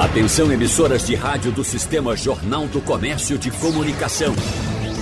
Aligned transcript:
Atenção 0.00 0.50
emissoras 0.50 1.06
de 1.06 1.14
rádio 1.14 1.52
do 1.52 1.62
Sistema 1.62 2.16
Jornal 2.16 2.66
do 2.66 2.80
Comércio 2.80 3.36
de 3.36 3.50
Comunicação. 3.50 4.34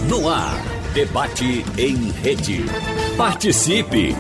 No 0.09 0.29
ar, 0.29 0.61
debate 0.93 1.65
em 1.79 2.11
rede. 2.11 2.65
Participe! 3.17 4.17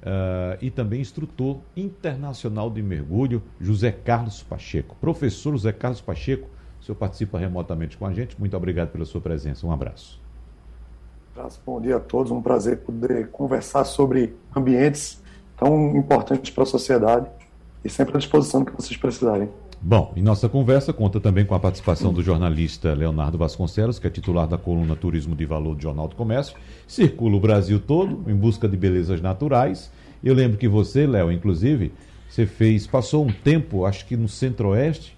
Uh, 0.00 0.56
e 0.62 0.70
também 0.70 1.00
instrutor 1.00 1.58
internacional 1.76 2.70
de 2.70 2.82
mergulho, 2.82 3.42
José 3.60 3.92
Carlos 3.92 4.42
Pacheco. 4.42 4.96
Professor 4.98 5.52
José 5.52 5.72
Carlos 5.72 6.00
Pacheco, 6.00 6.48
o 6.80 6.84
senhor 6.84 6.96
participa 6.96 7.38
remotamente 7.38 7.98
com 7.98 8.06
a 8.06 8.12
gente. 8.12 8.38
Muito 8.38 8.56
obrigado 8.56 8.88
pela 8.88 9.04
sua 9.04 9.20
presença. 9.20 9.66
Um 9.66 9.72
abraço. 9.72 10.18
Bom 11.64 11.80
dia 11.80 11.96
a 11.96 12.00
todos. 12.00 12.32
Um 12.32 12.40
prazer 12.42 12.78
poder 12.78 13.28
conversar 13.30 13.84
sobre 13.84 14.34
ambientes 14.56 15.22
tão 15.56 15.96
importantes 15.96 16.50
para 16.50 16.62
a 16.64 16.66
sociedade 16.66 17.30
e 17.84 17.88
sempre 17.88 18.16
à 18.16 18.18
disposição 18.18 18.64
que 18.64 18.72
vocês 18.72 18.96
precisarem. 18.96 19.48
Bom, 19.82 20.12
e 20.14 20.20
nossa 20.20 20.46
conversa 20.46 20.92
conta 20.92 21.18
também 21.18 21.46
com 21.46 21.54
a 21.54 21.58
participação 21.58 22.12
do 22.12 22.22
jornalista 22.22 22.92
Leonardo 22.92 23.38
Vasconcelos, 23.38 23.98
que 23.98 24.06
é 24.06 24.10
titular 24.10 24.46
da 24.46 24.58
coluna 24.58 24.94
Turismo 24.94 25.34
de 25.34 25.46
Valor 25.46 25.74
do 25.74 25.82
Jornal 25.82 26.06
do 26.06 26.14
Comércio. 26.14 26.54
Circula 26.86 27.36
o 27.36 27.40
Brasil 27.40 27.80
todo 27.80 28.30
em 28.30 28.34
busca 28.34 28.68
de 28.68 28.76
belezas 28.76 29.22
naturais. 29.22 29.90
Eu 30.22 30.34
lembro 30.34 30.58
que 30.58 30.68
você, 30.68 31.06
Léo, 31.06 31.32
inclusive, 31.32 31.94
você 32.28 32.44
fez, 32.44 32.86
passou 32.86 33.24
um 33.24 33.32
tempo, 33.32 33.86
acho 33.86 34.04
que 34.04 34.18
no 34.18 34.28
Centro-Oeste, 34.28 35.16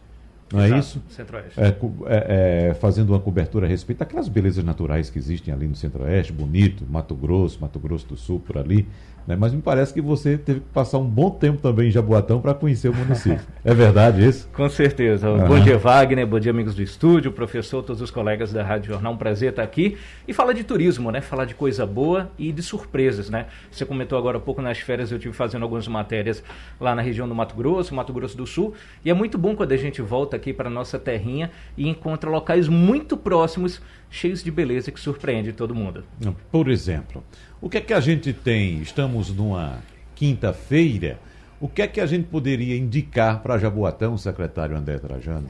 não 0.53 0.61
é 0.61 0.67
Exato, 0.67 0.81
isso? 0.81 1.03
Centro-Oeste. 1.09 1.59
É, 1.59 1.67
é, 1.67 2.69
é, 2.69 2.75
fazendo 2.75 3.11
uma 3.11 3.19
cobertura 3.19 3.67
a 3.67 3.69
respeito 3.69 3.99
daquelas 3.99 4.29
belezas 4.29 4.63
naturais 4.63 5.11
que 5.11 5.19
existem 5.19 5.53
ali 5.53 5.67
no 5.67 5.75
Centro-Oeste, 5.75 6.33
bonito, 6.33 6.85
Mato 6.89 7.17
Grosso, 7.17 7.59
Mato 7.61 7.81
Grosso 7.81 8.07
do 8.07 8.17
Sul, 8.17 8.39
por 8.39 8.59
ali. 8.59 8.87
Né? 9.27 9.37
Mas 9.37 9.53
me 9.53 9.63
parece 9.63 9.93
que 9.95 10.01
você 10.01 10.37
teve 10.37 10.61
que 10.61 10.67
passar 10.69 10.99
um 10.99 11.07
bom 11.07 11.31
tempo 11.31 11.61
também 11.61 11.89
em 11.89 11.91
Jaboatão 11.91 12.41
para 12.41 12.55
conhecer 12.55 12.89
o 12.89 12.95
município. 12.95 13.41
é 13.65 13.75
verdade 13.75 14.27
isso? 14.27 14.49
Com 14.53 14.69
certeza. 14.69 15.31
Uhum. 15.31 15.47
Bom 15.47 15.61
dia, 15.61 15.79
Wagner. 15.79 16.27
Bom 16.27 16.41
dia, 16.41 16.51
amigos 16.51 16.75
do 16.75 16.83
estúdio, 16.83 17.31
professor, 17.33 17.83
todos 17.83 18.03
os 18.03 18.11
colegas 18.11 18.53
da 18.53 18.63
Rádio 18.63 18.93
Jornal. 18.93 19.13
Um 19.13 19.17
prazer 19.17 19.51
estar 19.51 19.63
aqui 19.63 19.97
e 20.27 20.33
falar 20.33 20.53
de 20.53 20.65
turismo, 20.65 21.11
né? 21.11 21.21
Falar 21.21 21.45
de 21.45 21.55
coisa 21.55 21.87
boa 21.87 22.31
e 22.39 22.51
de 22.53 22.63
surpresas, 22.63 23.31
né? 23.31 23.47
Você 23.71 23.85
comentou 23.85 24.19
agora 24.19 24.39
há 24.39 24.41
pouco 24.41 24.61
nas 24.61 24.79
férias, 24.79 25.13
eu 25.13 25.19
tive 25.19 25.35
fazendo 25.35 25.63
algumas 25.63 25.87
matérias 25.87 26.43
lá 26.81 26.95
na 26.95 27.03
região 27.03 27.29
do 27.29 27.35
Mato 27.35 27.55
Grosso, 27.55 27.95
Mato 27.95 28.13
Grosso 28.13 28.37
do 28.37 28.47
Sul. 28.47 28.75
E 29.05 29.11
é 29.11 29.15
muito 29.15 29.39
bom 29.39 29.55
quando 29.55 29.73
a 29.73 29.77
gente 29.77 30.03
volta 30.03 30.37
aqui 30.37 30.53
para 30.53 30.69
nossa 30.69 30.99
terrinha 30.99 31.51
e 31.77 31.89
encontra 31.89 32.29
locais 32.29 32.69
muito 32.69 33.17
próximos, 33.17 33.81
cheios 34.11 34.43
de 34.43 34.51
beleza 34.51 34.91
que 34.91 35.01
surpreende 35.01 35.53
todo 35.53 35.75
mundo. 35.75 36.05
Por 36.51 36.69
exemplo, 36.69 37.23
o 37.63 37.71
que 37.71 37.79
é 37.79 37.81
que 37.81 37.95
a 37.95 38.01
gente 38.01 38.33
tem? 38.33 38.83
Estamos 38.83 39.31
numa 39.31 39.79
quinta-feira. 40.17 41.21
O 41.61 41.69
que 41.69 41.81
é 41.81 41.87
que 41.87 42.01
a 42.01 42.07
gente 42.07 42.25
poderia 42.27 42.77
indicar 42.77 43.41
para 43.41 43.57
Jaboatão, 43.57 44.19
secretário 44.19 44.77
André 44.77 44.99
Trajano, 44.99 45.49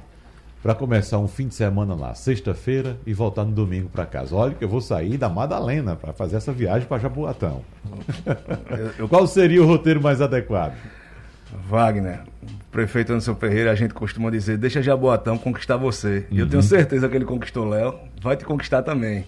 para 0.62 0.74
começar 0.74 1.18
um 1.18 1.26
fim 1.26 1.48
de 1.48 1.54
semana 1.54 1.94
lá, 1.94 2.14
sexta-feira, 2.14 2.98
e 3.06 3.14
voltar 3.14 3.46
no 3.46 3.52
domingo 3.52 3.88
para 3.88 4.04
casa? 4.04 4.36
Olha 4.36 4.54
que 4.54 4.62
eu 4.62 4.68
vou 4.68 4.82
sair 4.82 5.16
da 5.16 5.30
Madalena 5.30 5.96
para 5.96 6.12
fazer 6.12 6.36
essa 6.36 6.52
viagem 6.52 6.86
para 6.86 6.98
Jaboatão. 6.98 7.62
Eu... 8.98 9.08
Qual 9.08 9.26
seria 9.26 9.62
o 9.62 9.66
roteiro 9.66 10.02
mais 10.02 10.20
adequado? 10.20 10.76
Wagner, 11.66 12.20
prefeito 12.70 13.12
Anderson 13.12 13.36
Ferreira, 13.36 13.70
a 13.70 13.74
gente 13.74 13.94
costuma 13.94 14.30
dizer, 14.30 14.58
deixa 14.58 14.82
Jaboatão 14.82 15.38
conquistar 15.38 15.78
você. 15.78 16.26
E 16.30 16.38
eu 16.38 16.46
tenho 16.46 16.62
uhum. 16.62 16.68
certeza 16.68 17.08
que 17.08 17.16
ele 17.16 17.24
conquistou 17.24 17.66
Léo, 17.66 17.98
vai 18.20 18.36
te 18.36 18.44
conquistar 18.44 18.82
também. 18.82 19.24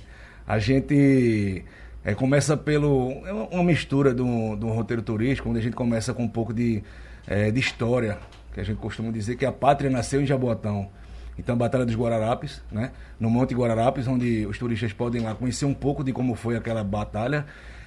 A 0.47 0.59
gente 0.59 1.65
é, 2.05 2.15
começa 2.15 2.57
pelo. 2.57 3.23
É 3.25 3.33
uma 3.33 3.65
mistura 3.65 4.13
de 4.13 4.21
um, 4.21 4.57
roteiro 4.73 5.01
turístico, 5.01 5.49
onde 5.49 5.59
a 5.59 5.63
gente 5.63 5.75
começa 5.75 6.13
com 6.13 6.25
um 6.25 6.29
pouco 6.29 6.53
de, 6.53 6.83
é, 7.27 7.51
de 7.51 7.59
história, 7.59 8.19
que 8.53 8.61
a 8.61 8.65
gente 8.65 8.77
costuma 8.77 9.11
dizer 9.11 9.37
que 9.37 9.47
a 9.47 9.53
pátria 9.53 9.89
nasceu 9.89 10.21
em 10.21 10.27
Jaboatão. 10.27 10.91
Então, 11.39 11.55
a 11.55 11.59
Batalha 11.59 11.87
dos 11.87 11.97
Guararapes, 11.97 12.63
né? 12.71 12.93
no 13.19 13.31
Monte 13.31 13.55
Guararapes, 13.55 14.07
onde 14.07 14.47
os 14.47 14.59
turistas 14.59 14.93
podem 14.93 15.23
lá 15.23 15.35
conhecer 15.35 15.65
um 15.65 15.75
pouco 15.75 16.05
de 16.05 16.13
como 16.13 16.35
foi 16.35 16.57
aquela 16.57 16.85
batalha, 16.85 17.47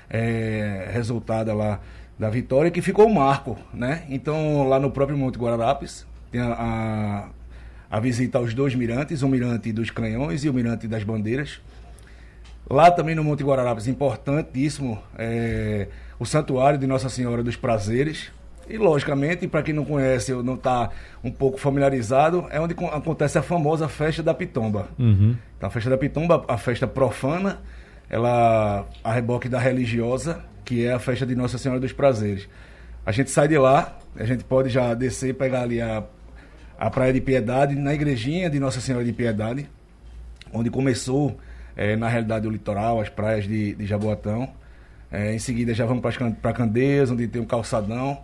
é, 0.09 0.89
resultada 0.91 1.53
lá 1.53 1.79
da 2.19 2.29
vitória, 2.29 2.69
que 2.71 2.81
ficou 2.81 3.07
um 3.07 3.13
marco. 3.13 3.57
Né? 3.73 4.03
Então, 4.09 4.67
lá 4.67 4.79
no 4.79 4.91
próprio 4.91 5.17
Monte 5.17 5.37
Guararapes, 5.37 6.05
tem 6.29 6.41
a, 6.41 6.53
a, 6.53 7.29
a 7.89 7.99
visita 8.01 8.37
aos 8.37 8.53
dois 8.53 8.75
mirantes, 8.75 9.21
o 9.21 9.29
mirante 9.29 9.71
dos 9.71 9.91
canhões 9.91 10.43
e 10.43 10.49
o 10.49 10.53
mirante 10.53 10.85
das 10.85 11.03
bandeiras 11.03 11.61
Lá 12.69 12.91
também 12.91 13.15
no 13.15 13.23
Monte 13.23 13.43
Guararapes, 13.43 13.87
importantíssimo, 13.87 14.99
é, 15.17 15.87
o 16.19 16.25
Santuário 16.25 16.77
de 16.77 16.85
Nossa 16.85 17.07
Senhora 17.09 17.41
dos 17.41 17.55
Prazeres. 17.55 18.31
E, 18.69 18.77
logicamente, 18.77 19.47
para 19.47 19.63
quem 19.63 19.73
não 19.73 19.85
conhece 19.85 20.33
ou 20.33 20.43
não 20.43 20.55
está 20.55 20.89
um 21.23 21.31
pouco 21.31 21.57
familiarizado, 21.57 22.45
é 22.51 22.59
onde 22.59 22.75
acontece 22.91 23.37
a 23.37 23.41
famosa 23.41 23.87
Festa 23.87 24.21
da 24.21 24.33
Pitomba. 24.33 24.89
Uhum. 24.99 25.37
Então, 25.55 25.67
a 25.67 25.69
Festa 25.69 25.89
da 25.89 25.97
Pitomba, 25.97 26.43
a 26.49 26.57
festa 26.57 26.85
profana, 26.85 27.61
ela 28.09 28.85
a 29.01 29.13
reboque 29.13 29.47
da 29.47 29.57
religiosa, 29.57 30.43
que 30.65 30.85
é 30.85 30.91
a 30.91 30.99
Festa 30.99 31.25
de 31.25 31.33
Nossa 31.33 31.57
Senhora 31.57 31.79
dos 31.79 31.93
Prazeres. 31.93 32.49
A 33.05 33.13
gente 33.13 33.31
sai 33.31 33.47
de 33.47 33.57
lá, 33.57 33.97
a 34.17 34.25
gente 34.25 34.43
pode 34.43 34.67
já 34.67 34.93
descer 34.93 35.29
e 35.29 35.33
pegar 35.33 35.61
ali 35.61 35.81
a, 35.81 36.03
a 36.77 36.89
Praia 36.89 37.13
de 37.13 37.21
Piedade, 37.21 37.73
na 37.73 37.93
igrejinha 37.93 38.49
de 38.49 38.59
Nossa 38.59 38.81
Senhora 38.81 39.05
de 39.05 39.13
Piedade, 39.13 39.69
onde 40.51 40.69
começou 40.69 41.37
é, 41.77 41.95
na 41.95 42.09
realidade 42.09 42.47
o 42.47 42.49
litoral, 42.49 42.99
as 42.99 43.07
praias 43.07 43.47
de, 43.47 43.75
de 43.75 43.85
Jaboatão. 43.85 44.49
É, 45.11 45.33
em 45.33 45.39
seguida 45.39 45.73
já 45.73 45.85
vamos 45.85 46.03
para 46.41 46.51
Candeias, 46.51 47.11
onde 47.11 47.27
tem 47.27 47.39
um 47.39 47.45
calçadão. 47.45 48.19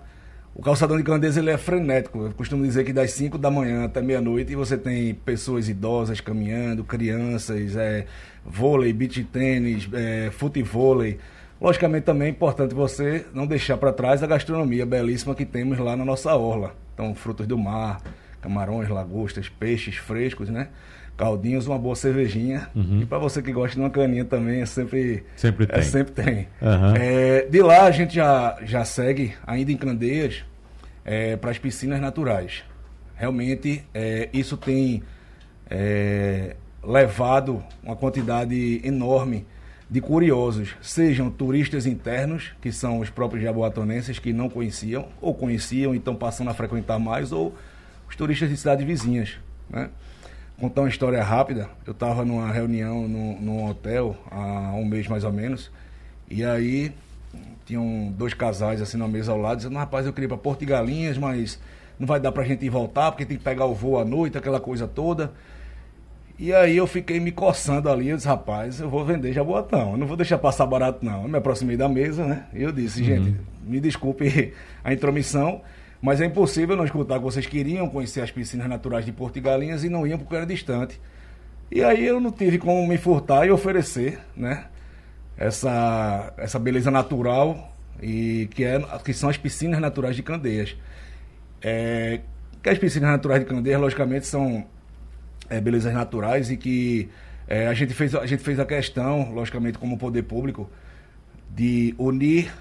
O 0.55 0.61
calçadão 0.61 0.97
de 0.97 1.03
Candeias 1.03 1.37
ele 1.37 1.51
é 1.51 1.57
frenético. 1.57 2.25
Eu 2.25 2.33
costumo 2.33 2.63
dizer 2.63 2.83
que 2.83 2.91
das 2.91 3.11
5 3.11 3.37
da 3.37 3.51
manhã 3.51 3.85
até 3.85 4.01
meia-noite 4.01 4.55
você 4.55 4.75
tem 4.75 5.13
pessoas 5.13 5.69
idosas 5.69 6.19
caminhando, 6.19 6.83
crianças, 6.83 7.75
é, 7.75 8.07
vôlei, 8.43 8.91
beach 8.91 9.23
tênis, 9.25 9.87
é, 9.93 10.31
futevôlei. 10.31 11.19
Logicamente 11.61 12.05
também 12.05 12.27
é 12.27 12.31
importante 12.31 12.73
você 12.73 13.25
não 13.33 13.45
deixar 13.45 13.77
para 13.77 13.93
trás 13.93 14.21
a 14.21 14.27
gastronomia 14.27 14.85
belíssima 14.85 15.33
que 15.33 15.45
temos 15.45 15.77
lá 15.77 15.95
na 15.95 16.03
nossa 16.03 16.35
orla. 16.35 16.75
Então, 16.93 17.15
frutos 17.15 17.47
do 17.47 17.57
mar, 17.57 18.01
camarões, 18.41 18.89
lagostas, 18.89 19.47
peixes 19.47 19.95
frescos, 19.95 20.49
né? 20.49 20.69
Caldinhos, 21.17 21.67
uma 21.67 21.77
boa 21.77 21.95
cervejinha. 21.95 22.69
Uhum. 22.75 23.01
E 23.01 23.05
para 23.05 23.17
você 23.17 23.41
que 23.41 23.51
gosta 23.51 23.75
de 23.75 23.81
uma 23.81 23.89
caninha 23.89 24.25
também, 24.25 24.61
é 24.61 24.65
sempre, 24.65 25.23
sempre 25.35 25.65
é, 25.65 25.67
tem. 25.67 25.83
sempre 25.83 26.13
tem. 26.13 26.47
Uhum. 26.61 26.95
É, 26.95 27.45
de 27.49 27.61
lá 27.61 27.83
a 27.83 27.91
gente 27.91 28.15
já, 28.15 28.57
já 28.63 28.83
segue, 28.83 29.33
ainda 29.45 29.71
em 29.71 29.77
Candeias, 29.77 30.43
é, 31.05 31.35
para 31.35 31.51
as 31.51 31.57
piscinas 31.57 31.99
naturais. 31.99 32.63
Realmente, 33.15 33.83
é, 33.93 34.29
isso 34.33 34.57
tem 34.57 35.03
é, 35.69 36.55
levado 36.83 37.63
uma 37.83 37.95
quantidade 37.95 38.81
enorme 38.83 39.45
de 39.89 40.01
curiosos, 40.01 40.75
sejam 40.81 41.29
turistas 41.29 41.85
internos, 41.85 42.51
que 42.59 42.71
são 42.71 42.99
os 42.99 43.11
próprios 43.11 43.43
jaboatonenses 43.43 44.17
que 44.17 44.33
não 44.33 44.49
conheciam, 44.49 45.07
ou 45.21 45.35
conheciam 45.35 45.93
e 45.93 45.97
estão 45.97 46.15
passando 46.15 46.49
a 46.49 46.53
frequentar 46.53 46.97
mais, 46.97 47.31
ou 47.31 47.55
os 48.09 48.15
turistas 48.15 48.49
de 48.49 48.57
cidades 48.57 48.85
vizinhas. 48.85 49.37
Né? 49.69 49.89
Contar 50.63 50.81
uma 50.81 50.89
história 50.89 51.21
rápida. 51.21 51.69
Eu 51.85 51.91
estava 51.91 52.23
numa 52.23 52.49
reunião 52.49 53.05
no, 53.05 53.41
num 53.41 53.69
hotel 53.69 54.15
há 54.31 54.71
um 54.73 54.85
mês 54.85 55.09
mais 55.09 55.25
ou 55.25 55.31
menos. 55.31 55.69
E 56.29 56.45
aí 56.45 56.93
tinham 57.65 58.13
dois 58.17 58.33
casais 58.33 58.81
assim 58.81 58.95
na 58.95 59.07
mesa 59.07 59.33
ao 59.33 59.37
lado, 59.37 59.57
dizendo, 59.57 59.75
rapaz, 59.75 60.05
eu 60.05 60.13
queria 60.13 60.25
ir 60.25 60.29
para 60.29 60.37
Porto 60.37 60.61
de 60.61 60.65
Galinhas, 60.67 61.17
mas 61.17 61.59
não 61.99 62.07
vai 62.07 62.17
dar 62.17 62.31
pra 62.31 62.45
gente 62.45 62.65
ir 62.65 62.69
voltar, 62.69 63.11
porque 63.11 63.25
tem 63.25 63.37
que 63.37 63.43
pegar 63.43 63.65
o 63.65 63.73
voo 63.73 63.99
à 63.99 64.05
noite, 64.05 64.37
aquela 64.37 64.59
coisa 64.59 64.87
toda. 64.87 65.33
E 66.39 66.53
aí 66.53 66.77
eu 66.77 66.87
fiquei 66.87 67.19
me 67.19 67.33
coçando 67.33 67.89
ali, 67.89 68.07
eu 68.07 68.15
disse, 68.15 68.27
rapaz, 68.27 68.79
eu 68.79 68.89
vou 68.89 69.03
vender 69.03 69.33
Jaboatão, 69.33 69.91
eu 69.91 69.97
não 69.97 70.07
vou 70.07 70.15
deixar 70.15 70.37
passar 70.37 70.65
barato 70.65 71.05
não. 71.05 71.23
Eu 71.23 71.27
me 71.27 71.37
aproximei 71.37 71.75
da 71.75 71.89
mesa, 71.89 72.25
né? 72.25 72.45
E 72.53 72.63
eu 72.63 72.71
disse, 72.71 73.01
uhum. 73.01 73.05
gente, 73.05 73.35
me 73.65 73.81
desculpe 73.81 74.53
a 74.81 74.93
intromissão, 74.93 75.61
mas 76.03 76.19
é 76.19 76.25
impossível 76.25 76.75
não 76.75 76.83
escutar 76.83 77.17
que 77.17 77.23
vocês 77.23 77.45
queriam 77.45 77.87
conhecer 77.87 78.19
as 78.19 78.29
piscinas 78.29 78.67
naturais 78.67 79.05
de 79.05 79.13
Porto 79.13 79.35
de 79.35 79.39
Galinhas 79.39 79.85
e 79.85 79.89
não 79.89 80.05
iam 80.05 80.19
porque 80.19 80.35
era 80.35 80.45
distante. 80.45 80.99
E 81.71 81.81
aí 81.81 82.05
eu 82.05 82.19
não 82.19 82.29
tive 82.29 82.57
como 82.57 82.85
me 82.85 82.97
furtar 82.97 83.47
e 83.47 83.51
oferecer, 83.51 84.19
né? 84.35 84.65
Essa, 85.37 86.33
essa 86.37 86.59
beleza 86.59 86.91
natural 86.91 87.73
e 88.01 88.49
que, 88.51 88.65
é, 88.65 88.81
que 89.05 89.13
são 89.13 89.29
as 89.29 89.37
piscinas 89.37 89.79
naturais 89.79 90.17
de 90.17 90.23
Candeias. 90.23 90.75
É, 91.61 92.19
que 92.61 92.69
as 92.69 92.77
piscinas 92.77 93.09
naturais 93.09 93.41
de 93.41 93.49
Candeias, 93.49 93.79
logicamente, 93.79 94.27
são 94.27 94.65
é, 95.49 95.61
belezas 95.61 95.93
naturais 95.93 96.51
e 96.51 96.57
que 96.57 97.09
é, 97.47 97.67
a, 97.67 97.73
gente 97.73 97.93
fez, 97.93 98.13
a 98.13 98.25
gente 98.25 98.43
fez 98.43 98.59
a 98.59 98.65
questão, 98.65 99.31
logicamente, 99.31 99.77
como 99.77 99.97
poder 99.97 100.23
público, 100.23 100.69
de 101.49 101.95
unir 101.97 102.51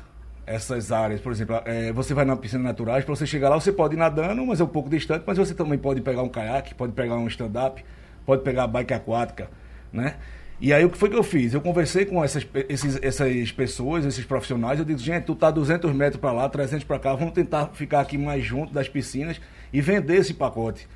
essas 0.47 0.93
áreas. 0.93 1.21
Por 1.21 1.33
exemplo, 1.33 1.61
é, 1.65 1.93
você 1.93 2.15
vai 2.15 2.25
na 2.25 2.37
piscina 2.37 2.63
naturais, 2.63 3.05
para 3.05 3.15
você 3.15 3.27
chegar 3.27 3.49
lá, 3.49 3.61
você 3.61 3.73
pode 3.73 3.95
ir 3.95 3.99
nadando, 3.99 4.45
mas 4.47 4.61
é 4.61 4.65
um 4.65 4.69
pouco 4.69 4.89
distante, 4.89 5.25
mas 5.27 5.39
você 5.39 5.55
também 5.55 5.79
pode 5.79 6.01
pegar 6.01 6.23
um 6.23 6.29
caiaque, 6.29 6.75
pode 6.75 6.93
pegar 6.93 7.17
um 7.17 7.27
stand-up, 7.29 7.85
pode 8.25 8.43
pegar 8.43 8.65
a 8.65 8.67
bike 8.67 8.95
aquática, 8.95 9.51
né? 9.93 10.17
E 10.61 10.73
aí 10.73 10.85
o 10.85 10.91
que 10.91 10.97
foi 10.97 11.11
que 11.11 11.17
eu 11.17 11.25
fiz? 11.25 11.55
Eu 11.55 11.61
conversei 11.61 12.07
com 12.07 12.23
essas, 12.23 12.47
esses, 12.69 12.97
essas 13.03 13.51
pessoas, 13.51 14.05
esses 14.05 14.25
profissionais, 14.25 14.79
eu 14.79 14.85
disse, 14.85 15.03
gente, 15.03 15.25
tu 15.25 15.35
tá 15.35 15.51
200 15.51 15.93
metros 15.93 16.21
para 16.21 16.31
lá, 16.31 16.49
300 16.49 16.85
para 16.85 17.01
cá, 17.01 17.15
vamos 17.15 17.35
tentar 17.35 17.71
ficar 17.73 18.01
aqui 18.01 18.17
mais 18.17 18.45
junto 18.45 18.73
das 18.73 18.89
piscinas 18.89 19.41
e 19.73 19.81
vender 19.81 20.19
esse 20.19 20.33
pacote. 20.33 20.87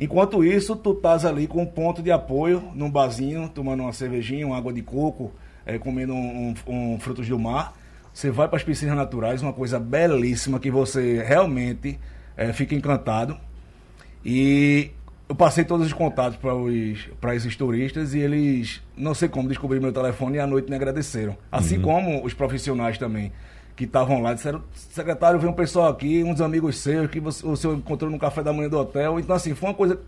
Enquanto 0.00 0.42
isso, 0.42 0.74
tu 0.74 0.92
estás 0.92 1.24
ali 1.24 1.46
com 1.46 1.62
um 1.62 1.66
ponto 1.66 2.02
de 2.02 2.10
apoio 2.10 2.72
num 2.74 2.90
barzinho, 2.90 3.48
tomando 3.48 3.82
uma 3.82 3.92
cervejinha, 3.92 4.46
uma 4.46 4.56
água 4.56 4.72
de 4.72 4.82
coco, 4.82 5.30
é, 5.66 5.78
comendo 5.78 6.14
um, 6.14 6.54
um, 6.66 6.94
um, 6.94 6.98
frutos 6.98 7.28
do 7.28 7.38
mar. 7.38 7.74
Você 8.12 8.30
vai 8.30 8.46
para 8.48 8.56
as 8.56 8.62
piscinas 8.62 8.96
naturais, 8.96 9.42
uma 9.42 9.52
coisa 9.52 9.80
belíssima 9.80 10.60
que 10.60 10.70
você 10.70 11.22
realmente 11.22 11.98
é, 12.36 12.52
fica 12.52 12.74
encantado. 12.74 13.36
E 14.24 14.90
eu 15.28 15.34
passei 15.34 15.64
todos 15.64 15.86
os 15.86 15.92
contatos 15.92 16.36
para 16.36 16.54
os 16.54 17.08
para 17.20 17.34
esses 17.34 17.56
turistas 17.56 18.12
e 18.12 18.18
eles, 18.18 18.82
não 18.96 19.14
sei 19.14 19.28
como, 19.28 19.48
descobriram 19.48 19.82
meu 19.82 19.92
telefone 19.92 20.36
e 20.36 20.40
à 20.40 20.46
noite 20.46 20.68
me 20.68 20.76
agradeceram. 20.76 21.36
Assim 21.50 21.76
uhum. 21.76 21.82
como 21.82 22.24
os 22.24 22.34
profissionais 22.34 22.98
também 22.98 23.32
que 23.74 23.84
estavam 23.84 24.20
lá 24.20 24.34
disseram: 24.34 24.62
secretário, 24.74 25.38
veio 25.38 25.50
um 25.50 25.54
pessoal 25.54 25.88
aqui, 25.88 26.22
uns 26.22 26.40
amigos 26.40 26.76
seus, 26.78 27.10
que 27.10 27.20
você, 27.20 27.46
o 27.46 27.56
senhor 27.56 27.76
encontrou 27.76 28.10
no 28.10 28.18
café 28.18 28.42
da 28.42 28.52
manhã 28.52 28.68
do 28.68 28.78
hotel. 28.78 29.18
Então, 29.18 29.34
assim, 29.34 29.54
foi 29.54 29.70
uma 29.70 29.74
coisa 29.74 29.98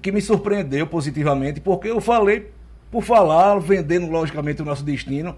que 0.00 0.10
me 0.10 0.20
surpreendeu 0.20 0.86
positivamente, 0.86 1.60
porque 1.60 1.88
eu 1.88 2.00
falei 2.00 2.50
por 2.90 3.02
falar, 3.02 3.58
vendendo 3.58 4.10
logicamente 4.10 4.62
o 4.62 4.64
nosso 4.64 4.84
destino. 4.84 5.36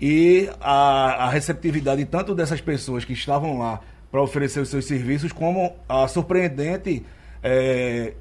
E 0.00 0.48
a, 0.60 1.26
a 1.26 1.30
receptividade 1.30 2.04
tanto 2.04 2.34
dessas 2.34 2.60
pessoas 2.60 3.04
que 3.04 3.12
estavam 3.12 3.58
lá 3.58 3.80
para 4.10 4.22
oferecer 4.22 4.60
os 4.60 4.68
seus 4.68 4.86
serviços, 4.86 5.32
como 5.32 5.76
a 5.88 6.06
surpreendente 6.08 7.04
é, 7.42 8.14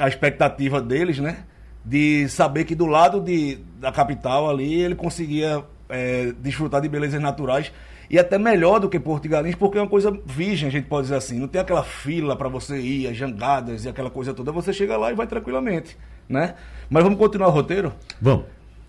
a 0.00 0.08
expectativa 0.08 0.80
deles, 0.80 1.18
né? 1.18 1.44
De 1.84 2.28
saber 2.28 2.64
que 2.64 2.74
do 2.74 2.86
lado 2.86 3.20
de, 3.20 3.58
da 3.78 3.92
capital 3.92 4.48
ali 4.48 4.74
ele 4.82 4.94
conseguia 4.94 5.62
é, 5.88 6.32
desfrutar 6.40 6.80
de 6.80 6.88
belezas 6.88 7.20
naturais 7.20 7.70
e 8.08 8.18
até 8.18 8.38
melhor 8.38 8.78
do 8.78 8.88
que 8.88 8.98
Porto 9.00 9.28
Galinhas, 9.28 9.56
porque 9.56 9.78
é 9.78 9.80
uma 9.80 9.88
coisa 9.88 10.16
virgem, 10.24 10.68
a 10.68 10.72
gente 10.72 10.86
pode 10.86 11.02
dizer 11.04 11.16
assim. 11.16 11.38
Não 11.38 11.48
tem 11.48 11.60
aquela 11.60 11.82
fila 11.82 12.36
para 12.36 12.48
você 12.48 12.78
ir, 12.78 13.08
as 13.08 13.16
jangadas 13.16 13.84
e 13.84 13.88
aquela 13.88 14.10
coisa 14.10 14.32
toda. 14.32 14.52
Você 14.52 14.72
chega 14.72 14.96
lá 14.96 15.10
e 15.10 15.14
vai 15.14 15.26
tranquilamente, 15.26 15.96
né? 16.28 16.54
Mas 16.88 17.02
vamos 17.02 17.18
continuar 17.18 17.48
o 17.48 17.50
roteiro? 17.50 17.92
Vamos. 18.20 18.46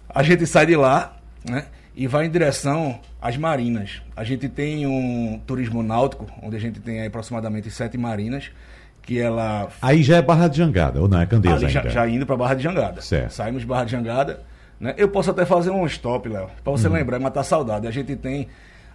A 0.08 0.22
gente 0.22 0.46
sai 0.46 0.68
de 0.68 0.76
lá, 0.76 1.18
né? 1.48 1.66
E 1.98 2.06
vai 2.06 2.28
em 2.28 2.30
direção 2.30 3.00
às 3.20 3.36
marinas. 3.38 4.04
A 4.16 4.24
gente 4.24 4.48
tem 4.48 4.86
um 4.86 5.42
turismo 5.48 5.82
náutico, 5.82 6.28
onde 6.44 6.56
a 6.56 6.60
gente 6.60 6.80
tem 6.80 7.04
aproximadamente 7.04 7.72
sete 7.72 7.98
marinas 7.98 8.52
que 9.02 9.20
ela. 9.20 9.68
Aí 9.82 10.04
já 10.04 10.18
é 10.18 10.22
Barra 10.22 10.48
de 10.48 10.58
Jangada, 10.58 11.02
ou 11.02 11.08
não? 11.08 11.20
É 11.20 11.26
Candeias 11.26 11.64
ainda? 11.64 11.72
Já, 11.72 11.90
já 11.90 12.08
indo 12.08 12.24
para 12.24 12.38
Barra 12.38 12.54
de 12.54 12.62
Jangada. 12.62 13.02
Certo. 13.02 13.32
Saímos 13.32 13.62
de 13.62 13.68
Barra 13.68 13.86
de 13.86 13.94
Jangada. 13.94 14.44
Né? 14.80 14.94
Eu 14.96 15.10
posso 15.10 15.32
até 15.32 15.44
fazer 15.44 15.72
um 15.72 15.88
stop, 15.88 16.30
Léo, 16.30 16.52
para 16.64 16.72
você 16.72 16.88
uhum. 16.88 16.94
lembrar 16.94 17.18
matar 17.18 17.44
saudade. 17.44 17.88
A 17.88 17.92
gente 17.92 18.16
tem 18.16 18.48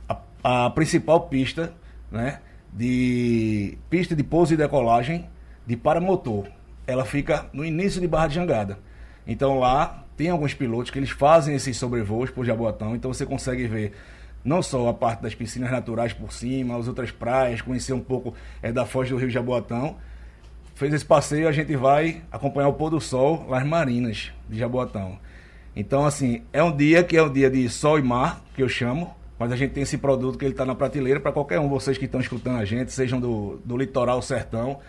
a, 0.09 0.17
a 0.45 0.71
principal 0.71 1.23
pista, 1.23 1.73
né? 2.09 2.39
De 2.73 3.77
pista 3.91 4.15
de 4.15 4.23
pouso 4.23 4.55
e 4.55 4.57
decolagem 4.57 5.27
de 5.67 5.77
paramotor. 5.77 6.47
Ela 6.87 7.05
fica 7.05 7.47
no 7.53 7.65
início 7.65 8.01
de 8.01 8.07
Barra 8.07 8.29
de 8.29 8.37
Jangada. 8.37 8.79
Então 9.27 9.59
lá 9.59 10.05
tem 10.17 10.31
alguns 10.31 10.55
pilotos 10.55 10.91
que 10.91 10.99
eles 10.99 11.11
fazem 11.11 11.55
esses 11.55 11.77
sobrevoos 11.77 12.31
por 12.31 12.45
Jaboatão, 12.45 12.95
então 12.95 13.13
você 13.13 13.25
consegue 13.25 13.67
ver 13.67 13.93
não 14.45 14.63
só 14.63 14.89
a 14.89 14.95
parte 14.95 15.23
das 15.23 15.35
piscinas 15.35 15.71
naturais 15.71 16.13
por 16.13 16.33
cima, 16.33 16.77
as 16.77 16.89
outras 16.89 17.11
praias, 17.11 17.61
conhecer 17.61 17.93
um 17.93 18.01
pouco 18.01 18.35
é, 18.61 18.73
da 18.73 18.85
foz 18.85 19.09
do 19.09 19.17
Rio 19.17 19.31
Jaboatão. 19.31 19.97
Fez 20.75 20.93
esse 20.93 21.05
passeio, 21.05 21.49
a 21.49 21.53
gente 21.53 21.77
vai 21.77 22.23
acompanhar 22.31 22.69
o 22.69 22.73
pôr 22.73 22.91
do 22.91 23.01
sol 23.01 23.47
nas 23.49 23.65
marinas 23.65 24.33
de 24.49 24.59
Jaboatão. 24.59 25.19
Então, 25.77 26.05
assim, 26.05 26.43
é 26.53 26.63
um 26.63 26.75
dia 26.75 27.03
que 27.05 27.17
é 27.17 27.23
um 27.23 27.33
dia 27.33 27.49
de 27.49 27.69
sol 27.69 27.99
e 27.99 28.03
mar, 28.03 28.43
que 28.55 28.63
eu 28.63 28.69
chamo, 28.69 29.15
mas 29.39 29.53
a 29.53 29.57
gente 29.57 29.73
tem 29.73 29.83
esse 29.83 29.97
produto 29.97 30.39
que 30.39 30.45
ele 30.45 30.53
está 30.53 30.65
na 30.65 30.75
prateleira 30.75 31.21
para 31.21 31.33
qualquer 31.33 31.61
um, 31.61 31.69
vocês 31.69 31.97
que 31.97 32.05
estão 32.05 32.21
escutando 32.21 32.59
a 32.59 32.65
gente, 32.65 32.93
sejam 32.93 33.21
do, 33.21 33.61
do 33.65 33.77
litoral 33.77 34.21
sertão. 34.23 34.81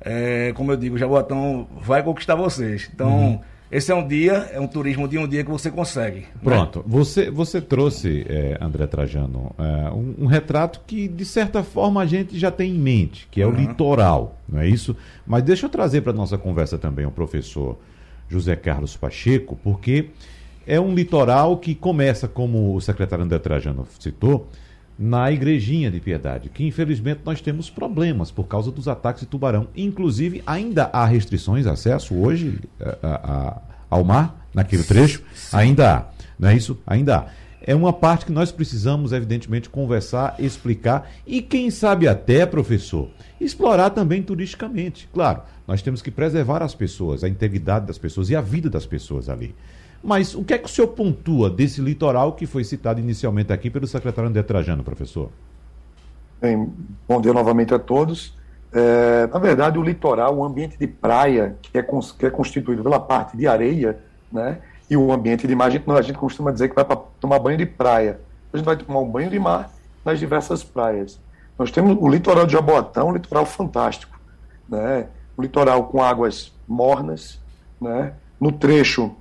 É, 0.00 0.52
como 0.54 0.72
eu 0.72 0.76
digo, 0.76 0.98
Jaboatão 0.98 1.68
vai 1.80 2.02
conquistar 2.02 2.34
vocês. 2.34 2.90
Então, 2.92 3.10
uhum. 3.10 3.40
Esse 3.70 3.92
é 3.92 3.94
um 3.94 4.06
dia, 4.06 4.50
é 4.52 4.58
um 4.58 4.66
turismo 4.66 5.06
de 5.06 5.16
um 5.16 5.28
dia 5.28 5.44
que 5.44 5.50
você 5.50 5.70
consegue. 5.70 6.20
Né? 6.20 6.26
Pronto. 6.42 6.80
Né? 6.80 6.84
Você, 6.88 7.30
você 7.30 7.60
trouxe, 7.60 8.26
é, 8.28 8.58
André 8.60 8.86
Trajano, 8.88 9.54
é, 9.56 9.90
um, 9.90 10.24
um, 10.24 10.26
retrato 10.26 10.80
que, 10.84 11.06
de 11.06 11.24
certa 11.24 11.62
forma, 11.62 12.02
a 12.02 12.06
gente 12.06 12.36
já 12.36 12.50
tem 12.50 12.74
em 12.74 12.78
mente, 12.78 13.28
que 13.30 13.40
é 13.40 13.46
o 13.46 13.50
uhum. 13.50 13.56
litoral, 13.56 14.38
não 14.48 14.60
é 14.60 14.68
isso? 14.68 14.96
Mas 15.24 15.44
deixa 15.44 15.66
eu 15.66 15.70
trazer 15.70 16.00
para 16.00 16.10
a 16.10 16.14
nossa 16.14 16.36
conversa 16.36 16.76
também 16.76 17.06
o 17.06 17.12
professor 17.12 17.78
José 18.28 18.56
Carlos 18.56 18.96
Pacheco, 18.96 19.56
porque 19.62 20.10
é 20.66 20.80
um 20.80 20.92
litoral 20.92 21.56
que 21.56 21.74
começa, 21.74 22.26
como 22.26 22.74
o 22.74 22.80
secretário 22.80 23.24
André 23.24 23.38
Trajano 23.38 23.86
citou, 24.00 24.48
na 25.00 25.30
igrejinha 25.32 25.90
de 25.90 25.98
Piedade, 25.98 26.50
que 26.50 26.62
infelizmente 26.62 27.22
nós 27.24 27.40
temos 27.40 27.70
problemas 27.70 28.30
por 28.30 28.44
causa 28.44 28.70
dos 28.70 28.86
ataques 28.86 29.22
de 29.22 29.26
tubarão. 29.26 29.68
Inclusive, 29.74 30.42
ainda 30.46 30.90
há 30.92 31.06
restrições 31.06 31.64
de 31.64 31.70
acesso 31.70 32.14
hoje 32.14 32.60
a, 32.78 32.98
a, 33.02 33.14
a, 33.14 33.62
ao 33.88 34.04
mar, 34.04 34.46
naquele 34.52 34.82
trecho? 34.82 35.22
Sim. 35.34 35.56
Ainda 35.56 35.96
há, 35.96 36.04
não 36.38 36.50
é 36.50 36.54
isso? 36.54 36.78
Ainda 36.86 37.16
há. 37.16 37.26
É 37.62 37.74
uma 37.74 37.94
parte 37.94 38.26
que 38.26 38.32
nós 38.32 38.52
precisamos, 38.52 39.12
evidentemente, 39.12 39.70
conversar, 39.70 40.34
explicar 40.38 41.10
e, 41.26 41.40
quem 41.40 41.70
sabe 41.70 42.06
até, 42.06 42.44
professor, 42.44 43.08
explorar 43.40 43.90
também 43.90 44.22
turisticamente. 44.22 45.08
Claro, 45.14 45.40
nós 45.66 45.80
temos 45.80 46.02
que 46.02 46.10
preservar 46.10 46.62
as 46.62 46.74
pessoas, 46.74 47.24
a 47.24 47.28
integridade 47.28 47.86
das 47.86 47.96
pessoas 47.96 48.28
e 48.28 48.36
a 48.36 48.40
vida 48.42 48.68
das 48.68 48.84
pessoas 48.84 49.30
ali. 49.30 49.54
Mas 50.02 50.34
o 50.34 50.42
que 50.42 50.54
é 50.54 50.58
que 50.58 50.66
o 50.66 50.68
senhor 50.68 50.88
pontua 50.88 51.50
desse 51.50 51.80
litoral 51.80 52.32
que 52.32 52.46
foi 52.46 52.64
citado 52.64 52.98
inicialmente 53.00 53.52
aqui 53.52 53.68
pelo 53.68 53.86
secretário 53.86 54.30
André 54.30 54.42
Trajano, 54.42 54.82
professor? 54.82 55.28
Bem, 56.40 56.72
bom 57.06 57.20
dia 57.20 57.34
novamente 57.34 57.74
a 57.74 57.78
todos. 57.78 58.34
É, 58.72 59.26
na 59.26 59.38
verdade, 59.38 59.78
o 59.78 59.82
litoral, 59.82 60.36
o 60.36 60.44
ambiente 60.44 60.78
de 60.78 60.86
praia, 60.86 61.56
que 61.60 61.76
é, 61.76 61.82
que 61.82 62.26
é 62.26 62.30
constituído 62.30 62.82
pela 62.82 62.98
parte 62.98 63.36
de 63.36 63.46
areia, 63.46 63.98
né, 64.32 64.58
e 64.88 64.96
o 64.96 65.12
ambiente 65.12 65.46
de 65.46 65.54
mar, 65.54 65.66
a 65.66 65.70
gente, 65.70 65.90
a 65.90 66.02
gente 66.02 66.18
costuma 66.18 66.50
dizer 66.50 66.68
que 66.68 66.74
vai 66.74 66.84
para 66.84 66.96
tomar 67.20 67.38
banho 67.38 67.58
de 67.58 67.66
praia. 67.66 68.20
A 68.52 68.56
gente 68.56 68.66
vai 68.66 68.76
tomar 68.76 69.00
um 69.00 69.08
banho 69.08 69.28
de 69.28 69.38
mar 69.38 69.70
nas 70.04 70.18
diversas 70.18 70.64
praias. 70.64 71.20
Nós 71.58 71.70
temos 71.70 71.96
o 72.00 72.08
litoral 72.08 72.46
de 72.46 72.52
Jaboatão, 72.52 73.08
um 73.08 73.12
litoral 73.12 73.44
fantástico, 73.44 74.18
né, 74.68 75.08
um 75.36 75.42
litoral 75.42 75.84
com 75.84 76.02
águas 76.02 76.52
mornas, 76.66 77.38
né, 77.80 78.14
no 78.40 78.50
trecho 78.50 79.14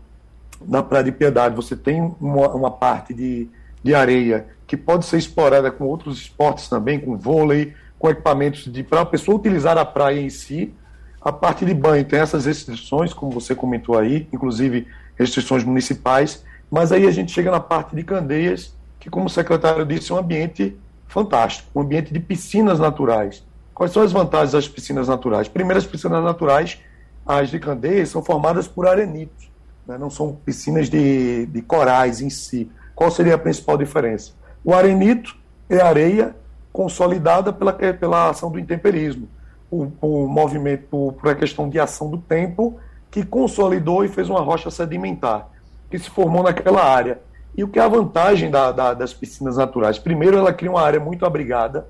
na 0.67 0.83
Praia 0.83 1.05
de 1.05 1.11
Piedade 1.11 1.55
você 1.55 1.75
tem 1.75 2.13
uma, 2.19 2.49
uma 2.49 2.71
parte 2.71 3.13
de, 3.13 3.49
de 3.83 3.95
areia 3.95 4.47
que 4.67 4.77
pode 4.77 5.05
ser 5.05 5.17
explorada 5.17 5.71
com 5.71 5.85
outros 5.85 6.19
esportes 6.19 6.67
também, 6.67 6.99
com 6.99 7.17
vôlei, 7.17 7.73
com 7.97 8.09
equipamentos 8.09 8.71
de 8.71 8.83
para 8.83 9.01
a 9.01 9.05
pessoa 9.05 9.37
utilizar 9.37 9.77
a 9.77 9.85
praia 9.85 10.19
em 10.19 10.29
si. 10.29 10.73
A 11.21 11.31
parte 11.31 11.65
de 11.65 11.73
banho 11.73 12.05
tem 12.05 12.19
essas 12.19 12.45
restrições, 12.45 13.13
como 13.13 13.31
você 13.31 13.55
comentou 13.55 13.97
aí, 13.97 14.27
inclusive 14.31 14.87
restrições 15.17 15.63
municipais, 15.63 16.45
mas 16.71 16.91
aí 16.91 17.07
a 17.07 17.11
gente 17.11 17.31
chega 17.31 17.51
na 17.51 17.59
parte 17.59 17.95
de 17.95 18.03
Candeias, 18.03 18.73
que 18.99 19.09
como 19.09 19.25
o 19.25 19.29
secretário 19.29 19.85
disse, 19.85 20.11
é 20.11 20.15
um 20.15 20.19
ambiente 20.19 20.77
fantástico, 21.07 21.67
um 21.75 21.81
ambiente 21.81 22.13
de 22.13 22.19
piscinas 22.19 22.79
naturais. 22.79 23.43
Quais 23.73 23.91
são 23.91 24.03
as 24.03 24.11
vantagens 24.11 24.51
das 24.51 24.67
piscinas 24.67 25.07
naturais? 25.07 25.47
Primeiro, 25.47 25.79
as 25.79 25.85
piscinas 25.85 26.23
naturais, 26.23 26.79
as 27.25 27.49
de 27.49 27.59
Candeias, 27.59 28.09
são 28.09 28.23
formadas 28.23 28.67
por 28.67 28.87
arenitos 28.87 29.48
né? 29.89 29.97
não 29.97 30.09
são 30.09 30.33
piscinas 30.45 30.87
de, 30.89 31.47
de 31.47 31.61
corais 31.63 32.21
em 32.21 32.29
si. 32.29 32.71
Qual 32.95 33.09
seria 33.09 33.35
a 33.35 33.37
principal 33.39 33.75
diferença? 33.75 34.33
O 34.63 34.73
arenito 34.73 35.35
é 35.67 35.81
areia 35.81 36.35
consolidada 36.71 37.51
pela, 37.51 37.73
pela 37.73 38.29
ação 38.29 38.51
do 38.51 38.59
intemperismo, 38.59 39.27
o, 39.71 39.91
o 39.99 40.27
movimento, 40.27 41.13
por, 41.19 41.29
a 41.29 41.35
questão 41.35 41.67
de 41.67 41.79
ação 41.79 42.09
do 42.09 42.19
tempo, 42.19 42.79
que 43.09 43.25
consolidou 43.25 44.05
e 44.05 44.07
fez 44.07 44.29
uma 44.29 44.41
rocha 44.41 44.69
sedimentar, 44.69 45.47
que 45.89 45.97
se 45.97 46.09
formou 46.09 46.43
naquela 46.43 46.83
área. 46.83 47.19
E 47.57 47.63
o 47.63 47.67
que 47.67 47.79
é 47.79 47.81
a 47.81 47.87
vantagem 47.87 48.51
da, 48.51 48.71
da, 48.71 48.93
das 48.93 49.13
piscinas 49.13 49.57
naturais? 49.57 49.97
Primeiro, 49.97 50.37
ela 50.37 50.53
cria 50.53 50.69
uma 50.69 50.81
área 50.81 50.99
muito 50.99 51.25
abrigada, 51.25 51.87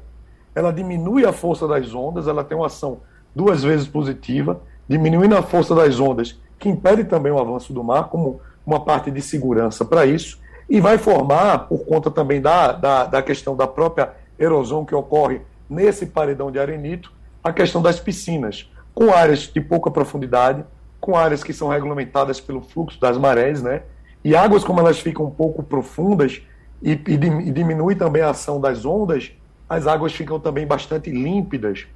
ela 0.56 0.72
diminui 0.72 1.26
a 1.26 1.34
força 1.34 1.68
das 1.68 1.94
ondas, 1.94 2.28
ela 2.28 2.44
tem 2.44 2.58
uma 2.58 2.68
ação 2.68 3.00
duas 3.36 3.62
vezes 3.62 3.88
positiva, 3.88 4.62
diminuindo 4.88 5.36
a 5.36 5.44
força 5.44 5.76
das 5.76 6.00
ondas, 6.00 6.40
que 6.60 6.70
impede 6.70 7.06
também 7.06 7.32
o 7.32 7.40
avanço 7.40 7.74
do 7.74 7.84
mar, 7.84 8.10
como 8.10 8.42
uma 8.66 8.82
parte 8.84 9.10
de 9.10 9.22
segurança 9.22 9.84
para 9.86 10.06
isso, 10.06 10.40
e 10.70 10.80
vai 10.80 10.98
formar, 10.98 11.68
por 11.68 11.86
conta 11.86 12.12
também 12.12 12.40
da, 12.40 12.74
da, 12.74 13.06
da 13.06 13.22
questão 13.24 13.56
da 13.56 13.66
própria 13.66 14.12
erosão 14.38 14.86
que 14.86 14.94
ocorre 14.94 15.42
nesse 15.70 16.06
paredão 16.06 16.52
de 16.52 16.60
arenito, 16.60 17.12
a 17.44 17.52
questão 17.52 17.82
das 17.82 18.00
piscinas, 18.00 18.70
com 18.94 19.12
áreas 19.14 19.40
de 19.52 19.62
pouca 19.62 19.90
profundidade, 19.90 20.64
com 21.00 21.16
áreas 21.16 21.44
que 21.44 21.54
são 21.54 21.70
regulamentadas 21.70 22.40
pelo 22.40 22.62
fluxo 22.62 23.00
das 23.00 23.18
marés, 23.18 23.62
né? 23.62 23.84
E 24.24 24.36
águas, 24.36 24.64
como 24.64 24.82
elas 24.82 25.00
ficam 25.00 25.26
um 25.26 25.32
pouco 25.32 25.64
profundas 25.64 26.42
e, 26.82 26.92
e, 26.92 27.18
diminui 27.18 27.96
também 27.96 28.22
a 28.22 28.32
ação 28.32 28.60
das 28.60 28.86
ondas, 28.86 29.32
as 29.68 29.88
águas 29.88 30.12
ficam 30.12 30.40
também 30.40 30.68
bastante 30.68 31.10
límpidas, 31.10 31.88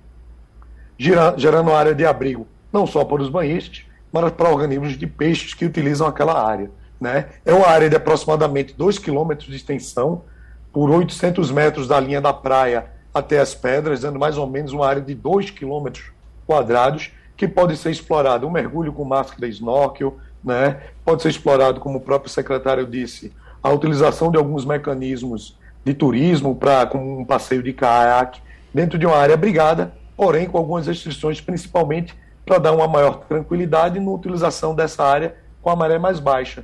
gerando 0.97 1.73
área 1.73 1.93
de 1.93 2.05
abrigo, 2.05 2.47
não 2.71 2.87
só 2.87 3.03
para 3.03 3.21
os 3.21 3.29
banhistas, 3.29 3.85
mas 4.13 4.31
para 4.31 4.49
organismos 4.49 4.95
de 4.95 5.07
peixes 5.07 5.55
que 5.55 5.65
utilizam 5.65 6.05
aquela 6.05 6.47
área. 6.47 6.69
Né? 7.01 7.25
É 7.43 7.51
uma 7.51 7.67
área 7.67 7.89
de 7.89 7.95
aproximadamente 7.95 8.75
2 8.77 8.99
km 8.99 9.33
de 9.39 9.55
extensão, 9.55 10.21
por 10.71 10.89
800 10.89 11.51
metros 11.51 11.87
da 11.87 11.99
linha 11.99 12.21
da 12.21 12.31
praia 12.31 12.85
até 13.13 13.39
as 13.39 13.53
pedras, 13.53 14.01
dando 14.01 14.19
mais 14.19 14.37
ou 14.37 14.47
menos 14.47 14.71
uma 14.71 14.87
área 14.87 15.01
de 15.01 15.13
2 15.13 15.49
km 15.51 15.89
quadrados, 16.45 17.11
que 17.35 17.47
pode 17.47 17.75
ser 17.75 17.91
explorado. 17.91 18.47
Um 18.47 18.51
mergulho 18.51 18.93
com 18.93 19.03
máscara 19.03 19.47
snorkel, 19.47 20.17
né? 20.43 20.81
pode 21.03 21.21
ser 21.21 21.29
explorado, 21.29 21.79
como 21.79 21.97
o 21.97 22.01
próprio 22.01 22.31
secretário 22.31 22.85
disse, 22.85 23.33
a 23.61 23.71
utilização 23.71 24.31
de 24.31 24.37
alguns 24.37 24.63
mecanismos 24.63 25.57
de 25.83 25.93
turismo, 25.93 26.55
para 26.55 26.85
como 26.85 27.19
um 27.19 27.25
passeio 27.25 27.63
de 27.63 27.73
caiaque, 27.73 28.41
dentro 28.73 28.97
de 28.97 29.05
uma 29.05 29.17
área 29.17 29.33
abrigada, 29.33 29.93
porém 30.15 30.47
com 30.47 30.57
algumas 30.57 30.87
restrições, 30.87 31.41
principalmente 31.41 32.15
para 32.45 32.57
dar 32.57 32.71
uma 32.71 32.87
maior 32.87 33.17
tranquilidade 33.27 33.99
na 33.99 34.11
utilização 34.11 34.75
dessa 34.75 35.03
área 35.03 35.35
com 35.61 35.69
a 35.69 35.75
maré 35.75 35.97
mais 35.97 36.19
baixa 36.19 36.63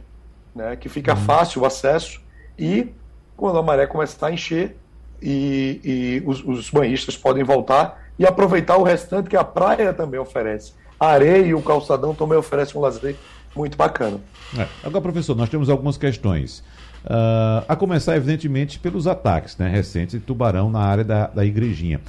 né, 0.60 0.76
que 0.76 0.90
fica 0.90 1.14
uhum. 1.14 1.22
fácil 1.22 1.62
o 1.62 1.66
acesso 1.66 2.22
e 2.58 2.90
quando 3.38 3.58
a 3.58 3.64
maré 3.64 3.88
começa 3.88 4.26
a 4.26 4.32
encher 4.32 4.76
e, 5.22 5.80
e 5.84 6.24
os, 6.26 6.44
os, 6.44 6.70
banhistas 6.70 7.16
podem 7.16 7.44
voltar 7.44 8.04
e 8.18 8.26
aproveitar 8.26 8.78
o 8.78 8.84
restante 8.84 9.30
que 9.30 9.38
a 9.38 9.44
praia 9.44 9.94
também 9.94 10.20
oferece. 10.20 10.74
A 11.00 11.08
areia 11.08 11.46
e 11.46 11.54
o 11.54 11.62
calçadão 11.62 12.14
também 12.14 12.38
oferecem 12.38 12.78
um 12.78 12.82
lazer 12.82 13.16
muito 13.56 13.78
bacana. 13.78 14.20
É. 14.58 14.68
Agora, 14.84 15.02
professor, 15.02 15.36
nós 15.36 15.50
temos 15.50 15.70
algumas 15.70 15.98
questões. 15.98 16.60
Uh, 17.06 17.64
a 17.68 17.76
começar, 17.78 18.18
evidentemente, 18.18 18.78
pelos 18.78 19.08
ataques 19.08 19.58
né, 19.58 19.70
recentes 19.70 20.20
de 20.20 20.26
tubarão 20.26 20.70
na 20.70 20.80
área 20.80 21.04
da, 21.04 21.28
da 21.28 21.46
igrejinha. 21.46 22.02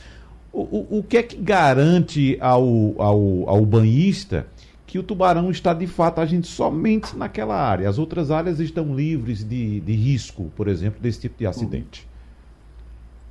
O, 0.53 0.61
o, 0.61 0.99
o 0.99 1.03
que 1.03 1.17
é 1.17 1.23
que 1.23 1.37
garante 1.37 2.37
ao, 2.41 2.95
ao, 2.99 3.49
ao 3.49 3.65
banhista 3.65 4.47
que 4.91 4.99
o 4.99 5.05
tubarão 5.05 5.53
está 5.53 5.73
de 5.73 5.87
fato 5.87 6.21
agindo 6.21 6.49
somente 6.49 7.17
naquela 7.17 7.55
área. 7.55 7.89
As 7.89 7.97
outras 7.97 8.33
áreas 8.33 8.59
estão 8.59 8.93
livres 8.93 9.49
de, 9.49 9.79
de 9.79 9.93
risco, 9.93 10.51
por 10.57 10.67
exemplo, 10.67 11.01
desse 11.01 11.21
tipo 11.21 11.39
de 11.39 11.47
acidente. 11.47 12.11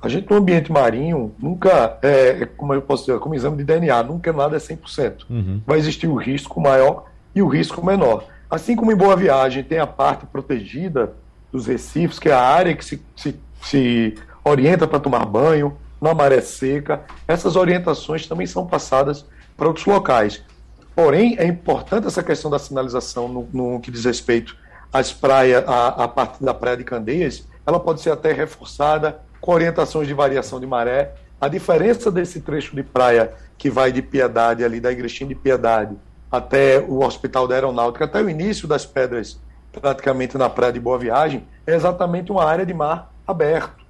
A 0.00 0.08
gente 0.08 0.30
no 0.30 0.38
ambiente 0.38 0.72
marinho 0.72 1.34
nunca, 1.38 1.98
é, 2.00 2.42
é, 2.42 2.46
como 2.46 2.72
eu 2.72 2.80
posso 2.80 3.04
dizer, 3.04 3.18
como 3.18 3.34
exame 3.34 3.58
de 3.58 3.64
DNA, 3.64 4.02
nunca 4.04 4.32
nada 4.32 4.56
é 4.56 4.58
100%. 4.58 5.26
Uhum. 5.28 5.60
Vai 5.66 5.78
existir 5.78 6.08
o 6.08 6.14
risco 6.14 6.58
maior 6.58 7.04
e 7.34 7.42
o 7.42 7.46
risco 7.46 7.84
menor. 7.84 8.24
Assim 8.50 8.74
como 8.74 8.90
em 8.90 8.96
Boa 8.96 9.14
Viagem 9.14 9.62
tem 9.62 9.78
a 9.78 9.86
parte 9.86 10.24
protegida 10.24 11.12
dos 11.52 11.66
recifes, 11.66 12.18
que 12.18 12.30
é 12.30 12.32
a 12.32 12.40
área 12.40 12.74
que 12.74 12.82
se, 12.82 13.02
se, 13.14 13.38
se 13.60 14.14
orienta 14.42 14.86
para 14.86 14.98
tomar 14.98 15.26
banho, 15.26 15.76
na 16.00 16.14
maré 16.14 16.40
seca, 16.40 17.02
essas 17.28 17.56
orientações 17.56 18.26
também 18.26 18.46
são 18.46 18.66
passadas 18.66 19.24
para 19.56 19.68
outros 19.68 19.86
locais. 19.86 20.42
Porém, 20.94 21.36
é 21.38 21.46
importante 21.46 22.06
essa 22.06 22.22
questão 22.22 22.50
da 22.50 22.58
sinalização 22.58 23.28
no, 23.28 23.48
no 23.52 23.80
que 23.80 23.90
diz 23.90 24.04
respeito 24.04 24.56
às 24.92 25.12
praias, 25.12 25.64
à, 25.66 25.88
à 26.04 26.08
parte 26.08 26.42
da 26.42 26.52
praia 26.52 26.76
de 26.76 26.84
Candeias, 26.84 27.46
ela 27.66 27.78
pode 27.78 28.00
ser 28.00 28.10
até 28.10 28.32
reforçada 28.32 29.20
com 29.40 29.52
orientações 29.52 30.08
de 30.08 30.14
variação 30.14 30.58
de 30.58 30.66
maré. 30.66 31.14
A 31.40 31.48
diferença 31.48 32.10
desse 32.10 32.40
trecho 32.40 32.74
de 32.74 32.82
praia 32.82 33.32
que 33.56 33.70
vai 33.70 33.92
de 33.92 34.02
Piedade, 34.02 34.64
ali 34.64 34.80
da 34.80 34.90
Igrexinha 34.90 35.28
de 35.28 35.34
Piedade, 35.34 35.96
até 36.30 36.78
o 36.80 37.02
Hospital 37.04 37.46
da 37.46 37.54
Aeronáutica, 37.54 38.04
até 38.04 38.20
o 38.22 38.28
início 38.28 38.66
das 38.66 38.84
pedras, 38.86 39.40
praticamente 39.72 40.36
na 40.36 40.48
praia 40.48 40.72
de 40.72 40.80
Boa 40.80 40.98
Viagem, 40.98 41.46
é 41.66 41.74
exatamente 41.74 42.32
uma 42.32 42.44
área 42.44 42.64
de 42.64 42.74
mar 42.74 43.12
aberto. 43.26 43.84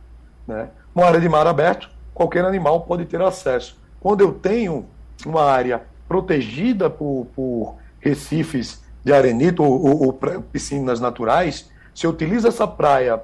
Né? 0.46 0.68
Uma 0.94 1.06
área 1.06 1.20
de 1.20 1.28
mar 1.28 1.46
aberto, 1.46 1.88
qualquer 2.20 2.44
animal 2.44 2.82
pode 2.82 3.06
ter 3.06 3.22
acesso. 3.22 3.78
Quando 3.98 4.20
eu 4.20 4.30
tenho 4.30 4.84
uma 5.24 5.42
área 5.42 5.80
protegida 6.06 6.90
por, 6.90 7.26
por 7.34 7.76
recifes 7.98 8.82
de 9.02 9.10
arenito 9.10 9.62
ou, 9.64 9.82
ou, 9.82 10.02
ou, 10.04 10.12
piscinas 10.52 11.00
naturais, 11.00 11.70
se 11.94 12.06
utiliza 12.06 12.48
essa 12.48 12.66
praia, 12.66 13.22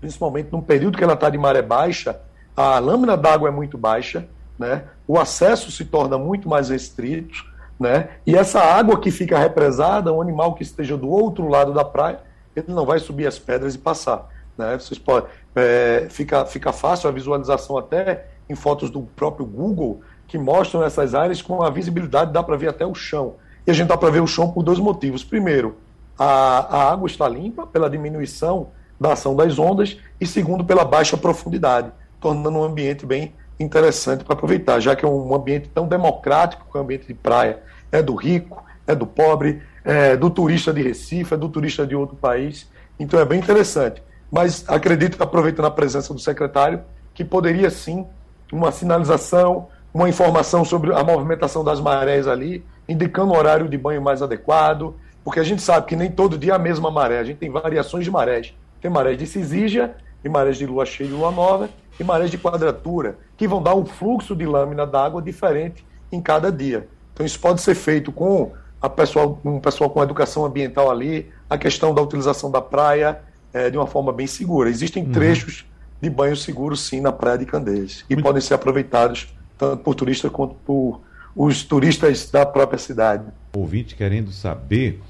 principalmente 0.00 0.48
num 0.50 0.62
período 0.62 0.96
que 0.96 1.04
ela 1.04 1.12
está 1.12 1.28
de 1.28 1.36
maré 1.36 1.60
baixa, 1.60 2.18
a 2.56 2.78
lâmina 2.78 3.14
d'água 3.14 3.48
é 3.48 3.52
muito 3.52 3.76
baixa, 3.76 4.26
né? 4.58 4.84
o 5.06 5.18
acesso 5.18 5.70
se 5.70 5.84
torna 5.84 6.16
muito 6.16 6.48
mais 6.48 6.70
restrito, 6.70 7.44
né? 7.78 8.08
e 8.26 8.34
essa 8.34 8.60
água 8.60 8.98
que 8.98 9.10
fica 9.10 9.38
represada, 9.38 10.10
um 10.10 10.22
animal 10.22 10.54
que 10.54 10.62
esteja 10.62 10.96
do 10.96 11.10
outro 11.10 11.46
lado 11.46 11.74
da 11.74 11.84
praia, 11.84 12.20
ele 12.56 12.72
não 12.72 12.86
vai 12.86 12.98
subir 13.00 13.26
as 13.26 13.38
pedras 13.38 13.74
e 13.74 13.78
passar. 13.78 14.30
Né? 14.56 14.78
Vocês 14.78 14.98
podem, 14.98 15.28
é, 15.54 16.06
fica, 16.10 16.44
fica 16.46 16.72
fácil 16.72 17.08
a 17.08 17.12
visualização 17.12 17.76
até 17.76 18.26
em 18.48 18.54
fotos 18.54 18.90
do 18.90 19.02
próprio 19.02 19.46
Google, 19.46 20.00
que 20.26 20.38
mostram 20.38 20.82
essas 20.82 21.14
áreas 21.14 21.40
com 21.40 21.62
a 21.62 21.70
visibilidade, 21.70 22.32
dá 22.32 22.42
para 22.42 22.56
ver 22.56 22.68
até 22.68 22.84
o 22.84 22.94
chão. 22.94 23.34
E 23.66 23.70
a 23.70 23.74
gente 23.74 23.88
dá 23.88 23.96
para 23.96 24.10
ver 24.10 24.20
o 24.20 24.26
chão 24.26 24.50
por 24.50 24.62
dois 24.62 24.78
motivos. 24.78 25.24
Primeiro, 25.24 25.76
a, 26.18 26.76
a 26.76 26.92
água 26.92 27.06
está 27.06 27.28
limpa 27.28 27.66
pela 27.66 27.88
diminuição 27.88 28.68
da 29.00 29.12
ação 29.12 29.34
das 29.34 29.58
ondas, 29.58 29.98
e 30.20 30.26
segundo, 30.26 30.64
pela 30.64 30.84
baixa 30.84 31.16
profundidade, 31.16 31.90
tornando 32.20 32.58
um 32.58 32.64
ambiente 32.64 33.04
bem 33.04 33.34
interessante 33.58 34.24
para 34.24 34.34
aproveitar, 34.34 34.80
já 34.80 34.94
que 34.96 35.04
é 35.04 35.08
um 35.08 35.34
ambiente 35.34 35.68
tão 35.68 35.86
democrático 35.86 36.66
que 36.70 36.76
é 36.76 36.80
o 36.80 36.82
ambiente 36.82 37.06
de 37.06 37.14
praia. 37.14 37.60
É 37.90 38.02
do 38.02 38.14
rico, 38.14 38.62
é 38.86 38.94
do 38.94 39.06
pobre, 39.06 39.62
é 39.84 40.16
do 40.16 40.30
turista 40.30 40.72
de 40.72 40.82
Recife, 40.82 41.34
é 41.34 41.36
do 41.36 41.48
turista 41.48 41.86
de 41.86 41.94
outro 41.94 42.16
país. 42.16 42.68
Então 42.98 43.18
é 43.18 43.24
bem 43.24 43.38
interessante. 43.38 44.02
Mas 44.34 44.64
acredito, 44.66 45.22
aproveitando 45.22 45.66
a 45.66 45.70
presença 45.70 46.12
do 46.12 46.18
secretário, 46.18 46.82
que 47.14 47.24
poderia 47.24 47.70
sim 47.70 48.04
uma 48.52 48.72
sinalização, 48.72 49.68
uma 49.94 50.08
informação 50.08 50.64
sobre 50.64 50.92
a 50.92 51.04
movimentação 51.04 51.62
das 51.62 51.80
marés 51.80 52.26
ali, 52.26 52.64
indicando 52.88 53.32
o 53.32 53.36
horário 53.36 53.68
de 53.68 53.78
banho 53.78 54.02
mais 54.02 54.22
adequado, 54.22 54.96
porque 55.22 55.38
a 55.38 55.44
gente 55.44 55.62
sabe 55.62 55.86
que 55.86 55.94
nem 55.94 56.10
todo 56.10 56.36
dia 56.36 56.50
é 56.50 56.56
a 56.56 56.58
mesma 56.58 56.90
maré, 56.90 57.20
a 57.20 57.22
gente 57.22 57.36
tem 57.36 57.48
variações 57.48 58.04
de 58.04 58.10
marés. 58.10 58.52
Tem 58.80 58.90
marés 58.90 59.16
de 59.16 59.24
cisígia, 59.24 59.94
e 60.24 60.28
marés 60.28 60.56
de 60.56 60.66
lua 60.66 60.84
cheia 60.84 61.06
e 61.06 61.12
lua 61.12 61.30
nova, 61.30 61.70
e 62.00 62.02
marés 62.02 62.28
de 62.28 62.36
quadratura, 62.36 63.16
que 63.36 63.46
vão 63.46 63.62
dar 63.62 63.76
um 63.76 63.86
fluxo 63.86 64.34
de 64.34 64.44
lâmina 64.44 64.84
d'água 64.84 65.22
diferente 65.22 65.86
em 66.10 66.20
cada 66.20 66.50
dia. 66.50 66.88
Então 67.12 67.24
isso 67.24 67.38
pode 67.38 67.60
ser 67.60 67.76
feito 67.76 68.10
com 68.10 68.50
a 68.82 68.88
pessoal, 68.88 69.38
um 69.44 69.60
pessoal 69.60 69.88
com 69.90 70.02
educação 70.02 70.44
ambiental 70.44 70.90
ali, 70.90 71.30
a 71.48 71.56
questão 71.56 71.94
da 71.94 72.02
utilização 72.02 72.50
da 72.50 72.60
praia 72.60 73.22
é, 73.54 73.70
de 73.70 73.78
uma 73.78 73.86
forma 73.86 74.12
bem 74.12 74.26
segura. 74.26 74.68
Existem 74.68 75.04
uhum. 75.04 75.12
trechos 75.12 75.64
de 76.02 76.10
banho 76.10 76.36
seguro 76.36 76.76
sim 76.76 77.00
na 77.00 77.12
praia 77.12 77.38
de 77.38 77.46
Candeias, 77.46 78.04
e 78.10 78.14
Muito... 78.14 78.26
podem 78.26 78.42
ser 78.42 78.54
aproveitados 78.54 79.32
tanto 79.56 79.82
por 79.82 79.94
turistas 79.94 80.30
quanto 80.30 80.54
por 80.56 81.00
os 81.34 81.62
turistas 81.62 82.30
da 82.30 82.44
própria 82.44 82.78
cidade. 82.78 83.24
Ouvinte 83.54 83.94
querendo 83.94 84.30
saber 84.30 85.00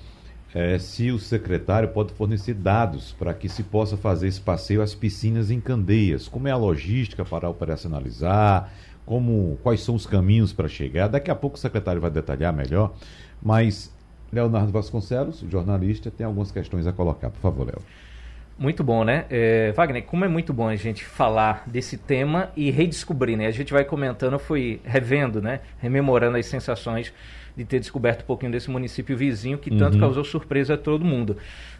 é, 0.54 0.78
se 0.78 1.10
o 1.10 1.18
secretário 1.18 1.88
pode 1.88 2.12
fornecer 2.12 2.54
dados 2.54 3.12
para 3.18 3.34
que 3.34 3.48
se 3.48 3.62
possa 3.62 3.96
fazer 3.96 4.28
esse 4.28 4.40
passeio 4.40 4.82
às 4.82 4.94
piscinas 4.94 5.50
em 5.50 5.60
Candeias. 5.60 6.28
Como 6.28 6.46
é 6.46 6.50
a 6.50 6.56
logística 6.56 7.24
para 7.24 7.48
operacionalizar? 7.48 8.70
Como, 9.04 9.58
quais 9.62 9.82
são 9.82 9.94
os 9.94 10.06
caminhos 10.06 10.52
para 10.52 10.68
chegar? 10.68 11.08
Daqui 11.08 11.30
a 11.30 11.34
pouco 11.34 11.56
o 11.56 11.60
secretário 11.60 12.00
vai 12.00 12.10
detalhar 12.10 12.52
melhor. 12.52 12.94
Mas 13.42 13.92
Leonardo 14.32 14.70
Vasconcelos, 14.70 15.44
jornalista, 15.50 16.10
tem 16.10 16.24
algumas 16.24 16.50
questões 16.52 16.86
a 16.86 16.92
colocar. 16.92 17.30
Por 17.30 17.40
favor, 17.40 17.66
Léo. 17.66 17.82
Muito 18.56 18.84
bom, 18.84 19.02
né? 19.02 19.24
É, 19.30 19.72
Wagner, 19.72 20.04
como 20.04 20.24
é 20.24 20.28
muito 20.28 20.52
bom 20.52 20.68
a 20.68 20.76
gente 20.76 21.04
falar 21.04 21.64
desse 21.66 21.98
tema 21.98 22.50
e 22.56 22.70
redescobrir, 22.70 23.36
né? 23.36 23.46
A 23.46 23.50
gente 23.50 23.72
vai 23.72 23.84
comentando, 23.84 24.34
eu 24.34 24.38
fui 24.38 24.80
revendo, 24.84 25.42
né? 25.42 25.60
Rememorando 25.78 26.36
as 26.36 26.46
sensações 26.46 27.12
de 27.56 27.64
ter 27.64 27.78
descoberto 27.78 28.22
um 28.22 28.26
pouquinho 28.26 28.52
desse 28.52 28.70
município 28.70 29.16
vizinho 29.16 29.58
que 29.58 29.70
tanto 29.70 29.94
uhum. 29.94 30.00
causou 30.00 30.24
surpresa 30.24 30.74
a 30.74 30.76
todo 30.76 31.04
mundo. 31.04 31.36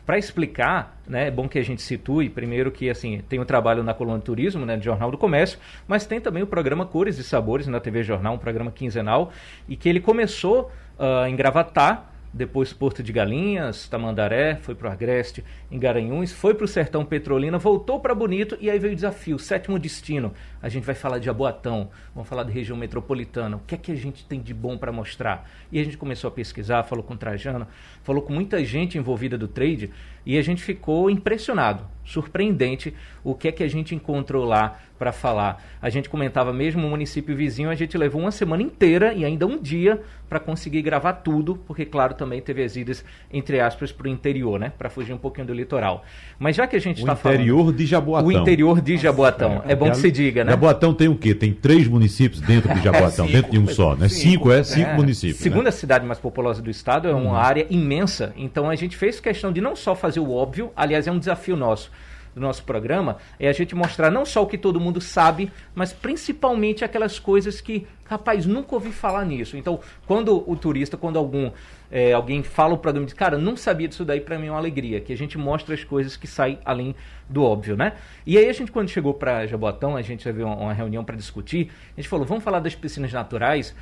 Para 0.07 0.19
explicar, 0.19 1.01
né, 1.07 1.29
é 1.29 1.31
bom 1.31 1.49
que 1.49 1.59
a 1.59 1.63
gente 1.63 1.83
situe, 1.83 2.29
primeiro 2.29 2.71
que 2.71 2.91
assim 2.91 3.23
tem 3.29 3.41
o 3.41 3.45
trabalho 3.45 3.83
na 3.83 3.95
coluna 3.95 4.19
de 4.19 4.25
turismo, 4.25 4.65
né, 4.67 4.77
do 4.77 4.85
Jornal 4.85 5.11
do 5.11 5.19
Comércio, 5.19 5.59
mas 5.89 6.07
tem 6.07 6.21
também 6.21 6.43
o 6.43 6.47
programa 6.47 6.87
Cores 6.87 7.19
e 7.19 7.25
Sabores 7.25 7.67
na 7.67 7.81
TV 7.81 8.03
Jornal, 8.03 8.35
um 8.35 8.39
programa 8.39 8.71
quinzenal, 8.71 9.33
e 9.69 9.77
que 9.77 9.89
ele 9.89 10.01
começou 10.01 10.71
uh, 10.99 11.27
em 11.27 11.35
Gravatar, 11.35 12.14
depois 12.35 12.73
Porto 12.73 13.01
de 13.01 13.13
Galinhas, 13.13 13.89
Tamandaré, 13.89 14.57
foi 14.57 14.75
para 14.75 14.89
o 14.89 14.93
Agreste, 14.93 15.45
em 15.71 15.79
Garanhuns, 15.79 16.33
foi 16.33 16.53
para 16.53 16.65
o 16.65 16.69
Sertão 16.69 17.05
Petrolina, 17.05 17.59
voltou 17.59 18.01
para 18.01 18.13
Bonito 18.13 18.59
e 18.61 18.69
aí 18.69 18.77
veio 18.77 18.93
o 18.93 18.97
desafio, 18.97 19.39
sétimo 19.39 19.79
destino. 19.79 20.35
A 20.61 20.69
gente 20.69 20.85
vai 20.85 20.97
falar 20.97 21.21
de 21.21 21.27
Jaboatão, 21.27 21.91
vamos 22.13 22.29
falar 22.29 22.43
de 22.43 22.51
região 22.51 22.77
metropolitana, 22.77 23.57
o 23.57 23.61
que 23.61 23.77
é 23.77 23.79
que 23.79 23.93
a 23.93 23.95
gente 23.95 24.27
tem 24.27 24.41
de 24.41 24.53
bom 24.53 24.77
para 24.77 24.91
mostrar? 24.91 25.49
E 25.71 25.79
a 25.79 25.85
gente 25.85 25.97
começou 25.97 26.27
a 26.27 26.31
pesquisar, 26.33 26.83
falou 26.83 27.05
com 27.05 27.17
Trajano, 27.17 27.69
falou 28.03 28.21
com 28.21 28.33
muita 28.33 28.65
gente 28.65 28.99
envolvida 28.99 29.39
do 29.39 29.47
trade 29.47 29.93
e 30.27 30.39
a 30.39 30.43
gente 30.43 30.63
ficou 30.63 31.11
impressionado, 31.11 31.85
surpreendente 32.05 32.95
o 33.23 33.35
que 33.35 33.49
é 33.49 33.53
que 33.53 33.63
a 33.63 33.69
gente 33.69 33.95
encontrou 33.95 34.45
lá 34.45 34.79
para 34.99 35.13
falar. 35.13 35.63
A 35.83 35.91
gente 35.91 36.09
comentava 36.09 36.53
mesmo 36.53 36.81
no 36.81 36.89
município 36.89 37.35
vizinho, 37.35 37.69
a 37.69 37.75
gente 37.75 37.97
levou 37.99 38.21
uma 38.21 38.31
semana 38.31 38.63
inteira 38.63 39.13
e 39.13 39.25
ainda 39.25 39.47
um 39.47 39.61
dia 39.61 40.01
para 40.29 40.39
conseguir 40.39 40.83
gravar 40.83 41.15
tudo, 41.15 41.57
porque 41.67 41.85
claro, 41.85 42.15
também 42.15 42.41
teve 42.41 42.63
as 42.63 42.77
idas 42.77 43.05
entre 43.33 43.61
aspas 43.61 43.93
para 43.93 44.07
o 44.07 44.11
interior, 44.11 44.59
né, 44.59 44.73
para 44.77 44.89
fugir 44.89 45.13
um 45.13 45.19
pouquinho 45.19 45.47
do 45.47 45.55
litoral. 45.55 46.05
Mas 46.39 46.57
já 46.57 46.67
que 46.67 46.77
a 46.77 46.81
gente 46.81 46.99
está 47.01 47.17
falando 47.17 47.39
o 47.39 47.43
interior 47.43 47.73
de 47.73 47.87
Jaboatão. 47.87 48.29
O 48.29 48.33
interior 48.33 48.81
de 48.81 48.97
Jaboatão. 48.97 49.63
É, 49.67 49.73
é 49.73 49.77
bom 49.77 49.91
que 49.91 49.97
se 49.97 50.11
diga, 50.11 50.45
né? 50.45 50.51
Jaboatão 50.53 50.95
tem 50.95 51.09
o 51.09 51.17
quê? 51.17 51.35
Tem 51.35 51.53
três 51.53 51.87
municípios 51.89 52.41
dentro 52.41 52.73
de 52.75 52.83
Jaboatão, 52.83 53.27
cinco, 53.27 53.33
dentro 53.33 53.51
de 53.51 53.59
um 53.59 53.67
só, 53.67 53.95
né? 53.95 54.09
Cinco, 54.09 54.31
cinco 54.31 54.53
é 54.53 54.65
cinco 54.65 54.91
é. 54.91 54.97
municípios. 54.97 55.39
Segunda 55.39 55.65
né? 55.65 55.71
cidade 55.71 56.07
mais 56.07 56.19
populosa 56.19 56.63
do 56.63 56.71
estado, 56.71 57.09
é 57.09 57.15
uma 57.15 57.33
hum. 57.33 57.37
área 57.37 57.67
imensa. 57.71 58.33
Então 58.37 58.69
a 58.69 58.75
gente 58.75 58.97
fez 58.97 59.21
questão 59.21 59.53
de 59.53 59.61
não 59.61 59.75
só 59.77 59.95
fazer 59.95 60.14
o 60.21 60.33
óbvio, 60.33 60.73
aliás, 60.77 61.07
é 61.07 61.13
um 61.13 61.19
desafio 61.19 61.57
nosso 61.57 61.91
do 62.35 62.41
nosso 62.41 62.65
programa 62.65 63.19
é 63.39 63.49
a 63.49 63.53
gente 63.53 63.75
mostrar 63.75 64.11
não 64.11 64.27
só 64.27 64.43
o 64.43 64.47
que 64.47 64.59
todo 64.59 64.81
mundo 64.81 65.01
sabe, 65.01 65.51
mas 65.75 65.93
principalmente 65.93 66.85
aquelas 66.85 67.19
coisas 67.19 67.61
que, 67.61 67.87
rapaz, 68.05 68.45
nunca 68.45 68.75
ouvi 68.75 68.91
falar 68.91 69.25
nisso. 69.25 69.57
Então, 69.57 69.79
quando 70.07 70.43
o 70.51 70.57
turista, 70.57 70.97
quando 70.97 71.19
algum 71.19 71.51
é, 71.91 72.13
alguém 72.13 72.43
fala 72.43 72.75
o 72.75 72.79
programa 72.79 73.07
diz, 73.07 73.15
cara, 73.15 73.39
não 73.39 73.57
sabia 73.57 73.87
disso 73.87 74.05
daí, 74.05 74.21
para 74.21 74.37
mim 74.37 74.49
é 74.49 74.51
uma 74.51 74.59
alegria, 74.59 75.01
que 75.01 75.13
a 75.13 75.17
gente 75.17 75.39
mostra 75.39 75.75
as 75.75 75.85
coisas 75.85 76.17
que 76.17 76.27
saem 76.27 76.59
além 76.65 76.95
do 77.29 77.45
óbvio, 77.45 77.77
né? 77.77 77.93
E 78.27 78.37
aí 78.37 78.49
a 78.49 78.53
gente, 78.53 78.73
quando 78.73 78.89
chegou 78.89 79.15
para 79.15 79.47
Jabotão, 79.47 79.97
a 79.97 80.03
gente 80.03 80.25
teve 80.25 80.43
uma 80.43 80.73
reunião 80.73 81.05
para 81.05 81.15
discutir, 81.15 81.71
a 81.97 82.01
gente 82.01 82.09
falou, 82.09 82.27
vamos 82.27 82.43
falar 82.43 82.59
das 82.59 82.75
piscinas 82.75 83.13
naturais, 83.13 83.77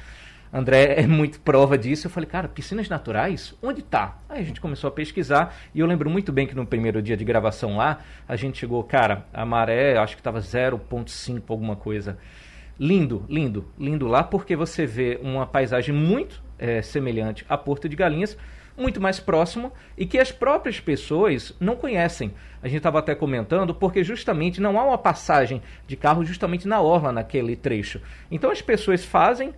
André 0.53 0.97
é 0.99 1.07
muito 1.07 1.41
prova 1.41 1.79
disso. 1.79 2.07
Eu 2.07 2.11
falei, 2.11 2.29
cara, 2.29 2.47
piscinas 2.47 2.87
naturais? 2.87 3.55
Onde 3.63 3.81
tá? 3.81 4.19
Aí 4.29 4.41
a 4.41 4.45
gente 4.45 4.61
começou 4.61 4.89
a 4.89 4.91
pesquisar 4.91 5.57
e 5.75 5.81
eu 5.81 5.87
lembro 5.87 6.11
muito 6.11 6.31
bem 6.31 6.47
que 6.47 6.55
no 6.55 6.67
primeiro 6.67 7.01
dia 7.01 7.17
de 7.17 7.25
gravação 7.25 7.79
lá, 7.79 8.01
a 8.29 8.37
gente 8.37 8.59
chegou, 8.59 8.85
cara, 8.85 9.27
a 9.33 9.47
maré, 9.47 9.97
acho 9.97 10.15
que 10.15 10.21
estava 10.21 10.41
0,5 10.41 11.43
alguma 11.49 11.75
coisa. 11.75 12.19
Lindo, 12.79 13.25
lindo, 13.31 13.67
lindo 13.79 14.07
lá, 14.07 14.23
porque 14.23 14.55
você 14.55 14.85
vê 14.85 15.19
uma 15.23 15.47
paisagem 15.47 15.95
muito 15.95 16.43
é, 16.59 16.83
semelhante 16.83 17.47
a 17.49 17.57
Porto 17.57 17.89
de 17.89 17.97
Galinhas, 17.97 18.37
muito 18.77 19.01
mais 19.01 19.21
próximo 19.21 19.73
e 19.97 20.05
que 20.05 20.19
as 20.19 20.33
próprias 20.33 20.81
pessoas 20.81 21.55
não 21.61 21.77
conhecem. 21.77 22.35
A 22.63 22.69
gente 22.69 22.79
estava 22.79 22.99
até 22.99 23.15
comentando, 23.15 23.75
porque 23.75 24.05
justamente 24.05 24.61
não 24.61 24.79
há 24.79 24.85
uma 24.85 24.99
passagem 24.99 25.63
de 25.87 25.97
carro 25.97 26.25
justamente 26.25 26.69
na 26.69 26.81
orla 26.81 27.11
naquele 27.11 27.57
trecho. 27.57 28.03
Então 28.31 28.51
as 28.51 28.61
pessoas 28.61 29.05
fazem 29.05 29.55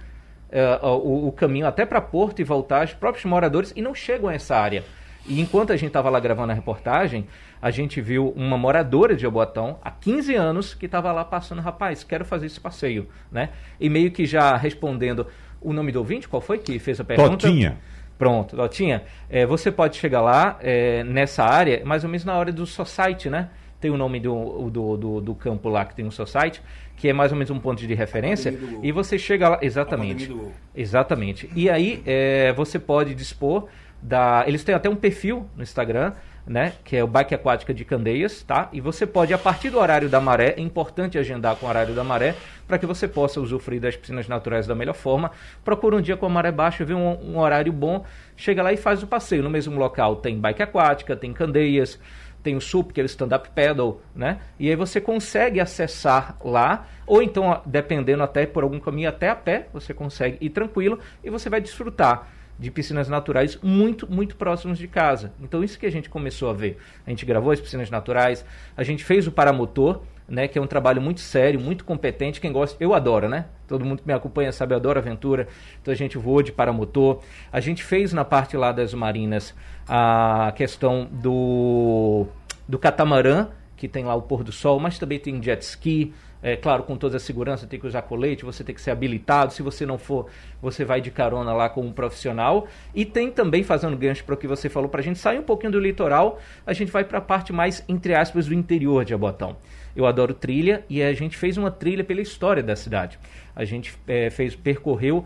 uh, 0.54 0.86
o, 0.86 1.28
o, 1.28 1.32
caminho 1.32 1.66
até 1.66 1.84
para 1.84 2.00
Porto 2.00 2.40
e 2.40 2.44
voltar, 2.44 2.84
os 2.84 2.94
próprios 2.94 3.24
moradores, 3.24 3.72
e 3.74 3.82
não 3.82 3.94
chegam 3.94 4.28
a 4.28 4.34
essa 4.34 4.56
área. 4.56 4.84
E 5.26 5.40
enquanto 5.40 5.72
a 5.72 5.76
gente 5.76 5.88
estava 5.88 6.10
lá 6.10 6.20
gravando 6.20 6.52
a 6.52 6.54
reportagem, 6.54 7.26
a 7.60 7.70
gente 7.70 8.00
viu 8.00 8.32
uma 8.36 8.58
moradora 8.58 9.16
de 9.16 9.22
Jaboatão, 9.22 9.78
há 9.82 9.90
15 9.90 10.34
anos, 10.34 10.74
que 10.74 10.86
estava 10.86 11.10
lá 11.12 11.24
passando, 11.24 11.62
rapaz, 11.62 12.04
quero 12.04 12.24
fazer 12.24 12.46
esse 12.46 12.60
passeio, 12.60 13.08
né? 13.32 13.50
E 13.80 13.88
meio 13.88 14.10
que 14.10 14.26
já 14.26 14.54
respondendo 14.56 15.26
o 15.60 15.72
nome 15.72 15.90
do 15.90 15.98
ouvinte, 15.98 16.28
qual 16.28 16.42
foi 16.42 16.58
que 16.58 16.78
fez 16.78 17.00
a 17.00 17.04
pergunta? 17.04 17.30
Totinha. 17.30 17.78
Pronto, 18.18 18.54
Totinha, 18.54 19.02
é, 19.28 19.44
você 19.44 19.72
pode 19.72 19.96
chegar 19.96 20.20
lá 20.20 20.58
é, 20.60 21.02
nessa 21.02 21.42
área, 21.42 21.82
mais 21.84 22.04
ou 22.04 22.10
menos 22.10 22.24
na 22.24 22.36
hora 22.36 22.52
do 22.52 22.64
Society, 22.64 23.28
né? 23.28 23.48
Tem 23.84 23.90
o 23.90 23.98
nome 23.98 24.18
do, 24.18 24.70
do, 24.70 24.96
do, 24.96 25.20
do 25.20 25.34
campo 25.34 25.68
lá 25.68 25.84
que 25.84 25.94
tem 25.94 26.06
o 26.06 26.10
Society 26.10 26.62
que 26.96 27.06
é 27.06 27.12
mais 27.12 27.32
ou 27.32 27.36
menos 27.36 27.50
um 27.50 27.58
ponto 27.58 27.86
de 27.86 27.92
referência, 27.92 28.58
e 28.82 28.90
você 28.90 29.18
chega 29.18 29.48
lá. 29.48 29.58
Exatamente. 29.60 30.34
Exatamente. 30.74 31.50
E 31.54 31.68
aí 31.68 32.02
é, 32.06 32.50
você 32.54 32.78
pode 32.78 33.14
dispor 33.14 33.66
da. 34.00 34.42
Eles 34.46 34.64
têm 34.64 34.74
até 34.74 34.88
um 34.88 34.96
perfil 34.96 35.46
no 35.54 35.62
Instagram. 35.62 36.12
Né, 36.46 36.74
que 36.84 36.94
é 36.94 37.02
o 37.02 37.06
Bike 37.06 37.34
Aquática 37.34 37.72
de 37.72 37.86
Candeias, 37.86 38.42
tá? 38.42 38.68
E 38.70 38.78
você 38.78 39.06
pode, 39.06 39.32
a 39.32 39.38
partir 39.38 39.70
do 39.70 39.78
horário 39.78 40.10
da 40.10 40.20
maré, 40.20 40.52
é 40.58 40.60
importante 40.60 41.16
agendar 41.16 41.56
com 41.56 41.64
o 41.64 41.68
horário 41.70 41.94
da 41.94 42.04
maré, 42.04 42.34
para 42.68 42.76
que 42.76 42.84
você 42.84 43.08
possa 43.08 43.40
usufruir 43.40 43.80
das 43.80 43.96
piscinas 43.96 44.28
naturais 44.28 44.66
da 44.66 44.74
melhor 44.74 44.92
forma. 44.92 45.30
Procura 45.64 45.96
um 45.96 46.02
dia 46.02 46.18
com 46.18 46.26
a 46.26 46.28
maré 46.28 46.52
baixa, 46.52 46.84
vê 46.84 46.92
um, 46.92 47.18
um 47.30 47.38
horário 47.38 47.72
bom, 47.72 48.04
chega 48.36 48.62
lá 48.62 48.74
e 48.74 48.76
faz 48.76 49.02
o 49.02 49.06
passeio. 49.06 49.42
No 49.42 49.48
mesmo 49.48 49.78
local 49.78 50.16
tem 50.16 50.38
bike 50.38 50.62
aquática, 50.62 51.16
tem 51.16 51.32
Candeias, 51.32 51.98
tem 52.44 52.54
o 52.54 52.60
SUP, 52.60 52.92
que 52.92 53.00
é 53.00 53.02
o 53.02 53.06
stand-up 53.06 53.50
paddle, 53.50 54.00
né? 54.14 54.38
E 54.60 54.68
aí 54.68 54.76
você 54.76 55.00
consegue 55.00 55.58
acessar 55.58 56.36
lá, 56.44 56.86
ou 57.06 57.22
então, 57.22 57.60
dependendo 57.64 58.22
até 58.22 58.46
por 58.46 58.62
algum 58.62 58.78
caminho 58.78 59.08
até 59.08 59.30
a 59.30 59.34
pé, 59.34 59.66
você 59.72 59.94
consegue 59.94 60.36
ir 60.40 60.50
tranquilo 60.50 61.00
e 61.24 61.30
você 61.30 61.48
vai 61.48 61.60
desfrutar 61.60 62.28
de 62.56 62.70
piscinas 62.70 63.08
naturais 63.08 63.58
muito, 63.60 64.08
muito 64.10 64.36
próximos 64.36 64.78
de 64.78 64.86
casa. 64.86 65.32
Então 65.40 65.64
isso 65.64 65.78
que 65.78 65.86
a 65.86 65.90
gente 65.90 66.08
começou 66.08 66.50
a 66.50 66.52
ver. 66.52 66.78
A 67.04 67.10
gente 67.10 67.26
gravou 67.26 67.50
as 67.50 67.60
piscinas 67.60 67.90
naturais, 67.90 68.44
a 68.76 68.84
gente 68.84 69.02
fez 69.02 69.26
o 69.26 69.32
paramotor, 69.32 70.02
né, 70.28 70.48
que 70.48 70.58
é 70.58 70.62
um 70.62 70.66
trabalho 70.66 71.00
muito 71.00 71.20
sério, 71.20 71.60
muito 71.60 71.84
competente. 71.84 72.40
Quem 72.40 72.50
gosta, 72.50 72.76
eu 72.82 72.94
adoro, 72.94 73.28
né? 73.28 73.46
Todo 73.68 73.84
mundo 73.84 74.02
que 74.02 74.06
me 74.06 74.14
acompanha 74.14 74.52
sabe, 74.52 74.72
eu 74.72 74.76
adoro 74.76 74.98
aventura. 74.98 75.46
Então 75.80 75.92
a 75.92 75.96
gente 75.96 76.16
voou 76.16 76.42
de 76.42 76.52
paramotor. 76.52 77.20
A 77.52 77.60
gente 77.60 77.82
fez 77.82 78.12
na 78.12 78.24
parte 78.24 78.56
lá 78.56 78.72
das 78.72 78.94
marinas 78.94 79.54
a 79.86 80.52
questão 80.56 81.08
do, 81.10 82.26
do 82.66 82.78
catamarã, 82.78 83.48
que 83.76 83.88
tem 83.88 84.04
lá 84.04 84.14
o 84.14 84.22
pôr 84.22 84.42
do 84.42 84.52
sol, 84.52 84.80
mas 84.80 84.98
também 84.98 85.18
tem 85.18 85.42
jet 85.42 85.62
ski. 85.62 86.14
É, 86.42 86.56
claro, 86.56 86.82
com 86.82 86.94
toda 86.94 87.16
a 87.16 87.20
segurança, 87.20 87.66
tem 87.66 87.80
que 87.80 87.86
usar 87.86 88.02
colete, 88.02 88.44
você 88.44 88.62
tem 88.62 88.74
que 88.74 88.80
ser 88.80 88.90
habilitado. 88.90 89.50
Se 89.54 89.62
você 89.62 89.86
não 89.86 89.96
for, 89.96 90.28
você 90.60 90.84
vai 90.84 91.00
de 91.00 91.10
carona 91.10 91.54
lá 91.54 91.70
com 91.70 91.80
um 91.80 91.90
profissional. 91.90 92.68
E 92.94 93.06
tem 93.06 93.30
também, 93.30 93.62
fazendo 93.62 93.96
gancho 93.96 94.24
para 94.24 94.34
o 94.34 94.36
que 94.36 94.46
você 94.46 94.68
falou, 94.68 94.90
para 94.90 95.00
a 95.00 95.02
gente 95.02 95.18
sair 95.18 95.38
um 95.38 95.42
pouquinho 95.42 95.72
do 95.72 95.80
litoral, 95.80 96.38
a 96.66 96.74
gente 96.74 96.92
vai 96.92 97.02
para 97.02 97.16
a 97.16 97.22
parte 97.22 97.50
mais, 97.50 97.82
entre 97.88 98.14
aspas, 98.14 98.46
do 98.46 98.52
interior 98.52 99.06
de 99.06 99.14
Abotão. 99.14 99.56
Eu 99.94 100.06
adoro 100.06 100.34
trilha 100.34 100.84
e 100.88 101.02
a 101.02 101.12
gente 101.12 101.36
fez 101.36 101.56
uma 101.56 101.70
trilha 101.70 102.02
pela 102.02 102.20
história 102.20 102.62
da 102.62 102.74
cidade. 102.74 103.18
A 103.54 103.64
gente 103.64 103.96
é, 104.08 104.28
fez, 104.30 104.56
percorreu, 104.56 105.24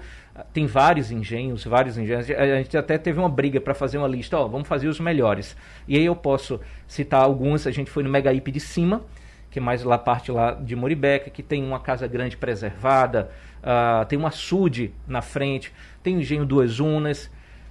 tem 0.53 0.67
vários 0.67 1.11
engenhos, 1.11 1.65
vários 1.65 1.97
engenhos. 1.97 2.31
A 2.31 2.59
gente 2.59 2.77
até 2.77 2.99
teve 2.99 3.19
uma 3.19 3.29
briga 3.29 3.61
para 3.61 3.75
fazer 3.75 3.99
uma 3.99 4.09
lista, 4.09 4.39
ó, 4.39 4.47
vamos 4.47 4.69
fazer 4.69 4.89
os 4.89 5.01
melhores. 5.01 5.57
E 5.87 5.97
aí 5.97 6.05
eu 6.05 6.15
posso 6.15 6.61
citar 6.87 7.23
alguns, 7.23 7.67
a 7.67 7.71
gente 7.71 7.91
foi 7.91 8.03
no 8.03 8.11
Megaípe 8.11 8.51
de 8.51 8.61
cima, 8.61 9.03
que 9.51 9.59
é 9.59 9.63
mais 9.63 9.83
lá 9.83 9.97
parte 9.97 10.31
lá 10.31 10.53
de 10.53 10.77
Moribeca, 10.77 11.31
que 11.31 11.43
tem 11.43 11.65
uma 11.65 11.81
casa 11.81 12.07
grande 12.07 12.37
preservada, 12.37 13.31
uh, 13.63 14.05
tem 14.05 14.19
um 14.19 14.27
açude 14.27 14.93
na 15.07 15.23
frente, 15.23 15.73
tem 16.03 16.17
o 16.17 16.21
engenho 16.21 16.45
Duas 16.45 16.81
Unas, 16.81 17.31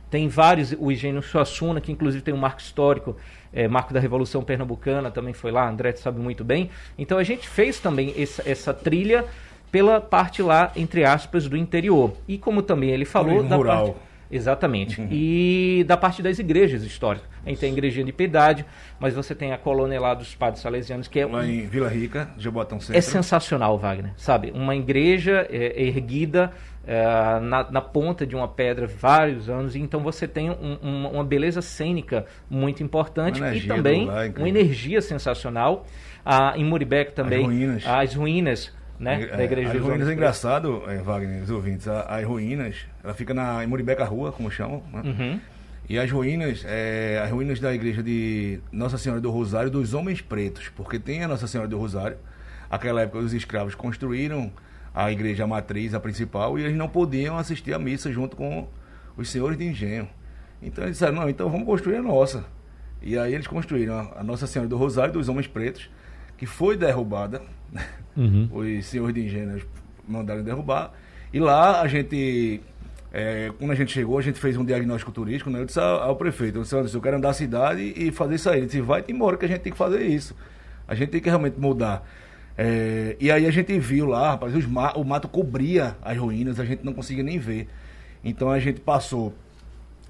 tem 0.09 0.27
vários, 0.27 0.73
o 0.79 0.91
engenho 0.91 1.21
Suassuna, 1.21 1.81
que 1.81 1.91
inclusive 1.91 2.23
tem 2.23 2.33
um 2.33 2.37
marco 2.37 2.61
histórico 2.61 3.15
é, 3.53 3.67
marco 3.67 3.93
da 3.93 3.99
Revolução 3.99 4.43
Pernambucana, 4.43 5.11
também 5.11 5.33
foi 5.33 5.51
lá, 5.51 5.69
André 5.69 5.93
sabe 5.95 6.19
muito 6.19 6.43
bem. 6.43 6.69
Então 6.97 7.17
a 7.17 7.23
gente 7.23 7.47
fez 7.47 7.79
também 7.79 8.13
essa, 8.17 8.43
essa 8.49 8.73
trilha 8.73 9.25
pela 9.71 9.99
parte 9.99 10.41
lá, 10.41 10.71
entre 10.75 11.03
aspas, 11.03 11.47
do 11.47 11.57
interior. 11.57 12.13
E 12.27 12.37
como 12.37 12.61
também 12.61 12.89
ele 12.91 13.05
falou, 13.05 13.43
da 13.43 13.55
rural. 13.55 13.85
parte. 13.85 14.07
Exatamente. 14.29 14.99
Uhum. 14.99 15.07
E 15.09 15.85
da 15.87 15.95
parte 15.95 16.21
das 16.21 16.37
igrejas 16.37 16.83
históricas. 16.83 17.27
A 17.45 17.49
gente 17.49 17.59
tem 17.59 17.69
a 17.69 17.73
igrejinha 17.73 18.05
de 18.05 18.11
Piedade, 18.11 18.65
mas 18.99 19.13
você 19.13 19.33
tem 19.33 19.53
a 19.53 19.57
colônia 19.57 19.99
lá 20.01 20.13
dos 20.13 20.35
padres 20.35 20.61
salesianos, 20.61 21.07
que 21.07 21.19
é. 21.19 21.25
Lá 21.25 21.39
um... 21.39 21.43
em 21.43 21.65
Vila 21.65 21.87
Rica, 21.87 22.29
Jabotão 22.37 22.79
Centro. 22.79 22.97
É 22.97 23.01
sensacional, 23.01 23.77
Wagner. 23.77 24.11
Sabe? 24.17 24.51
Uma 24.53 24.75
igreja 24.75 25.47
é, 25.49 25.81
erguida 25.81 26.51
é, 26.87 27.39
na, 27.41 27.69
na, 27.69 27.81
ponta 27.81 28.25
de 28.25 28.33
uma 28.33 28.47
pedra 28.47 28.87
vários 28.87 29.49
anos, 29.49 29.75
e 29.75 29.79
então 29.79 29.99
você 29.99 30.25
tem 30.25 30.49
um, 30.49 30.79
um, 30.81 31.07
uma 31.09 31.23
beleza 31.23 31.61
cênica 31.61 32.25
muito 32.49 32.81
importante 32.81 33.43
e 33.43 33.67
também 33.67 34.07
uma 34.37 34.47
energia 34.47 35.01
sensacional. 35.01 35.85
Ah, 36.25 36.53
em 36.55 36.63
Muribeca 36.63 37.11
também, 37.11 37.41
as 37.41 37.45
ruínas, 37.45 37.87
as 37.87 38.15
ruínas 38.15 38.73
né, 38.99 39.29
é, 39.31 39.37
da 39.37 39.43
igreja 39.43 39.71
As 39.71 39.81
ruínas 39.81 40.07
é 40.07 40.13
engraçado, 40.13 40.83
é, 40.87 40.97
Wagner, 40.97 41.43
os 41.43 41.49
ouvintes, 41.49 41.87
as 41.87 42.25
ruínas, 42.25 42.85
ela 43.03 43.13
fica 43.13 43.33
na, 43.33 43.63
em 43.63 43.67
Muribeca 43.67 44.03
Rua, 44.03 44.31
como 44.31 44.49
chamam, 44.49 44.81
né? 44.91 45.01
Uhum. 45.03 45.39
E 45.89 45.97
as 45.97 46.11
ruínas, 46.11 46.65
é, 46.67 47.21
as 47.23 47.31
ruínas 47.31 47.61
da 47.61 47.73
igreja 47.73 48.03
de 48.03 48.59
Nossa 48.71 48.97
Senhora 48.97 49.21
do 49.21 49.31
Rosário 49.31 49.69
dos 49.69 49.93
Homens 49.93 50.19
Pretos, 50.19 50.69
porque 50.75 50.99
tem 50.99 51.23
a 51.23 51.27
Nossa 51.29 51.47
Senhora 51.47 51.69
do 51.69 51.77
Rosário, 51.77 52.17
aquela 52.69 53.01
época 53.01 53.19
os 53.19 53.33
escravos 53.33 53.73
construíram 53.73 54.51
a 54.97 55.11
igreja 55.11 55.45
matriz, 55.45 55.93
a 55.93 55.99
principal, 55.99 56.57
e 56.57 56.63
eles 56.63 56.75
não 56.75 56.89
podiam 56.89 57.37
assistir 57.37 57.71
a 57.71 57.77
missa 57.77 58.11
junto 58.11 58.35
com 58.35 58.67
os 59.15 59.29
senhores 59.29 59.55
de 59.55 59.63
engenho. 59.63 60.09
Então 60.59 60.83
eles 60.83 60.95
disseram, 60.95 61.13
não, 61.13 61.29
então 61.29 61.47
vamos 61.51 61.67
construir 61.67 61.97
a 61.97 62.01
nossa. 62.01 62.43
E 62.99 63.15
aí 63.15 63.35
eles 63.35 63.45
construíram 63.45 64.11
a 64.15 64.23
Nossa 64.23 64.47
Senhora 64.47 64.67
do 64.67 64.75
Rosário 64.75 65.13
dos 65.13 65.29
Homens 65.29 65.45
Pretos, 65.45 65.87
que 66.35 66.47
foi 66.47 66.75
derrubada. 66.75 67.43
Uhum. 68.17 68.49
Os 68.51 68.87
senhores 68.87 69.13
de 69.13 69.23
engenho 69.23 69.61
mandaram 70.07 70.41
derrubar. 70.41 70.91
E 71.31 71.39
lá 71.39 71.79
a 71.79 71.87
gente, 71.87 72.59
é, 73.13 73.51
quando 73.59 73.69
a 73.69 73.75
gente 73.75 73.91
chegou, 73.91 74.17
a 74.17 74.21
gente 74.23 74.39
fez 74.39 74.57
um 74.57 74.65
diagnóstico 74.65 75.11
turístico, 75.11 75.51
né? 75.51 75.59
Eu 75.59 75.65
disse 75.65 75.79
ao, 75.79 76.01
ao 76.01 76.15
prefeito, 76.15 76.57
eu 76.57 76.63
disse, 76.63 76.95
eu 76.95 77.01
quero 77.01 77.17
andar 77.17 77.29
a 77.29 77.33
cidade 77.33 77.93
e 77.95 78.11
fazer 78.11 78.33
isso 78.33 78.49
aí. 78.49 78.57
Ele 78.57 78.65
disse, 78.65 78.81
vai 78.81 79.03
embora 79.07 79.37
que 79.37 79.45
a 79.45 79.47
gente 79.47 79.59
tem 79.59 79.71
que 79.71 79.77
fazer 79.77 80.01
isso. 80.01 80.35
A 80.87 80.95
gente 80.95 81.09
tem 81.09 81.21
que 81.21 81.29
realmente 81.29 81.59
mudar. 81.59 82.03
É, 82.57 83.15
e 83.19 83.29
aí 83.29 83.45
a 83.45 83.51
gente 83.51 83.77
viu 83.77 84.07
lá, 84.07 84.31
rapaz, 84.31 84.65
ma 84.65 84.93
o 84.93 85.03
mato 85.03 85.27
cobria 85.27 85.95
as 86.01 86.17
ruínas, 86.17 86.59
a 86.59 86.65
gente 86.65 86.83
não 86.83 86.93
conseguia 86.93 87.23
nem 87.23 87.37
ver. 87.37 87.67
Então 88.23 88.49
a 88.49 88.59
gente 88.59 88.81
passou 88.81 89.33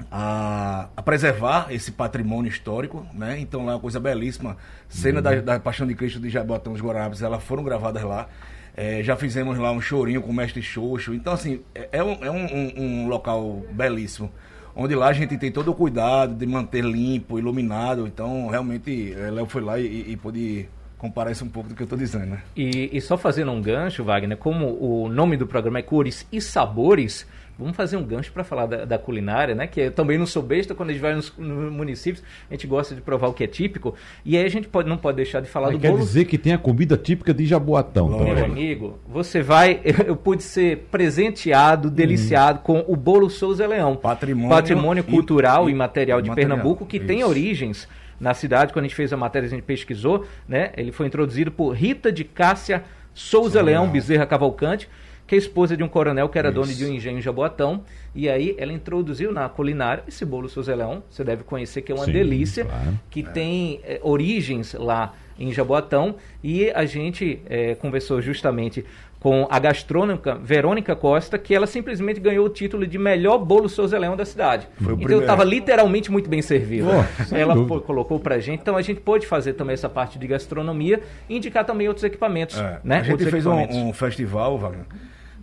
a, 0.09 0.87
a, 0.95 1.01
preservar 1.01 1.67
esse 1.71 1.91
patrimônio 1.91 2.49
histórico, 2.49 3.05
né? 3.13 3.39
Então 3.39 3.65
lá 3.65 3.73
é 3.73 3.75
uma 3.75 3.81
coisa 3.81 3.99
belíssima. 3.99 4.55
Cena 4.87 5.17
uhum. 5.17 5.23
da, 5.23 5.41
da, 5.41 5.59
Paixão 5.59 5.85
de 5.85 5.93
Cristo 5.93 6.19
de 6.19 6.29
Jabotão 6.29 6.73
dos 6.73 6.81
Guararapes, 6.81 7.21
elas 7.21 7.43
foram 7.43 7.63
gravadas 7.63 8.03
lá. 8.03 8.29
É, 8.75 9.01
já 9.03 9.15
fizemos 9.15 9.57
lá 9.57 9.71
um 9.71 9.81
chorinho 9.81 10.21
com 10.21 10.29
o 10.29 10.33
mestre 10.33 10.61
Xoxo. 10.61 11.13
Então, 11.13 11.33
assim, 11.33 11.61
é, 11.73 11.89
é, 11.93 12.03
um, 12.03 12.23
é 12.23 12.31
um, 12.31 12.73
um, 12.77 13.07
local 13.07 13.65
belíssimo. 13.71 14.31
Onde 14.75 14.93
lá 14.93 15.07
a 15.07 15.13
gente 15.13 15.35
tem 15.37 15.51
todo 15.51 15.71
o 15.71 15.73
cuidado 15.73 16.35
de 16.35 16.45
manter 16.45 16.83
limpo, 16.83 17.39
iluminado. 17.39 18.05
Então, 18.05 18.47
realmente, 18.47 19.15
Léo 19.15 19.47
foi 19.47 19.63
lá 19.63 19.79
e, 19.79 20.11
e 20.11 20.15
pôde 20.15 20.69
comparar 20.97 21.31
isso 21.31 21.45
um 21.45 21.49
pouco 21.49 21.69
do 21.69 21.75
que 21.75 21.81
eu 21.81 21.85
estou 21.85 21.97
dizendo, 21.97 22.25
né? 22.25 22.41
E, 22.55 22.89
e 22.91 23.01
só 23.01 23.17
fazendo 23.17 23.51
um 23.51 23.61
gancho, 23.61 24.03
Wagner, 24.03 24.37
como 24.37 24.77
o 24.79 25.09
nome 25.09 25.37
do 25.37 25.45
programa 25.45 25.79
é 25.79 25.81
Cores 25.81 26.27
e 26.31 26.41
Sabores, 26.41 27.27
Vamos 27.57 27.75
fazer 27.75 27.97
um 27.97 28.03
gancho 28.03 28.31
para 28.31 28.43
falar 28.43 28.67
da, 28.67 28.85
da, 28.85 28.99
culinária, 28.99 29.55
né? 29.55 29.65
Que 29.65 29.81
eu 29.81 29.91
também 29.91 30.17
não 30.17 30.27
sou 30.27 30.43
besta, 30.43 30.75
quando 30.75 30.91
a 30.91 30.93
gente 30.93 31.01
vai 31.01 31.15
nos, 31.15 31.33
nos, 31.37 31.71
municípios, 31.71 32.23
a 32.49 32.53
gente 32.53 32.67
gosta 32.67 32.93
de 32.93 33.01
provar 33.01 33.27
o 33.29 33.33
que 33.33 33.43
é 33.43 33.47
típico. 33.47 33.95
E 34.23 34.37
aí 34.37 34.45
a 34.45 34.49
gente 34.49 34.67
pode, 34.67 34.87
não 34.87 34.97
pode 34.97 35.17
deixar 35.17 35.41
de 35.41 35.47
falar 35.47 35.67
Mas 35.67 35.77
do 35.77 35.81
quer 35.81 35.87
bolo. 35.87 35.99
Quer 35.99 36.05
dizer 36.05 36.25
que 36.25 36.37
tem 36.37 36.53
a 36.53 36.57
comida 36.57 36.95
típica 36.95 37.33
de 37.33 37.45
Jaboatão. 37.47 38.09
Meu 38.09 38.45
amigo, 38.45 38.99
você 39.07 39.41
vai. 39.41 39.81
Eu, 40.05 40.15
pude 40.15 40.43
ser 40.43 40.87
presenteado, 40.91 41.89
deliciado 41.89 42.59
hum. 42.59 42.61
com 42.63 42.85
o 42.87 42.95
bolo 42.95 43.27
Souza 43.27 43.65
Leão. 43.65 43.95
Patrimônio, 43.95 44.49
patrimônio 44.49 45.03
cultural 45.03 45.67
e, 45.67 45.71
e 45.71 45.75
material 45.75 46.21
de 46.21 46.29
material, 46.29 46.49
Pernambuco, 46.49 46.85
que 46.85 46.97
isso. 46.97 47.07
tem 47.07 47.23
origens 47.23 47.87
na 48.19 48.33
cidade. 48.33 48.73
Quando 48.73 48.85
a 48.85 48.87
gente 48.87 48.95
fez 48.95 49.11
a 49.13 49.17
matéria, 49.17 49.47
a 49.47 49.49
gente 49.49 49.63
pesquisou, 49.63 50.25
né? 50.47 50.71
Ele 50.75 50.91
foi 50.91 51.07
introduzido 51.07 51.51
por 51.51 51.71
Rita 51.71 52.11
de 52.11 52.23
Cássia 52.23 52.83
Souza 53.13 53.61
Leão, 53.61 53.83
Leão 53.83 53.91
Bezerra 53.91 54.25
Cavalcante 54.25 54.89
que 55.27 55.35
é 55.35 55.37
esposa 55.37 55.75
de 55.75 55.83
um 55.83 55.89
coronel 55.89 56.29
que 56.29 56.39
era 56.39 56.47
Isso. 56.47 56.55
dono 56.55 56.73
de 56.73 56.85
um 56.85 56.93
engenho 56.93 57.19
em 57.19 57.21
Jaboatão. 57.21 57.83
E 58.15 58.29
aí 58.29 58.55
ela 58.57 58.71
introduziu 58.71 59.31
na 59.31 59.47
culinária 59.49 60.03
esse 60.07 60.25
bolo 60.25 60.47
Sozeleão, 60.47 61.03
você 61.09 61.23
deve 61.23 61.43
conhecer 61.43 61.81
que 61.81 61.91
é 61.91 61.95
uma 61.95 62.05
Sim, 62.05 62.13
delícia, 62.13 62.63
claro. 62.63 62.99
que 63.11 63.19
é. 63.19 63.23
tem 63.23 63.81
é, 63.83 63.99
origens 64.01 64.73
lá 64.73 65.13
em 65.37 65.51
Jaboatão. 65.51 66.15
E 66.41 66.71
a 66.71 66.85
gente 66.85 67.41
é, 67.47 67.75
conversou 67.75 68.21
justamente 68.21 68.85
com 69.19 69.47
a 69.49 69.59
gastrônica 69.59 70.35
Verônica 70.35 70.95
Costa, 70.95 71.37
que 71.37 71.53
ela 71.55 71.65
simplesmente 71.65 72.19
ganhou 72.19 72.45
o 72.45 72.49
título 72.49 72.85
de 72.85 72.97
melhor 72.97 73.39
bolo 73.39 73.67
Sozeleão 73.67 74.15
da 74.15 74.25
cidade. 74.25 74.67
Foi 74.81 74.93
então 74.93 75.11
eu 75.11 75.21
estava 75.21 75.43
literalmente 75.43 76.11
muito 76.11 76.29
bem 76.29 76.41
servido. 76.41 76.87
Oh, 76.89 77.35
ela 77.35 77.55
pô, 77.65 77.81
colocou 77.81 78.19
pra 78.19 78.39
gente, 78.39 78.61
então 78.61 78.77
a 78.77 78.81
gente 78.81 79.01
pôde 79.01 79.25
fazer 79.25 79.53
também 79.53 79.73
essa 79.73 79.89
parte 79.89 80.19
de 80.19 80.27
gastronomia 80.27 81.01
e 81.27 81.35
indicar 81.35 81.65
também 81.65 81.87
outros 81.87 82.03
equipamentos. 82.03 82.57
É, 82.57 82.79
né? 82.83 82.97
A 82.97 83.01
gente 83.01 83.11
outros 83.11 83.29
fez 83.31 83.45
um, 83.45 83.89
um, 83.89 83.93
festival, 83.93 84.57
Wagner 84.57 84.85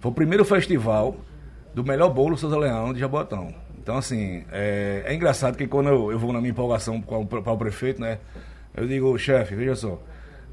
foi 0.04 0.10
o 0.10 0.14
primeiro 0.14 0.44
festival 0.44 1.16
do 1.72 1.82
melhor 1.82 2.10
bolo 2.10 2.36
Souza 2.36 2.58
Leão 2.58 2.92
de 2.92 3.00
Jabotão. 3.00 3.54
Então, 3.78 3.96
assim, 3.96 4.44
é, 4.52 5.02
é 5.06 5.14
engraçado 5.14 5.56
que 5.56 5.66
quando 5.66 5.88
eu, 5.88 6.12
eu, 6.12 6.18
vou 6.18 6.30
na 6.30 6.40
minha 6.40 6.50
empolgação 6.50 7.00
para 7.00 7.52
o 7.52 7.56
prefeito, 7.56 8.02
né? 8.02 8.18
Eu 8.76 8.86
digo, 8.86 9.16
chefe, 9.16 9.54
veja 9.54 9.74
só, 9.74 9.98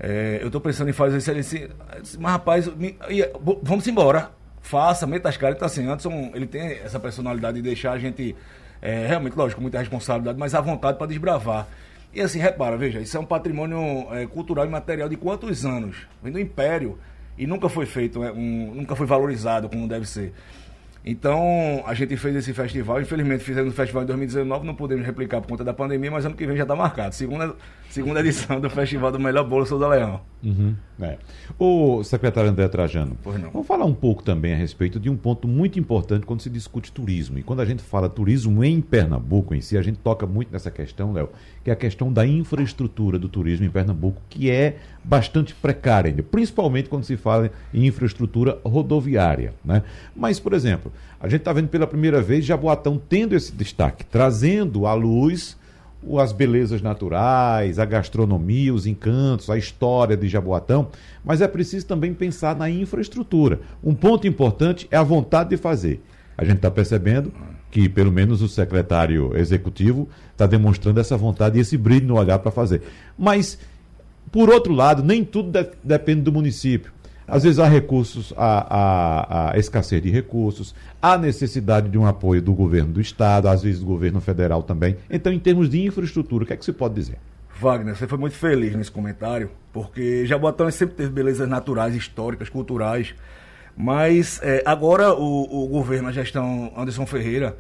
é, 0.03 0.39
eu 0.41 0.47
estou 0.47 0.59
pensando 0.59 0.89
em 0.89 0.93
fazer 0.93 1.17
isso. 1.17 1.29
Ele 1.29 1.41
disse, 1.41 1.69
mas 2.19 2.31
rapaz, 2.31 2.67
me, 2.75 2.97
vamos 3.61 3.87
embora. 3.87 4.31
Faça, 4.59 5.05
meta 5.05 5.29
as 5.29 5.37
caras. 5.37 5.55
Então, 5.55 5.65
assim, 5.65 5.85
Anderson, 5.85 6.31
ele 6.33 6.47
tem 6.47 6.79
essa 6.83 6.99
personalidade 6.99 7.57
de 7.57 7.61
deixar 7.61 7.91
a 7.93 7.99
gente, 7.99 8.35
é, 8.81 9.05
realmente, 9.07 9.35
lógico, 9.35 9.61
muita 9.61 9.77
responsabilidade, 9.77 10.39
mas 10.39 10.55
à 10.55 10.61
vontade 10.61 10.97
para 10.97 11.07
desbravar. 11.07 11.67
E 12.13 12.19
assim, 12.19 12.39
repara, 12.39 12.75
veja, 12.77 12.99
isso 12.99 13.15
é 13.15 13.19
um 13.19 13.25
patrimônio 13.25 14.07
é, 14.11 14.25
cultural 14.25 14.65
e 14.65 14.69
material 14.69 15.07
de 15.07 15.15
quantos 15.15 15.65
anos? 15.65 16.07
Vem 16.21 16.31
do 16.31 16.39
Império 16.39 16.97
e 17.37 17.47
nunca 17.47 17.69
foi 17.69 17.85
feito, 17.85 18.19
né, 18.19 18.31
um, 18.31 18.73
nunca 18.75 18.95
foi 18.95 19.05
valorizado 19.05 19.69
como 19.69 19.87
deve 19.87 20.05
ser. 20.05 20.33
Então, 21.03 21.83
a 21.85 21.93
gente 21.95 22.15
fez 22.15 22.35
esse 22.35 22.53
festival. 22.53 23.01
Infelizmente, 23.01 23.43
fizemos 23.43 23.73
o 23.73 23.75
festival 23.75 24.03
em 24.03 24.05
2019, 24.05 24.65
não 24.65 24.75
podemos 24.75 25.03
replicar 25.05 25.41
por 25.41 25.47
conta 25.47 25.63
da 25.63 25.73
pandemia, 25.73 26.11
mas 26.11 26.25
ano 26.25 26.35
que 26.35 26.45
vem 26.45 26.55
já 26.55 26.63
está 26.63 26.75
marcado. 26.75 27.15
Segunda, 27.15 27.55
segunda 27.89 28.19
edição 28.19 28.59
do 28.59 28.69
Festival 28.69 29.11
do 29.11 29.19
Melhor 29.19 29.43
Bolo 29.43 29.65
Souza 29.65 29.87
Leão. 29.87 30.21
Uhum, 30.43 30.75
é. 31.01 31.17
O 31.57 32.03
secretário 32.03 32.49
André 32.49 32.67
Trajano, 32.67 33.17
vamos 33.23 33.67
falar 33.67 33.85
um 33.85 33.93
pouco 33.93 34.23
também 34.23 34.53
a 34.53 34.55
respeito 34.55 34.99
de 34.99 35.09
um 35.09 35.17
ponto 35.17 35.47
muito 35.47 35.79
importante 35.79 36.25
quando 36.25 36.41
se 36.41 36.49
discute 36.49 36.91
turismo. 36.91 37.39
E 37.39 37.43
quando 37.43 37.61
a 37.61 37.65
gente 37.65 37.81
fala 37.81 38.07
turismo 38.07 38.63
em 38.63 38.79
Pernambuco 38.79 39.55
em 39.55 39.61
si, 39.61 39.77
a 39.77 39.81
gente 39.81 39.97
toca 39.97 40.27
muito 40.27 40.51
nessa 40.51 40.69
questão, 40.69 41.13
Léo, 41.13 41.29
que 41.63 41.69
é 41.69 41.73
a 41.73 41.75
questão 41.75 42.11
da 42.11 42.25
infraestrutura 42.25 43.19
do 43.19 43.29
turismo 43.29 43.65
em 43.65 43.69
Pernambuco, 43.69 44.21
que 44.29 44.49
é 44.49 44.77
bastante 45.03 45.53
precária 45.53 46.11
principalmente 46.31 46.89
quando 46.89 47.03
se 47.03 47.17
fala 47.17 47.51
em 47.73 47.85
infraestrutura 47.85 48.59
rodoviária. 48.63 49.53
Né? 49.63 49.83
Mas, 50.15 50.39
por 50.39 50.53
exemplo, 50.53 50.91
a 51.19 51.27
gente 51.27 51.41
está 51.41 51.53
vendo 51.53 51.67
pela 51.67 51.85
primeira 51.85 52.21
vez 52.21 52.45
Jaboatão 52.45 52.99
tendo 53.09 53.35
esse 53.35 53.51
destaque, 53.51 54.03
trazendo 54.05 54.85
à 54.85 54.93
luz 54.93 55.57
as 56.19 56.31
belezas 56.31 56.81
naturais, 56.81 57.77
a 57.77 57.85
gastronomia, 57.85 58.73
os 58.73 58.87
encantos, 58.87 59.49
a 59.49 59.57
história 59.57 60.17
de 60.17 60.27
Jaboatão, 60.27 60.89
mas 61.23 61.41
é 61.41 61.47
preciso 61.47 61.85
também 61.85 62.13
pensar 62.13 62.55
na 62.55 62.69
infraestrutura. 62.69 63.59
Um 63.83 63.93
ponto 63.93 64.27
importante 64.27 64.87
é 64.89 64.97
a 64.97 65.03
vontade 65.03 65.51
de 65.51 65.57
fazer. 65.57 66.01
A 66.35 66.43
gente 66.43 66.55
está 66.57 66.71
percebendo 66.71 67.31
que, 67.71 67.87
pelo 67.87 68.11
menos, 68.11 68.41
o 68.41 68.49
secretário 68.49 69.35
executivo 69.35 70.07
está 70.31 70.45
demonstrando 70.45 70.99
essa 70.99 71.15
vontade 71.17 71.57
e 71.57 71.61
esse 71.61 71.77
brilho 71.77 72.05
no 72.05 72.17
olhar 72.17 72.37
para 72.39 72.51
fazer. 72.51 72.81
Mas, 73.17 73.57
por 74.31 74.49
outro 74.49 74.73
lado, 74.73 75.01
nem 75.01 75.23
tudo 75.23 75.51
de 75.51 75.69
depende 75.83 76.21
do 76.21 76.31
município. 76.31 76.91
Às 77.27 77.43
vezes 77.43 77.59
há 77.59 77.67
recursos, 77.67 78.33
há, 78.35 78.67
há, 78.69 79.51
há, 79.51 79.57
escassez 79.57 80.01
de 80.01 80.09
recursos, 80.09 80.75
há 81.01 81.17
necessidade 81.17 81.87
de 81.87 81.97
um 81.97 82.05
apoio 82.05 82.41
do 82.41 82.51
governo 82.51 82.91
do 82.91 82.99
Estado, 82.99 83.47
às 83.47 83.63
vezes 83.63 83.79
do 83.79 83.85
governo 83.85 84.19
federal 84.19 84.61
também. 84.63 84.97
Então, 85.09 85.31
em 85.31 85.39
termos 85.39 85.69
de 85.69 85.81
infraestrutura, 85.81 86.43
o 86.43 86.47
que 86.47 86.51
é 86.51 86.57
que 86.57 86.65
se 86.65 86.73
pode 86.73 86.95
dizer? 86.95 87.17
Wagner, 87.57 87.95
você 87.95 88.05
foi 88.05 88.17
muito 88.17 88.35
feliz 88.35 88.75
nesse 88.75 88.91
comentário, 88.91 89.49
porque 89.71 90.25
Jaboatão 90.25 90.69
sempre 90.71 90.95
teve 90.95 91.09
belezas 91.09 91.47
naturais, 91.47 91.95
históricas, 91.95 92.49
culturais, 92.49 93.15
mas 93.75 94.39
é, 94.43 94.61
agora 94.65 95.13
o, 95.13 95.63
o, 95.63 95.67
governo, 95.67 96.09
a 96.09 96.11
gestão 96.11 96.71
Anderson 96.75 97.05
Ferreira, 97.05 97.57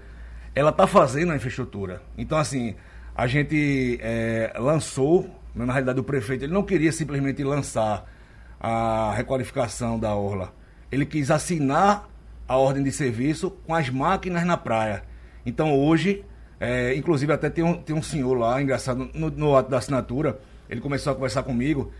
ela 0.53 0.69
está 0.69 0.85
fazendo 0.85 1.31
a 1.31 1.35
infraestrutura. 1.35 2.01
Então, 2.17 2.37
assim, 2.37 2.75
a 3.15 3.27
gente 3.27 3.99
é, 4.01 4.53
lançou, 4.57 5.29
na 5.55 5.71
realidade 5.71 5.99
o 5.99 6.03
prefeito, 6.03 6.45
ele 6.45 6.53
não 6.53 6.63
queria 6.63 6.91
simplesmente 6.91 7.43
lançar 7.43 8.05
a 8.59 9.13
requalificação 9.15 9.99
da 9.99 10.13
orla. 10.13 10.53
Ele 10.91 11.05
quis 11.05 11.31
assinar 11.31 12.07
a 12.47 12.57
ordem 12.57 12.83
de 12.83 12.91
serviço 12.91 13.51
com 13.65 13.73
as 13.73 13.89
máquinas 13.89 14.45
na 14.45 14.57
praia. 14.57 15.03
Então 15.45 15.73
hoje, 15.73 16.23
é, 16.59 16.93
inclusive 16.95 17.31
até 17.31 17.49
tem 17.49 17.63
um, 17.63 17.73
tem 17.73 17.95
um 17.95 18.03
senhor 18.03 18.37
lá, 18.37 18.61
engraçado, 18.61 19.09
no, 19.13 19.29
no 19.31 19.55
ato 19.55 19.69
da 19.69 19.77
assinatura, 19.77 20.39
ele 20.69 20.81
começou 20.81 21.11
a 21.11 21.15
conversar 21.15 21.43
comigo. 21.43 21.91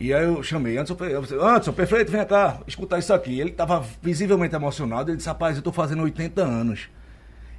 E 0.00 0.14
aí 0.14 0.24
eu 0.24 0.40
chamei, 0.44 0.78
Anderson, 0.78 0.96
Anderson, 1.42 1.72
perfeito, 1.72 2.12
vem 2.12 2.24
cá, 2.24 2.60
escutar 2.68 3.00
isso 3.00 3.12
aqui. 3.12 3.40
Ele 3.40 3.50
estava 3.50 3.84
visivelmente 4.00 4.54
emocionado, 4.54 5.10
ele 5.10 5.16
disse, 5.16 5.28
rapaz, 5.28 5.56
eu 5.56 5.60
estou 5.60 5.72
fazendo 5.72 6.04
80 6.04 6.40
anos. 6.40 6.88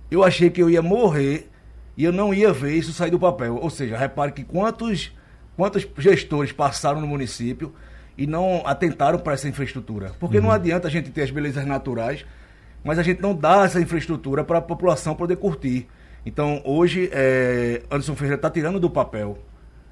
Eu 0.09 0.23
achei 0.23 0.49
que 0.49 0.61
eu 0.61 0.69
ia 0.69 0.81
morrer 0.81 1.49
e 1.97 2.05
eu 2.05 2.13
não 2.13 2.33
ia 2.33 2.53
ver 2.53 2.75
isso 2.75 2.93
sair 2.93 3.11
do 3.11 3.19
papel. 3.19 3.57
Ou 3.57 3.69
seja, 3.69 3.97
repare 3.97 4.31
que 4.31 4.45
quantos, 4.45 5.11
quantos 5.57 5.85
gestores 5.97 6.53
passaram 6.53 7.01
no 7.01 7.07
município 7.07 7.73
e 8.17 8.25
não 8.25 8.63
atentaram 8.65 9.19
para 9.19 9.33
essa 9.33 9.49
infraestrutura. 9.49 10.13
Porque 10.17 10.37
uhum. 10.37 10.43
não 10.43 10.51
adianta 10.51 10.87
a 10.87 10.91
gente 10.91 11.09
ter 11.09 11.23
as 11.23 11.31
belezas 11.31 11.65
naturais, 11.65 12.25
mas 12.85 12.97
a 12.97 13.03
gente 13.03 13.21
não 13.21 13.35
dá 13.35 13.65
essa 13.65 13.81
infraestrutura 13.81 14.45
para 14.45 14.59
a 14.59 14.61
população 14.61 15.13
poder 15.13 15.35
curtir. 15.35 15.87
Então, 16.25 16.61
hoje, 16.63 17.09
é, 17.11 17.81
Anderson 17.91 18.15
Ferreira 18.15 18.37
está 18.37 18.49
tirando 18.49 18.79
do 18.79 18.89
papel 18.89 19.37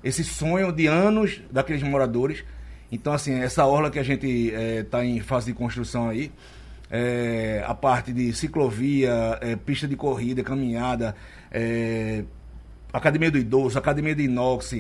esse 0.08 0.24
sonho 0.24 0.72
de 0.72 0.88
anos 0.88 1.42
daqueles 1.52 1.84
moradores. 1.84 2.44
Então, 2.92 3.12
assim, 3.12 3.34
essa 3.34 3.66
orla 3.66 3.92
que 3.92 4.00
a 4.00 4.04
gente 4.04 4.26
está 4.26 5.04
é, 5.04 5.06
em 5.06 5.20
fase 5.20 5.48
de 5.48 5.54
construção 5.54 6.10
aí, 6.10 6.32
é, 6.90 7.62
a 7.68 7.74
parte 7.74 8.14
de 8.14 8.32
ciclovia, 8.32 9.38
é, 9.42 9.56
pista 9.58 9.88
de 9.88 9.96
corrida, 9.96 10.42
caminhada, 10.42 11.14
academia 12.94 13.30
do 13.30 13.38
idoso, 13.38 13.78
academia 13.78 14.16
de 14.16 14.24
inox, 14.24 14.74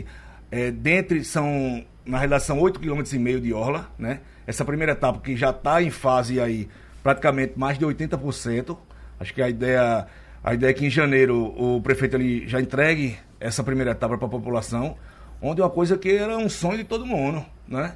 dentre 0.76 1.24
são 1.24 1.84
na 2.06 2.18
realidade 2.18 2.44
são 2.44 2.58
8,5 2.60 2.80
km 2.80 3.42
de 3.42 3.54
orla, 3.54 3.92
né? 4.00 4.22
Essa 4.46 4.63
primeira 4.63 4.94
etapa 4.94 5.20
que 5.20 5.36
já 5.36 5.50
está 5.50 5.84
em 5.84 5.90
fase 5.90 6.40
aí 6.40 6.70
praticamente 7.04 7.60
mais 7.60 7.78
de 7.78 7.86
80%. 7.86 8.78
Acho 9.20 9.34
que 9.34 9.42
a 9.42 9.50
ideia 9.50 10.08
A 10.42 10.54
ideia 10.54 10.72
é 10.72 10.74
que 10.74 10.86
em 10.86 10.90
janeiro 10.90 11.54
o 11.58 11.82
prefeito 11.82 12.16
ali 12.16 12.48
já 12.48 12.62
entregue 12.62 13.18
essa 13.40 13.63
primeira 13.63 13.92
etapa 13.92 14.18
para 14.18 14.28
a 14.28 14.30
população, 14.30 14.96
onde 15.41 15.62
é 15.62 15.63
uma 15.63 15.69
coisa 15.69 15.97
que 15.97 16.10
era 16.10 16.38
um 16.38 16.50
sonho 16.50 16.78
de 16.78 16.84
todo 16.84 17.06
mundo, 17.06 17.45
né? 17.67 17.95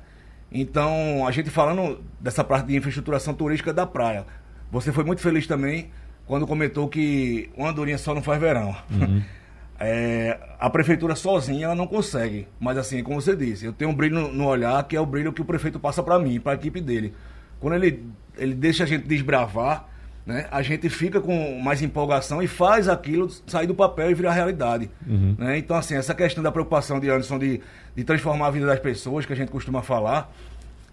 Então, 0.52 1.26
a 1.26 1.32
gente 1.32 1.50
falando 1.50 2.04
dessa 2.20 2.44
parte 2.44 2.68
de 2.68 2.76
infraestruturação 2.76 3.34
turística 3.34 3.74
da 3.74 3.86
praia, 3.86 4.26
você 4.72 4.92
foi 4.92 5.04
muito 5.04 5.22
feliz 5.22 5.48
também 5.48 5.92
quando 6.26 6.46
comentou 6.46 6.88
que 6.88 7.50
uma 7.56 7.70
andorinha 7.70 7.98
só 7.98 8.14
não 8.14 8.22
faz 8.22 8.40
verão. 8.40 8.76
Uhum. 8.90 9.22
É, 9.84 10.38
a 10.60 10.70
prefeitura 10.70 11.16
sozinha 11.16 11.66
ela 11.66 11.74
não 11.74 11.88
consegue, 11.88 12.48
mas 12.60 12.78
assim, 12.78 13.02
como 13.02 13.20
você 13.20 13.36
disse, 13.36 13.66
eu 13.66 13.74
tenho 13.74 13.90
um 13.90 13.96
brilho 13.96 14.14
no, 14.14 14.32
no 14.32 14.46
olhar 14.46 14.88
que 14.88 14.96
é 14.96 15.02
o 15.02 15.06
brilho 15.08 15.34
que 15.34 15.42
o 15.42 15.46
prefeito 15.46 15.80
passa 15.80 16.04
para 16.04 16.20
mim, 16.20 16.40
para 16.40 16.52
a 16.52 16.54
equipe 16.54 16.80
dele. 16.80 17.16
Quando 17.60 17.74
ele, 17.74 18.06
ele 18.38 18.54
deixa 18.54 18.84
a 18.84 18.86
gente 18.86 19.08
desbravar, 19.08 19.90
né, 20.26 20.48
a 20.52 20.62
gente 20.62 20.88
fica 20.90 21.20
com 21.20 21.60
mais 21.60 21.82
empolgação 21.82 22.42
e 22.42 22.48
faz 22.48 22.88
aquilo 22.88 23.30
sair 23.48 23.66
do 23.66 23.74
papel 23.74 24.12
e 24.12 24.14
virar 24.14 24.34
realidade. 24.34 24.90
Uhum. 25.08 25.36
Né? 25.38 25.58
Então, 25.58 25.76
assim, 25.76 25.96
essa 25.96 26.14
questão 26.14 26.44
da 26.44 26.52
preocupação 26.52 27.00
de 27.00 27.10
Anderson 27.10 27.40
de, 27.40 27.62
de 27.96 28.04
transformar 28.04 28.48
a 28.48 28.52
vida 28.52 28.66
das 28.66 28.80
pessoas, 28.80 29.26
que 29.26 29.34
a 29.34 29.36
gente 29.36 29.50
costuma 29.50 29.82
falar, 29.82 30.32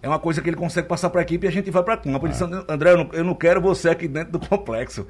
é 0.01 0.07
uma 0.07 0.19
coisa 0.19 0.41
que 0.41 0.49
ele 0.49 0.57
consegue 0.57 0.87
passar 0.87 1.09
para 1.09 1.21
a 1.21 1.23
equipe 1.23 1.45
e 1.45 1.49
a 1.49 1.51
gente 1.51 1.69
vai 1.69 1.83
para 1.83 1.97
campo. 1.97 2.25
Ele 2.25 2.33
ah. 2.33 2.37
disse, 2.37 2.43
André, 2.67 2.91
eu 2.91 2.97
não, 2.97 3.09
eu 3.13 3.23
não, 3.23 3.35
quero 3.35 3.61
você 3.61 3.89
aqui 3.89 4.07
dentro 4.07 4.31
do 4.31 4.39
complexo. 4.39 5.05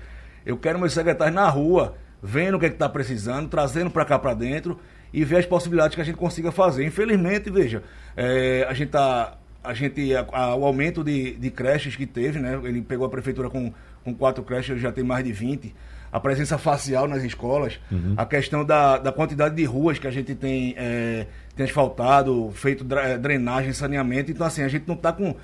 Eu 0.46 0.58
quero 0.58 0.80
meus 0.80 0.94
secretários 0.94 1.36
na 1.36 1.48
rua, 1.48 1.96
vendo 2.22 2.58
o 2.58 2.60
que 2.60 2.66
é 2.66 2.70
está 2.70 2.90
precisando, 2.90 3.48
trazendo 3.48 3.90
para 3.90 4.04
cá 4.04 4.20
para 4.20 4.34
dentro 4.34 4.80
e 5.14 5.24
ver 5.24 5.38
as 5.38 5.46
possibilidades 5.46 5.96
que 5.96 6.02
a 6.02 6.04
gente 6.04 6.18
consiga 6.18 6.52
fazer. 6.52 6.86
Infelizmente, 6.86 7.50
veja, 7.50 7.84
é, 8.18 8.66
a 8.68 8.74
gente 8.74 8.88
está 8.88 9.38
a 9.64 9.74
gente 9.74 10.16
a, 10.16 10.26
a, 10.32 10.56
o 10.56 10.66
aumento 10.66 11.04
de, 11.04 11.36
de 11.36 11.52
creches 11.52 11.96
que 11.96 12.06
teve, 12.06 12.40
né? 12.40 12.60
Ele 12.64 12.82
pegou 12.82 13.06
a 13.06 13.10
prefeitura 13.10 13.50
com, 13.50 13.74
com 14.04 14.14
quatro 14.14 14.44
creches, 14.44 14.82
já 14.82 14.92
tem 14.92 15.04
mais 15.04 15.24
de 15.24 15.32
20. 15.32 15.74
A 16.12 16.20
presença 16.20 16.58
facial 16.58 17.08
nas 17.08 17.24
escolas, 17.24 17.80
uhum. 17.92 18.16
a 18.18 18.26
questão 18.26 18.66
da, 18.66 18.98
da 18.98 19.12
quantidade 19.12 19.56
de 19.56 19.64
ruas 19.64 20.00
que 20.00 20.08
a 20.08 20.12
gente 20.12 20.34
tem, 20.34 20.74
é, 20.76 21.28
tem 21.56 21.66
asfaltado, 21.66 22.52
feito 22.56 22.84
drenagem, 22.84 23.74
saneamento. 23.74 24.32
Então, 24.32 24.48
assim, 24.48 24.64
a 24.64 24.68
gente 24.68 24.88
não 24.88 24.96
está 24.96 25.14
com 25.14 25.36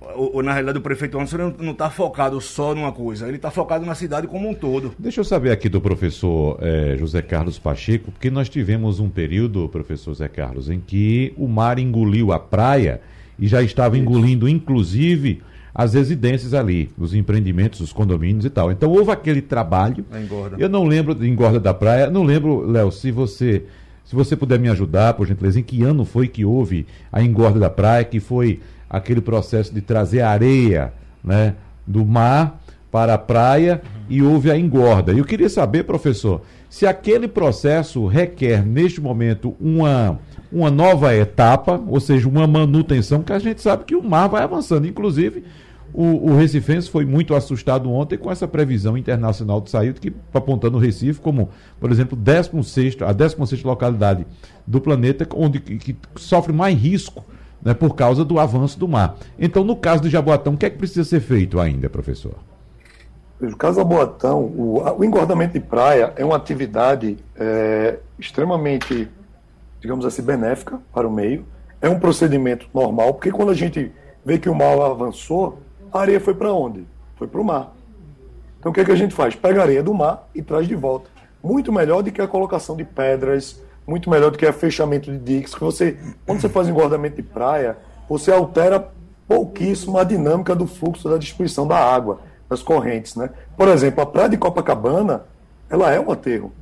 ou, 0.00 0.42
na 0.42 0.52
realidade 0.52 0.78
o 0.78 0.80
prefeito 0.80 1.18
Anderson 1.18 1.54
não 1.58 1.72
está 1.72 1.90
focado 1.90 2.40
só 2.40 2.74
numa 2.74 2.90
coisa, 2.90 3.28
ele 3.28 3.36
está 3.36 3.50
focado 3.50 3.84
na 3.84 3.94
cidade 3.94 4.26
como 4.26 4.48
um 4.48 4.54
todo. 4.54 4.94
Deixa 4.98 5.20
eu 5.20 5.24
saber 5.24 5.50
aqui 5.50 5.68
do 5.68 5.80
professor 5.80 6.58
eh, 6.62 6.96
José 6.98 7.20
Carlos 7.20 7.58
Pacheco, 7.58 8.10
porque 8.10 8.30
nós 8.30 8.48
tivemos 8.48 8.98
um 8.98 9.10
período, 9.10 9.68
professor 9.68 10.12
José 10.12 10.28
Carlos, 10.28 10.70
em 10.70 10.80
que 10.80 11.34
o 11.36 11.46
mar 11.46 11.78
engoliu 11.78 12.32
a 12.32 12.38
praia 12.38 13.00
e 13.38 13.46
já 13.46 13.62
estava 13.62 13.98
engolindo, 13.98 14.48
inclusive, 14.48 15.42
as 15.74 15.94
residências 15.94 16.54
ali, 16.54 16.90
os 16.98 17.14
empreendimentos, 17.14 17.80
os 17.80 17.92
condomínios 17.92 18.44
e 18.44 18.50
tal. 18.50 18.70
Então 18.70 18.90
houve 18.90 19.10
aquele 19.10 19.40
trabalho. 19.40 20.04
Engorda. 20.12 20.56
Eu 20.58 20.68
não 20.68 20.84
lembro 20.84 21.14
de 21.14 21.28
engorda 21.28 21.60
da 21.60 21.72
praia, 21.72 22.10
não 22.10 22.24
lembro, 22.24 22.68
Léo, 22.68 22.90
se 22.90 23.10
você 23.10 23.64
se 24.10 24.16
você 24.16 24.34
puder 24.34 24.58
me 24.58 24.68
ajudar, 24.68 25.14
por 25.14 25.24
gentileza, 25.24 25.60
em 25.60 25.62
que 25.62 25.84
ano 25.84 26.04
foi 26.04 26.26
que 26.26 26.44
houve 26.44 26.84
a 27.12 27.22
engorda 27.22 27.60
da 27.60 27.70
praia, 27.70 28.02
que 28.02 28.18
foi 28.18 28.58
aquele 28.88 29.20
processo 29.20 29.72
de 29.72 29.80
trazer 29.80 30.22
areia 30.22 30.92
né, 31.22 31.54
do 31.86 32.04
mar 32.04 32.60
para 32.90 33.14
a 33.14 33.18
praia 33.18 33.80
uhum. 33.84 34.00
e 34.08 34.20
houve 34.20 34.50
a 34.50 34.58
engorda. 34.58 35.12
Eu 35.12 35.24
queria 35.24 35.48
saber, 35.48 35.84
professor, 35.84 36.42
se 36.68 36.86
aquele 36.86 37.28
processo 37.28 38.06
requer, 38.08 38.66
neste 38.66 39.00
momento, 39.00 39.54
uma, 39.60 40.18
uma 40.52 40.70
nova 40.70 41.14
etapa, 41.14 41.80
ou 41.86 42.00
seja, 42.00 42.28
uma 42.28 42.46
manutenção, 42.46 43.22
que 43.22 43.32
a 43.32 43.38
gente 43.38 43.60
sabe 43.60 43.84
que 43.84 43.94
o 43.94 44.02
mar 44.02 44.28
vai 44.28 44.42
avançando. 44.42 44.86
Inclusive, 44.86 45.44
o, 45.92 46.30
o 46.30 46.36
Recifense 46.36 46.88
foi 46.88 47.04
muito 47.04 47.34
assustado 47.34 47.90
ontem 47.90 48.16
com 48.16 48.30
essa 48.30 48.46
previsão 48.46 48.96
internacional 48.96 49.60
de 49.60 49.70
saída, 49.70 49.98
que 49.98 50.12
apontando 50.32 50.76
o 50.76 50.80
Recife 50.80 51.20
como, 51.20 51.50
por 51.78 51.90
exemplo, 51.90 52.16
16, 52.16 52.96
a 53.02 53.12
16 53.12 53.62
localidade 53.62 54.26
do 54.66 54.80
planeta 54.80 55.26
onde 55.34 55.60
que, 55.60 55.78
que 55.78 55.96
sofre 56.16 56.52
mais 56.52 56.78
risco 56.78 57.24
né, 57.62 57.74
por 57.74 57.94
causa 57.94 58.24
do 58.24 58.38
avanço 58.38 58.78
do 58.78 58.88
mar. 58.88 59.16
Então, 59.38 59.64
no 59.64 59.76
caso 59.76 60.02
do 60.02 60.08
Jaboatão, 60.08 60.54
o 60.54 60.56
que 60.56 60.66
é 60.66 60.70
que 60.70 60.78
precisa 60.78 61.04
ser 61.04 61.20
feito 61.20 61.60
ainda, 61.60 61.88
professor? 61.90 62.34
No 63.40 63.56
caso 63.56 63.76
do 63.76 63.78
Jaboatão, 63.78 64.44
o, 64.44 64.82
o 64.98 65.04
engordamento 65.04 65.54
de 65.54 65.60
praia 65.60 66.12
é 66.16 66.24
uma 66.24 66.36
atividade 66.36 67.16
é, 67.36 67.98
extremamente, 68.18 69.08
digamos 69.80 70.04
assim, 70.04 70.22
benéfica 70.22 70.78
para 70.92 71.06
o 71.06 71.10
meio. 71.10 71.44
É 71.80 71.88
um 71.88 71.98
procedimento 71.98 72.68
normal, 72.74 73.14
porque 73.14 73.30
quando 73.30 73.50
a 73.50 73.54
gente 73.54 73.90
vê 74.24 74.38
que 74.38 74.48
o 74.48 74.54
mar 74.54 74.78
avançou, 74.80 75.58
a 75.92 76.00
areia 76.00 76.20
foi 76.20 76.34
para 76.34 76.52
onde? 76.52 76.86
Foi 77.16 77.26
para 77.26 77.40
o 77.40 77.44
mar. 77.44 77.74
Então, 78.58 78.70
o 78.70 78.74
que, 78.74 78.80
é 78.80 78.84
que 78.84 78.92
a 78.92 78.96
gente 78.96 79.14
faz? 79.14 79.34
Pega 79.34 79.60
a 79.60 79.62
areia 79.64 79.82
do 79.82 79.94
mar 79.94 80.28
e 80.34 80.42
traz 80.42 80.68
de 80.68 80.74
volta. 80.74 81.08
Muito 81.42 81.72
melhor 81.72 82.02
do 82.02 82.12
que 82.12 82.20
a 82.20 82.28
colocação 82.28 82.76
de 82.76 82.84
pedras, 82.84 83.60
muito 83.86 84.10
melhor 84.10 84.30
do 84.30 84.36
que 84.36 84.46
o 84.46 84.52
fechamento 84.52 85.10
de 85.10 85.18
diques, 85.18 85.54
que 85.54 85.60
você, 85.60 85.96
quando 86.26 86.40
você 86.40 86.48
faz 86.48 86.68
engordamento 86.68 87.16
de 87.16 87.22
praia, 87.22 87.78
você 88.08 88.30
altera 88.30 88.88
pouquíssimo 89.26 89.96
a 89.96 90.04
dinâmica 90.04 90.54
do 90.54 90.66
fluxo 90.66 91.08
da 91.08 91.16
distribuição 91.16 91.66
da 91.66 91.78
água, 91.78 92.20
das 92.48 92.62
correntes, 92.62 93.16
né? 93.16 93.30
Por 93.56 93.68
exemplo, 93.68 94.02
a 94.02 94.06
praia 94.06 94.28
de 94.28 94.36
Copacabana, 94.36 95.24
ela 95.70 95.90
é 95.90 95.98
um 95.98 96.10
aterro 96.10 96.52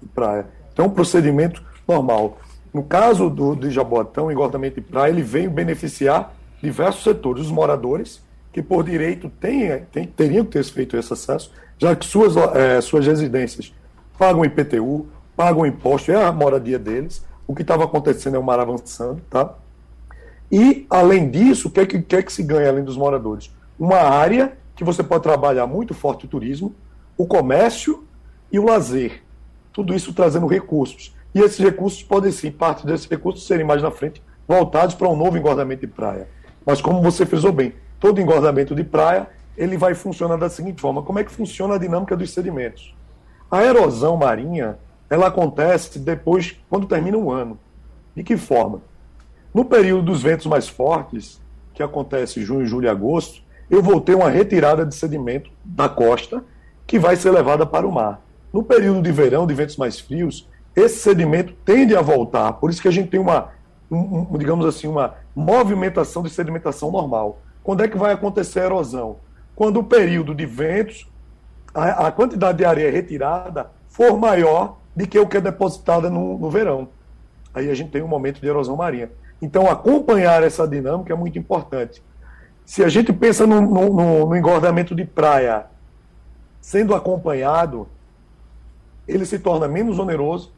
de 0.00 0.08
praia. 0.08 0.46
Então, 0.72 0.86
é 0.86 0.88
um 0.88 0.92
procedimento 0.92 1.62
normal. 1.88 2.38
No 2.72 2.82
caso 2.82 3.30
do, 3.30 3.54
do 3.54 3.70
Jaboatão, 3.70 4.26
o 4.26 4.32
engordamento 4.32 4.76
de 4.76 4.82
praia, 4.82 5.10
ele 5.10 5.22
veio 5.22 5.50
beneficiar 5.50 6.34
diversos 6.62 7.02
setores, 7.02 7.46
os 7.46 7.50
moradores, 7.50 8.22
que 8.52 8.62
por 8.62 8.84
direito 8.84 9.30
têm, 9.40 9.80
têm, 9.90 10.06
teriam 10.06 10.44
que 10.44 10.52
ter 10.52 10.64
feito 10.64 10.96
esse 10.96 11.12
acesso, 11.12 11.52
já 11.78 11.94
que 11.96 12.04
suas, 12.04 12.36
é, 12.36 12.80
suas 12.80 13.06
residências 13.06 13.72
pagam 14.18 14.44
IPTU, 14.44 15.06
pagam 15.36 15.64
imposto, 15.64 16.10
é 16.10 16.22
a 16.22 16.32
moradia 16.32 16.78
deles. 16.78 17.24
O 17.46 17.54
que 17.54 17.62
estava 17.62 17.84
acontecendo 17.84 18.34
é 18.34 18.38
o 18.38 18.42
mar 18.42 18.58
avançando, 18.58 19.22
tá? 19.30 19.54
E, 20.50 20.86
além 20.90 21.30
disso, 21.30 21.68
o 21.68 21.70
que 21.70 21.80
é 21.80 21.86
que, 21.86 22.02
que, 22.02 22.16
é 22.16 22.22
que 22.22 22.32
se 22.32 22.42
ganha 22.42 22.68
além 22.68 22.82
dos 22.82 22.96
moradores? 22.96 23.50
Uma 23.78 23.98
área 23.98 24.52
que 24.74 24.82
você 24.82 25.02
pode 25.02 25.22
trabalhar 25.22 25.66
muito 25.66 25.94
forte 25.94 26.26
o 26.26 26.28
turismo, 26.28 26.74
o 27.16 27.26
comércio 27.26 28.04
e 28.50 28.58
o 28.58 28.64
lazer. 28.64 29.22
Tudo 29.72 29.94
isso 29.94 30.12
trazendo 30.12 30.46
recursos. 30.46 31.14
E 31.38 31.40
esses 31.40 31.60
recursos 31.60 32.02
podem 32.02 32.32
sim, 32.32 32.50
parte 32.50 32.84
desses 32.84 33.06
recursos 33.06 33.46
serem 33.46 33.64
mais 33.64 33.80
na 33.80 33.92
frente 33.92 34.20
voltados 34.48 34.96
para 34.96 35.08
um 35.08 35.14
novo 35.14 35.38
engordamento 35.38 35.82
de 35.82 35.86
praia. 35.86 36.26
Mas 36.66 36.80
como 36.80 37.00
você 37.00 37.24
frisou 37.24 37.52
bem, 37.52 37.74
todo 38.00 38.20
engordamento 38.20 38.74
de 38.74 38.82
praia 38.82 39.28
ele 39.56 39.78
vai 39.78 39.94
funcionar 39.94 40.36
da 40.36 40.50
seguinte 40.50 40.80
forma: 40.80 41.00
como 41.00 41.20
é 41.20 41.22
que 41.22 41.30
funciona 41.30 41.76
a 41.76 41.78
dinâmica 41.78 42.16
dos 42.16 42.32
sedimentos? 42.32 42.92
A 43.48 43.62
erosão 43.62 44.16
marinha 44.16 44.80
ela 45.08 45.28
acontece 45.28 46.00
depois, 46.00 46.56
quando 46.68 46.88
termina 46.88 47.16
um 47.16 47.30
ano. 47.30 47.56
De 48.16 48.24
que 48.24 48.36
forma? 48.36 48.82
No 49.54 49.64
período 49.64 50.06
dos 50.06 50.20
ventos 50.20 50.46
mais 50.46 50.66
fortes, 50.66 51.40
que 51.72 51.84
acontece 51.84 52.42
junho, 52.42 52.66
julho 52.66 52.86
e 52.86 52.88
agosto, 52.88 53.42
eu 53.70 53.80
vou 53.80 54.00
ter 54.00 54.16
uma 54.16 54.28
retirada 54.28 54.84
de 54.84 54.92
sedimento 54.92 55.52
da 55.64 55.88
costa 55.88 56.42
que 56.84 56.98
vai 56.98 57.14
ser 57.14 57.30
levada 57.30 57.64
para 57.64 57.86
o 57.86 57.92
mar. 57.92 58.20
No 58.52 58.64
período 58.64 59.00
de 59.02 59.12
verão, 59.12 59.46
de 59.46 59.54
ventos 59.54 59.76
mais 59.76 60.00
frios, 60.00 60.48
esse 60.78 60.98
sedimento 60.98 61.52
tende 61.64 61.96
a 61.96 62.00
voltar. 62.00 62.52
Por 62.54 62.70
isso 62.70 62.80
que 62.80 62.88
a 62.88 62.92
gente 62.92 63.10
tem 63.10 63.20
uma, 63.20 63.50
um, 63.90 64.26
um, 64.30 64.38
digamos 64.38 64.64
assim, 64.66 64.86
uma 64.86 65.14
movimentação 65.34 66.22
de 66.22 66.30
sedimentação 66.30 66.90
normal. 66.90 67.40
Quando 67.62 67.82
é 67.82 67.88
que 67.88 67.98
vai 67.98 68.12
acontecer 68.12 68.60
a 68.60 68.64
erosão? 68.64 69.16
Quando 69.54 69.80
o 69.80 69.84
período 69.84 70.34
de 70.34 70.46
ventos, 70.46 71.10
a, 71.74 72.06
a 72.06 72.12
quantidade 72.12 72.58
de 72.58 72.64
areia 72.64 72.90
retirada 72.90 73.70
for 73.88 74.18
maior 74.18 74.78
de 74.94 75.06
que 75.06 75.18
o 75.18 75.26
que 75.26 75.36
é 75.36 75.40
depositada 75.40 76.10
no, 76.10 76.38
no 76.38 76.50
verão. 76.50 76.88
Aí 77.54 77.70
a 77.70 77.74
gente 77.74 77.90
tem 77.90 78.02
um 78.02 78.08
momento 78.08 78.40
de 78.40 78.46
erosão 78.46 78.76
marinha. 78.76 79.10
Então, 79.40 79.68
acompanhar 79.68 80.42
essa 80.42 80.66
dinâmica 80.66 81.12
é 81.12 81.16
muito 81.16 81.38
importante. 81.38 82.02
Se 82.64 82.84
a 82.84 82.88
gente 82.88 83.12
pensa 83.12 83.46
no, 83.46 83.60
no, 83.60 84.26
no, 84.26 84.36
engordamento 84.36 84.94
de 84.94 85.04
praia 85.04 85.66
sendo 86.60 86.94
acompanhado, 86.94 87.88
ele 89.06 89.24
se 89.24 89.38
torna 89.38 89.66
menos 89.66 89.98
oneroso 89.98 90.52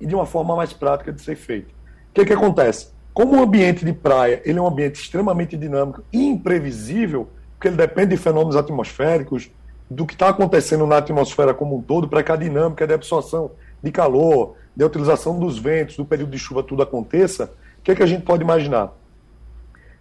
e 0.00 0.06
de 0.06 0.14
uma 0.14 0.26
forma 0.26 0.54
mais 0.54 0.72
prática 0.72 1.12
de 1.12 1.20
ser 1.20 1.36
feito. 1.36 1.70
O 1.70 2.14
que, 2.14 2.24
que 2.24 2.32
acontece? 2.32 2.88
Como 3.12 3.36
o 3.36 3.42
ambiente 3.42 3.84
de 3.84 3.92
praia 3.92 4.40
ele 4.44 4.58
é 4.58 4.62
um 4.62 4.66
ambiente 4.66 5.00
extremamente 5.00 5.56
dinâmico 5.56 6.02
e 6.12 6.24
imprevisível, 6.24 7.28
porque 7.54 7.68
ele 7.68 7.76
depende 7.76 8.10
de 8.10 8.16
fenômenos 8.16 8.56
atmosféricos, 8.56 9.50
do 9.90 10.04
que 10.06 10.12
está 10.12 10.28
acontecendo 10.28 10.86
na 10.86 10.98
atmosfera 10.98 11.54
como 11.54 11.76
um 11.76 11.82
todo 11.82 12.08
para 12.08 12.22
que 12.22 12.30
a 12.30 12.36
dinâmica 12.36 12.86
de 12.86 12.92
absorção 12.92 13.50
de 13.82 13.90
calor, 13.90 14.54
de 14.76 14.84
utilização 14.84 15.38
dos 15.38 15.58
ventos, 15.58 15.96
do 15.96 16.04
período 16.04 16.30
de 16.30 16.38
chuva, 16.38 16.62
tudo 16.62 16.82
aconteça, 16.82 17.52
o 17.78 17.82
que, 17.82 17.92
é 17.92 17.94
que 17.94 18.02
a 18.02 18.06
gente 18.06 18.22
pode 18.22 18.42
imaginar? 18.42 18.92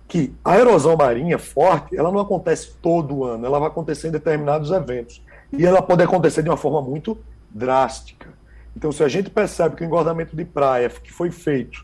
Que 0.08 0.34
a 0.44 0.58
erosão 0.58 0.96
marinha 0.96 1.38
forte, 1.38 1.96
ela 1.96 2.12
não 2.12 2.20
acontece 2.20 2.76
todo 2.82 3.24
ano, 3.24 3.46
ela 3.46 3.60
vai 3.60 3.68
acontecer 3.70 4.10
em 4.10 4.12
determinados 4.12 4.72
eventos. 4.72 5.22
E 5.52 5.66
ela 5.66 5.82
pode 5.82 6.04
acontecer 6.04 6.44
de 6.44 6.50
uma 6.50 6.58
forma 6.58 6.82
muito 6.82 7.18
drástica. 7.50 8.28
Então, 8.78 8.92
se 8.92 9.04
a 9.04 9.08
gente 9.08 9.32
percebe 9.32 9.76
que 9.76 9.82
o 9.82 9.86
engordamento 9.86 10.36
de 10.36 10.46
praia 10.46 10.88
que 10.88 11.12
foi 11.12 11.32
feito, 11.32 11.84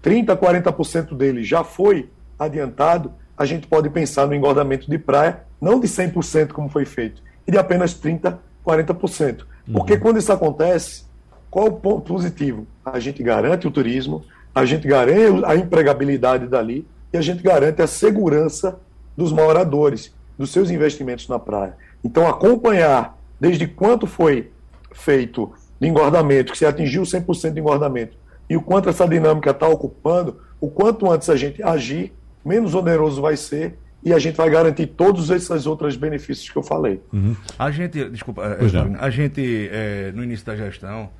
30%, 0.00 0.38
40% 0.38 1.16
dele 1.16 1.42
já 1.42 1.64
foi 1.64 2.08
adiantado, 2.38 3.12
a 3.36 3.44
gente 3.44 3.66
pode 3.66 3.90
pensar 3.90 4.28
no 4.28 4.34
engordamento 4.34 4.88
de 4.88 4.96
praia, 4.96 5.42
não 5.60 5.80
de 5.80 5.88
100% 5.88 6.52
como 6.52 6.68
foi 6.68 6.84
feito, 6.84 7.20
e 7.48 7.50
de 7.50 7.58
apenas 7.58 8.00
30% 8.00 8.38
40%. 8.64 9.44
Porque 9.72 9.94
uhum. 9.94 10.00
quando 10.00 10.18
isso 10.18 10.32
acontece, 10.32 11.04
qual 11.50 11.66
o 11.66 11.72
ponto 11.72 12.02
positivo? 12.12 12.64
A 12.84 13.00
gente 13.00 13.22
garante 13.22 13.66
o 13.66 13.70
turismo, 13.70 14.24
a 14.54 14.64
gente 14.64 14.86
garante 14.86 15.44
a 15.44 15.56
empregabilidade 15.56 16.46
dali 16.46 16.86
e 17.12 17.16
a 17.16 17.20
gente 17.20 17.42
garante 17.42 17.82
a 17.82 17.88
segurança 17.88 18.78
dos 19.16 19.32
moradores, 19.32 20.14
dos 20.38 20.52
seus 20.52 20.70
investimentos 20.70 21.26
na 21.28 21.38
praia. 21.40 21.76
Então, 22.04 22.28
acompanhar 22.28 23.18
desde 23.40 23.66
quanto 23.66 24.06
foi 24.06 24.52
feito 24.92 25.52
de 25.80 25.88
engordamento, 25.88 26.52
que 26.52 26.58
se 26.58 26.66
atingiu 26.66 27.02
100% 27.02 27.52
de 27.52 27.60
engordamento, 27.60 28.16
e 28.48 28.56
o 28.56 28.60
quanto 28.60 28.88
essa 28.88 29.06
dinâmica 29.08 29.50
está 29.50 29.68
ocupando, 29.68 30.38
o 30.60 30.68
quanto 30.68 31.10
antes 31.10 31.30
a 31.30 31.36
gente 31.36 31.62
agir, 31.62 32.12
menos 32.44 32.74
oneroso 32.74 33.22
vai 33.22 33.36
ser 33.36 33.78
e 34.02 34.12
a 34.12 34.18
gente 34.18 34.36
vai 34.36 34.48
garantir 34.48 34.86
todos 34.86 35.30
esses 35.30 35.66
outros 35.66 35.96
benefícios 35.96 36.48
que 36.48 36.56
eu 36.56 36.62
falei. 36.62 37.00
Uhum. 37.12 37.36
A 37.58 37.70
gente, 37.70 38.08
desculpa, 38.08 38.42
é, 38.44 38.58
a 38.98 39.10
gente, 39.10 39.68
é, 39.70 40.10
no 40.12 40.24
início 40.24 40.44
da 40.46 40.56
gestão, 40.56 41.10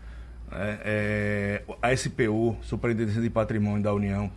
é, 0.51 0.79
é 0.85 1.63
a 1.81 1.95
SPU, 1.95 2.57
Superintendência 2.63 3.21
de 3.21 3.31
Patrimônio 3.31 3.83
da 3.83 3.93
União, 3.93 4.31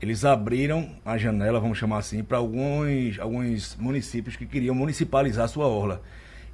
eles 0.00 0.24
abriram 0.24 0.88
a 1.04 1.16
janela, 1.16 1.60
vamos 1.60 1.78
chamar 1.78 1.98
assim, 1.98 2.24
para 2.24 2.38
alguns, 2.38 3.18
alguns 3.20 3.76
municípios 3.78 4.36
que 4.36 4.46
queriam 4.46 4.74
municipalizar 4.74 5.44
a 5.44 5.48
sua 5.48 5.66
orla. 5.66 6.02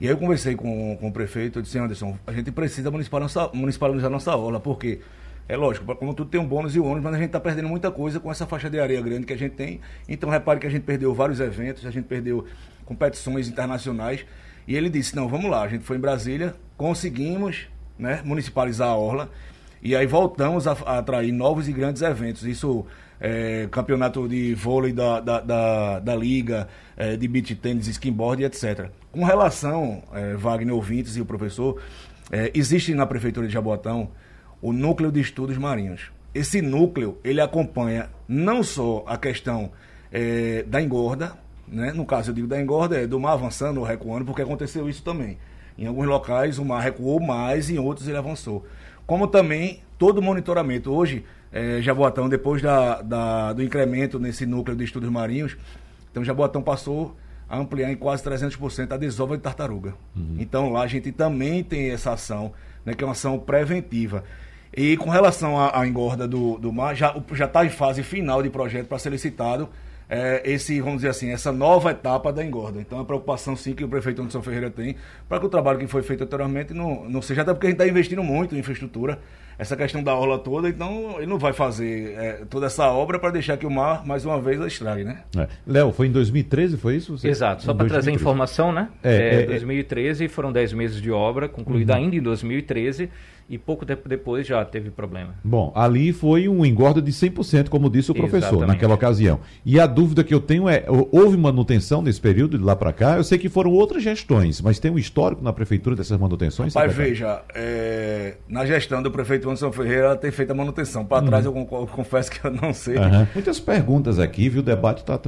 E 0.01 0.07
aí 0.07 0.13
eu 0.13 0.17
conversei 0.17 0.55
com, 0.55 0.97
com 0.97 1.09
o 1.09 1.13
prefeito, 1.13 1.59
eu 1.59 1.63
disse, 1.63 1.79
Anderson, 1.79 2.17
a 2.27 2.33
gente 2.33 2.53
precisa 2.53 2.91
municipalizar 2.91 3.51
municipalizar 3.53 4.09
nossa 4.09 4.37
orla, 4.37 4.61
porque 4.61 5.01
é 5.49 5.57
lógico, 5.57 5.93
como 5.97 6.15
tudo 6.15 6.31
tem 6.31 6.41
um 6.41 6.47
bônus 6.47 6.77
e 6.77 6.81
um 6.81 6.87
ônus, 6.87 7.03
mas 7.03 7.15
a 7.15 7.17
gente 7.17 7.29
está 7.29 7.41
perdendo 7.41 7.69
muita 7.69 7.91
coisa 7.91 8.21
com 8.21 8.31
essa 8.31 8.47
faixa 8.47 8.69
de 8.69 8.79
areia 8.79 9.01
grande 9.01 9.27
que 9.27 9.33
a 9.33 9.37
gente 9.37 9.55
tem. 9.55 9.81
Então 10.09 10.29
repare 10.29 10.61
que 10.61 10.67
a 10.67 10.71
gente 10.71 10.83
perdeu 10.83 11.13
vários 11.15 11.41
eventos, 11.41 11.85
a 11.87 11.91
gente 11.91 12.05
perdeu 12.05 12.45
competições 12.85 13.49
internacionais. 13.49 14.25
E 14.67 14.77
ele 14.77 14.91
disse, 14.91 15.17
não, 15.17 15.27
vamos 15.27 15.51
lá, 15.51 15.63
a 15.63 15.69
gente 15.69 15.85
foi 15.85 15.97
em 15.97 16.01
Brasília, 16.01 16.55
conseguimos 16.77 17.67
né, 17.99 18.21
municipalizar 18.23 18.89
a 18.89 18.97
Orla, 18.97 19.31
e 19.83 19.97
aí 19.97 20.07
voltamos 20.07 20.69
a, 20.69 20.73
a 20.85 20.99
atrair 20.99 21.33
novos 21.33 21.67
e 21.67 21.73
grandes 21.73 22.03
eventos. 22.03 22.45
Isso 22.45 22.87
é, 23.21 23.69
campeonato 23.71 24.29
de 24.29 24.55
vôlei 24.55 24.93
da, 24.93 25.21
da, 25.21 25.41
da, 25.41 25.99
da 25.99 26.17
Liga, 26.17 26.69
é, 26.97 27.17
de 27.17 27.27
beach 27.27 27.55
tênis, 27.57 27.87
skinboard, 27.89 28.45
etc. 28.45 28.91
Com 29.11 29.25
relação, 29.25 30.03
é, 30.13 30.35
Wagner 30.35 30.75
ouvintes 30.75 31.17
e 31.17 31.21
o 31.21 31.25
professor, 31.25 31.81
é, 32.31 32.51
existe 32.55 32.95
na 32.95 33.07
Prefeitura 33.07 33.47
de 33.47 33.53
Jaboatão 33.53 34.11
o 34.61 34.73
núcleo 34.73 35.11
de 35.11 35.21
estudos 35.21 35.57
marinhos. 35.57 36.11
Esse 36.35 36.61
núcleo 36.61 37.19
ele 37.25 37.41
acompanha 37.41 38.11
não 38.29 38.63
só 38.63 39.05
a 39.07 39.17
questão 39.17 39.73
é, 40.13 40.63
da 40.65 40.81
engorda, 40.81 41.33
né? 41.67 41.93
no 41.93 42.05
caso 42.05 42.31
eu 42.31 42.35
digo 42.35 42.47
da 42.47 42.61
engorda, 42.61 43.01
é 43.01 43.07
do 43.07 43.19
mar 43.19 43.33
avançando 43.33 43.79
ou 43.79 43.85
recuando, 43.85 44.25
porque 44.25 44.43
aconteceu 44.43 44.89
isso 44.89 45.03
também. 45.03 45.39
Em 45.77 45.87
alguns 45.87 46.07
locais 46.07 46.59
o 46.59 46.65
mar 46.65 46.81
recuou 46.81 47.21
mais, 47.21 47.71
em 47.71 47.79
outros 47.79 48.09
ele 48.09 48.17
avançou. 48.17 48.67
Como 49.07 49.27
também 49.27 49.81
todo 49.97 50.21
monitoramento. 50.23 50.93
Hoje, 50.93 51.25
é, 51.53 51.81
Jaboatão, 51.81 52.29
depois 52.29 52.61
da, 52.63 53.01
da, 53.03 53.53
do 53.53 53.63
incremento 53.63 54.19
nesse 54.19 54.45
núcleo 54.45 54.77
de 54.77 54.85
estudos 54.85 55.09
marinhos, 55.09 55.57
então 56.11 56.25
Jaboatão 56.25 56.63
passou 56.63 57.17
a 57.49 57.59
ampliar 57.59 57.91
em 57.91 57.97
quase 57.97 58.23
300% 58.23 58.93
a 58.93 58.97
desova 58.97 59.37
de 59.37 59.43
tartaruga. 59.43 59.95
Uhum. 60.15 60.37
Então 60.39 60.71
lá 60.71 60.83
a 60.83 60.87
gente 60.87 61.11
também 61.13 61.65
tem 61.65 61.91
essa 61.91 62.13
ação, 62.13 62.53
né, 62.85 62.93
que 62.95 63.03
é 63.03 63.07
uma 63.07 63.13
ação 63.13 63.39
preventiva. 63.39 64.23
E 64.77 64.97
com 64.99 65.09
relação 65.09 65.59
à, 65.59 65.81
à 65.81 65.87
engorda 65.87 66.29
do, 66.29 66.59
do 66.59 66.73
mar, 66.73 66.95
já 66.95 67.15
está 67.31 67.65
em 67.65 67.71
fase 67.71 68.03
final 68.03 68.43
de 68.43 68.51
projeto 68.51 68.87
para 68.87 68.99
ser 68.99 69.11
licitado 69.11 69.69
é, 70.09 70.43
esse, 70.45 70.81
vamos 70.81 70.99
dizer 70.99 71.11
assim, 71.11 71.31
essa 71.31 71.53
nova 71.53 71.91
etapa 71.91 72.33
da 72.33 72.45
engorda. 72.45 72.81
Então, 72.81 72.99
a 72.99 73.05
preocupação 73.05 73.55
sim 73.55 73.75
que 73.75 73.85
o 73.85 73.89
prefeito 73.89 74.23
Anderson 74.23 74.43
Ferreira 74.43 74.71
tem 74.71 74.97
para 75.29 75.39
que 75.39 75.47
o 75.47 75.49
trabalho 75.49 75.79
que 75.79 75.87
foi 75.87 76.03
feito 76.03 76.25
anteriormente 76.25 76.73
não, 76.73 77.09
não 77.09 77.21
seja, 77.21 77.43
até 77.43 77.53
porque 77.53 77.67
a 77.67 77.71
gente 77.71 77.81
está 77.81 77.89
investindo 77.89 78.23
muito 78.23 78.55
em 78.55 78.59
infraestrutura, 78.59 79.19
essa 79.59 79.77
questão 79.77 80.03
da 80.03 80.15
orla 80.15 80.39
toda, 80.39 80.69
então 80.69 81.17
ele 81.17 81.27
não 81.27 81.37
vai 81.37 81.53
fazer 81.53 82.15
é, 82.17 82.33
toda 82.49 82.67
essa 82.67 82.87
obra 82.87 83.19
para 83.19 83.33
deixar 83.33 83.57
que 83.57 83.67
o 83.67 83.71
mar, 83.71 84.07
mais 84.07 84.25
uma 84.25 84.41
vez, 84.41 84.61
a 84.61 84.69
estrague, 84.69 85.03
né? 85.03 85.23
É. 85.37 85.49
Léo, 85.67 85.93
foi 85.93 86.07
em 86.07 86.13
2013, 86.13 86.77
foi 86.77 86.97
isso? 86.97 87.19
Você... 87.19 87.29
Exato, 87.29 87.65
só 87.65 87.75
para 87.75 87.89
trazer 87.89 88.13
informação, 88.13 88.73
né? 88.73 88.89
É, 89.03 89.43
é, 89.43 89.47
2013 89.47 90.25
é. 90.25 90.29
foram 90.29 90.53
10 90.53 90.73
meses 90.75 91.03
de 91.03 91.11
obra, 91.11 91.49
concluída 91.49 91.95
uhum. 91.95 92.05
ainda 92.05 92.17
em 92.17 92.23
2013 92.23 93.11
e 93.49 93.57
pouco 93.57 93.87
tempo 93.87 94.07
depois 94.09 94.47
já 94.47 94.63
teve 94.65 94.91
problema. 94.91 95.35
Bom, 95.43 95.73
ali 95.75 96.13
foi 96.13 96.49
um 96.49 96.67
engorda 96.67 97.01
de 97.01 97.11
100%, 97.11 97.69
como 97.69 97.89
disse 97.89 98.11
o 98.11 98.15
professor 98.15 98.49
Exatamente. 98.49 98.69
naquela 98.69 98.95
ocasião. 98.95 99.41
E 99.65 99.81
a 99.81 99.87
dúvida 99.87 100.23
que 100.23 100.35
eu 100.35 100.41
tenho 100.41 100.69
é, 100.69 100.85
houve 100.87 101.37
manutenção 101.37 102.03
nesse 102.03 102.21
período 102.21 102.59
de 102.59 102.65
lá 102.65 102.77
para 102.77 102.93
cá? 102.93 103.17
Eu 103.17 103.25
sei 103.25 103.39
que 103.39 103.49
foram 103.49 103.73
outras 103.73 104.03
gestões, 104.03 104.61
mas 104.61 104.79
tem 104.79 104.91
um 104.91 104.99
histórico 104.99 105.43
na 105.43 105.53
prefeitura 105.53 105.97
dessas 105.97 106.19
manutenções? 106.19 106.75
Pai, 106.75 106.89
veja, 106.89 107.43
é, 107.55 108.37
na 108.47 108.67
gestão 108.67 109.03
do 109.03 109.11
prefeito 109.11 109.49
Anderson 109.49 109.73
Ferreira, 109.73 110.07
ela 110.07 110.17
tem 110.17 110.31
feito 110.31 110.51
a 110.51 110.55
manutenção. 110.55 111.07
Para 111.07 111.25
trás 111.25 111.47
eu, 111.47 111.57
eu, 111.57 111.87
confesso 111.87 112.31
que 112.31 112.45
eu 112.45 112.51
não 112.51 112.75
sei. 112.75 112.99
Uhum. 112.99 113.27
Muitas 113.35 113.59
perguntas 113.59 114.19
aqui, 114.19 114.51
viu? 114.51 114.61
O 114.61 114.65
debate 114.65 114.99
está 114.99 115.19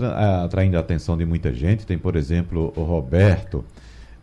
atraindo 0.44 0.76
a 0.76 0.80
atenção 0.80 1.16
de 1.16 1.24
muita 1.24 1.54
gente. 1.54 1.86
Tem, 1.86 1.96
por 1.96 2.16
exemplo, 2.16 2.70
o 2.76 2.82
Roberto 2.82 3.64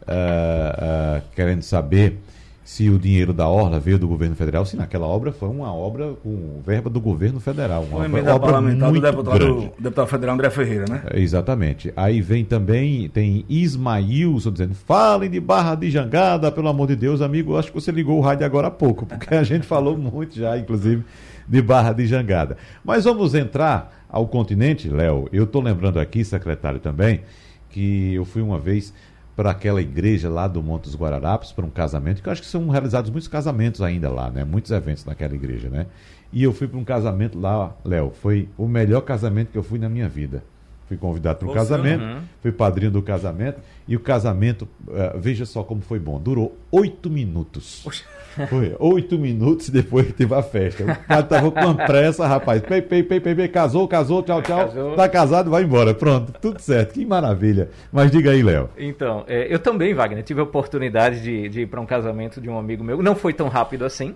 uh, 0.07 1.17
uh, 1.17 1.21
querendo 1.35 1.63
saber 1.63 2.19
se 2.67 2.89
o 2.89 2.99
dinheiro 2.99 3.31
da 3.31 3.47
Orla 3.47 3.79
veio 3.79 3.97
do 3.97 4.09
governo 4.09 4.35
federal, 4.35 4.65
se 4.65 4.75
naquela 4.75 5.07
obra 5.07 5.31
foi 5.31 5.47
uma 5.47 5.73
obra 5.73 6.15
com 6.21 6.59
verba 6.65 6.89
do 6.89 6.99
governo 6.99 7.39
federal. 7.39 7.83
Uma 7.83 8.09
foi 8.09 8.19
obra, 8.19 8.35
obra 8.35 8.51
parlamentar 8.51 8.89
muito 8.89 9.01
do 9.01 9.09
deputado, 9.09 9.39
grande. 9.39 9.71
deputado 9.79 10.07
federal 10.07 10.35
André 10.35 10.49
Ferreira, 10.49 10.83
né? 10.89 11.01
É, 11.09 11.17
exatamente. 11.17 11.93
Aí 11.95 12.19
vem 12.21 12.43
também, 12.43 13.07
tem 13.07 13.45
Ismailson 13.47 14.51
dizendo, 14.51 14.75
falem 14.75 15.29
de 15.29 15.39
Barra 15.39 15.75
de 15.75 15.89
Jangada, 15.89 16.51
pelo 16.51 16.67
amor 16.67 16.89
de 16.89 16.97
Deus, 16.97 17.21
amigo, 17.21 17.55
acho 17.55 17.69
que 17.69 17.73
você 17.73 17.89
ligou 17.89 18.17
o 18.17 18.21
rádio 18.21 18.45
agora 18.45 18.67
há 18.67 18.71
pouco, 18.71 19.05
porque 19.05 19.33
a 19.33 19.43
gente 19.43 19.65
falou 19.65 19.97
muito 19.97 20.35
já, 20.35 20.57
inclusive, 20.57 21.05
de 21.47 21.61
Barra 21.61 21.93
de 21.93 22.05
Jangada. 22.05 22.57
Mas 22.83 23.05
vamos 23.05 23.33
entrar 23.33 24.05
ao 24.09 24.27
continente, 24.27 24.89
Léo. 24.89 25.29
Eu 25.31 25.45
estou 25.45 25.61
lembrando 25.61 26.01
aqui, 26.01 26.21
secretário 26.25 26.81
também, 26.81 27.21
que 27.69 28.13
eu 28.13 28.25
fui 28.25 28.41
uma 28.41 28.59
vez 28.59 28.93
para 29.37 29.51
aquela 29.51 29.79
igreja 29.79 30.31
lá 30.31 30.47
do 30.47 30.63
Monte 30.63 30.85
dos 30.85 30.95
Guararapes, 30.95 31.51
para 31.51 31.63
um 31.63 31.69
casamento, 31.69 32.23
que 32.23 32.27
eu 32.27 32.33
acho 32.33 32.41
que 32.41 32.47
são 32.47 32.67
realizados 32.69 33.11
muitos 33.11 33.27
casamentos 33.27 33.83
ainda 33.83 34.09
lá, 34.09 34.31
né? 34.31 34.43
Muitos 34.43 34.71
eventos 34.71 35.05
naquela 35.05 35.35
igreja, 35.35 35.69
né? 35.69 35.85
E 36.33 36.41
eu 36.41 36.51
fui 36.51 36.67
para 36.67 36.79
um 36.79 36.83
casamento 36.83 37.39
lá, 37.39 37.75
Léo, 37.85 38.09
foi 38.09 38.49
o 38.57 38.67
melhor 38.67 39.01
casamento 39.01 39.51
que 39.51 39.57
eu 39.57 39.61
fui 39.61 39.77
na 39.77 39.87
minha 39.87 40.09
vida. 40.09 40.43
Fui 40.87 40.95
convidado 40.97 41.39
para 41.39 41.49
um 41.49 41.53
casamento, 41.53 42.01
uhum. 42.01 42.21
fui 42.41 42.51
padrinho 42.51 42.91
do 42.91 43.01
casamento, 43.01 43.59
e 43.87 43.95
o 43.95 43.99
casamento, 43.99 44.67
uh, 44.87 45.19
veja 45.19 45.45
só 45.45 45.63
como 45.63 45.81
foi 45.81 45.99
bom, 45.99 46.19
durou 46.19 46.57
oito 46.71 47.09
minutos. 47.09 47.81
Poxa. 47.83 48.05
Foi 48.45 48.75
oito 48.77 49.17
minutos 49.17 49.69
depois 49.69 50.05
que 50.05 50.13
teve 50.13 50.33
a 50.35 50.43
festa. 50.43 50.83
O 50.83 51.07
cara 51.07 51.23
tava 51.23 51.51
com 51.51 51.59
uma 51.59 51.75
pressa, 51.75 52.27
rapaz. 52.27 52.61
Pei, 52.61 52.81
pei, 52.81 53.01
pei, 53.01 53.19
pei, 53.19 53.33
pei, 53.33 53.47
casou, 53.47 53.87
casou, 53.87 54.21
tchau, 54.21 54.41
tchau. 54.41 54.67
Casou. 54.67 54.95
Tá 54.95 55.09
casado, 55.09 55.49
vai 55.49 55.63
embora. 55.63 55.93
Pronto, 55.93 56.33
tudo 56.39 56.59
certo. 56.59 56.93
Que 56.93 57.05
maravilha. 57.05 57.69
Mas 57.91 58.11
diga 58.11 58.31
aí, 58.31 58.43
Léo. 58.43 58.69
Então, 58.77 59.23
é, 59.27 59.51
eu 59.51 59.57
também, 59.57 59.93
Wagner, 59.93 60.23
tive 60.23 60.39
a 60.39 60.43
oportunidade 60.43 61.21
de, 61.21 61.49
de 61.49 61.61
ir 61.61 61.67
para 61.67 61.81
um 61.81 61.85
casamento 61.85 62.39
de 62.39 62.49
um 62.49 62.57
amigo 62.57 62.83
meu. 62.83 63.01
Não 63.01 63.15
foi 63.15 63.33
tão 63.33 63.47
rápido 63.47 63.85
assim. 63.85 64.15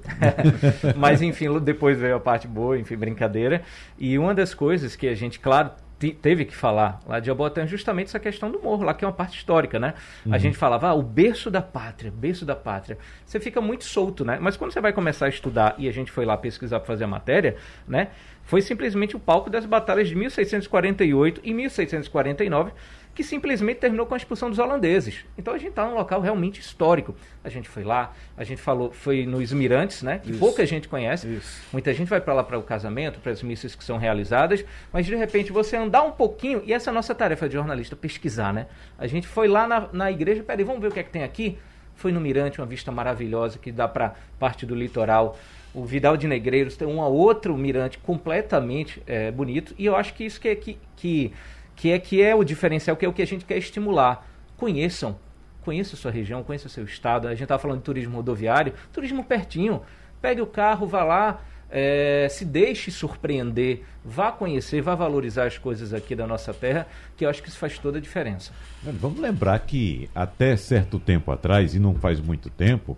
mas, 0.95 1.21
enfim, 1.21 1.59
depois 1.59 1.97
veio 1.97 2.15
a 2.15 2.19
parte 2.19 2.47
boa, 2.47 2.77
enfim, 2.77 2.95
brincadeira. 2.95 3.61
E 3.97 4.17
uma 4.17 4.35
das 4.35 4.53
coisas 4.53 4.95
que 4.95 5.07
a 5.07 5.15
gente, 5.15 5.39
claro, 5.39 5.71
teve 6.09 6.45
que 6.45 6.55
falar 6.55 6.99
lá 7.05 7.19
de 7.19 7.27
Jaboatão 7.27 7.67
justamente 7.67 8.07
essa 8.07 8.19
questão 8.19 8.51
do 8.51 8.59
morro, 8.59 8.83
lá 8.83 8.93
que 8.93 9.05
é 9.05 9.07
uma 9.07 9.13
parte 9.13 9.37
histórica, 9.37 9.79
né? 9.79 9.93
Uhum. 10.25 10.33
A 10.33 10.37
gente 10.39 10.57
falava, 10.57 10.87
ah, 10.87 10.93
o 10.93 11.03
berço 11.03 11.51
da 11.51 11.61
pátria, 11.61 12.11
berço 12.11 12.43
da 12.45 12.55
pátria. 12.55 12.97
Você 13.25 13.39
fica 13.39 13.61
muito 13.61 13.83
solto, 13.83 14.25
né? 14.25 14.39
Mas 14.41 14.57
quando 14.57 14.71
você 14.71 14.81
vai 14.81 14.91
começar 14.91 15.27
a 15.27 15.29
estudar, 15.29 15.75
e 15.77 15.87
a 15.87 15.91
gente 15.91 16.11
foi 16.11 16.25
lá 16.25 16.35
pesquisar 16.35 16.79
para 16.79 16.87
fazer 16.87 17.03
a 17.03 17.07
matéria, 17.07 17.55
né? 17.87 18.07
Foi 18.43 18.61
simplesmente 18.61 19.15
o 19.15 19.19
palco 19.19 19.49
das 19.49 19.65
batalhas 19.65 20.09
de 20.09 20.15
1648 20.15 21.41
e 21.43 21.53
1649 21.53 22.71
que 23.13 23.23
simplesmente 23.23 23.79
terminou 23.79 24.05
com 24.05 24.13
a 24.13 24.17
expulsão 24.17 24.49
dos 24.49 24.57
holandeses. 24.57 25.25
Então 25.37 25.53
a 25.53 25.57
gente 25.57 25.69
está 25.69 25.85
num 25.85 25.95
local 25.95 26.21
realmente 26.21 26.61
histórico. 26.61 27.15
A 27.43 27.49
gente 27.49 27.67
foi 27.67 27.83
lá, 27.83 28.13
a 28.37 28.43
gente 28.43 28.61
falou, 28.61 28.91
foi 28.91 29.25
nos 29.25 29.51
Mirantes, 29.51 30.01
né? 30.01 30.19
Que 30.19 30.31
Isso. 30.31 30.39
pouca 30.39 30.65
gente 30.65 30.87
conhece. 30.87 31.27
Isso. 31.27 31.61
Muita 31.73 31.93
gente 31.93 32.07
vai 32.07 32.21
para 32.21 32.33
lá 32.33 32.43
para 32.43 32.57
o 32.57 32.63
casamento, 32.63 33.19
para 33.19 33.31
as 33.31 33.43
missas 33.43 33.75
que 33.75 33.83
são 33.83 33.97
realizadas, 33.97 34.63
mas 34.93 35.05
de 35.05 35.15
repente 35.15 35.51
você 35.51 35.75
andar 35.75 36.03
um 36.03 36.11
pouquinho, 36.11 36.63
e 36.65 36.73
essa 36.73 36.89
é 36.89 36.91
a 36.91 36.93
nossa 36.93 37.13
tarefa 37.13 37.47
de 37.47 37.55
jornalista, 37.55 37.95
pesquisar, 37.95 38.53
né? 38.53 38.67
A 38.97 39.07
gente 39.07 39.27
foi 39.27 39.47
lá 39.47 39.67
na, 39.67 39.89
na 39.91 40.11
igreja, 40.11 40.41
peraí, 40.43 40.63
vamos 40.63 40.81
ver 40.81 40.87
o 40.87 40.91
que 40.91 40.99
é 40.99 41.03
que 41.03 41.11
tem 41.11 41.23
aqui? 41.23 41.57
Foi 41.95 42.11
no 42.11 42.21
Mirante, 42.21 42.59
uma 42.59 42.67
vista 42.67 42.91
maravilhosa 42.91 43.59
que 43.59 43.71
dá 43.71 43.87
para 43.87 44.15
parte 44.39 44.65
do 44.65 44.73
litoral. 44.73 45.37
O 45.73 45.85
Vidal 45.85 46.17
de 46.17 46.27
Negreiros 46.27 46.75
tem 46.75 46.87
um 46.87 46.99
outro 46.99 47.57
mirante 47.57 47.97
completamente 47.97 49.01
é, 49.05 49.31
bonito, 49.31 49.73
e 49.77 49.85
eu 49.85 49.95
acho 49.95 50.13
que 50.13 50.25
isso 50.25 50.39
que, 50.39 50.47
é, 50.47 50.55
que, 50.55 50.77
que 50.95 51.33
que 51.75 51.91
é 51.91 51.99
que 51.99 52.21
é 52.21 52.35
o 52.35 52.43
diferencial, 52.43 52.95
que 52.95 53.05
é 53.05 53.09
o 53.09 53.13
que 53.13 53.21
a 53.21 53.27
gente 53.27 53.45
quer 53.45 53.57
estimular. 53.57 54.27
Conheçam, 54.57 55.17
conheça 55.61 55.95
a 55.95 55.97
sua 55.97 56.11
região, 56.11 56.43
conheça 56.43 56.67
o 56.67 56.69
seu 56.69 56.83
estado. 56.83 57.27
A 57.27 57.31
gente 57.31 57.43
estava 57.43 57.61
falando 57.61 57.79
de 57.79 57.83
turismo 57.83 58.17
rodoviário, 58.17 58.73
turismo 58.91 59.23
pertinho. 59.23 59.81
Pegue 60.21 60.41
o 60.41 60.45
carro, 60.45 60.85
vá 60.85 61.03
lá, 61.03 61.41
é, 61.71 62.27
se 62.29 62.43
deixe 62.43 62.91
surpreender, 62.91 63.83
vá 64.03 64.31
conhecer, 64.31 64.81
vá 64.81 64.93
valorizar 64.93 65.45
as 65.45 65.57
coisas 65.57 65.93
aqui 65.93 66.15
da 66.15 66.27
nossa 66.27 66.53
terra, 66.53 66.85
que 67.15 67.25
eu 67.25 67.29
acho 67.29 67.41
que 67.41 67.49
isso 67.49 67.57
faz 67.57 67.79
toda 67.79 67.97
a 67.97 68.01
diferença. 68.01 68.51
Vamos 68.83 69.19
lembrar 69.19 69.57
que 69.59 70.09
até 70.13 70.55
certo 70.57 70.99
tempo 70.99 71.31
atrás, 71.31 71.73
e 71.73 71.79
não 71.79 71.95
faz 71.95 72.19
muito 72.19 72.49
tempo, 72.49 72.97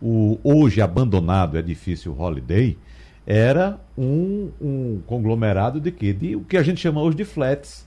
o 0.00 0.38
hoje 0.42 0.80
abandonado 0.80 1.58
edifício 1.58 2.18
Holiday 2.18 2.76
era 3.26 3.78
um, 3.96 4.50
um 4.60 5.02
conglomerado 5.06 5.80
de 5.80 5.90
quê? 5.90 6.12
De 6.12 6.34
o 6.36 6.40
que 6.40 6.56
a 6.56 6.62
gente 6.62 6.80
chama 6.80 7.00
hoje 7.00 7.16
de 7.16 7.24
flats 7.24 7.83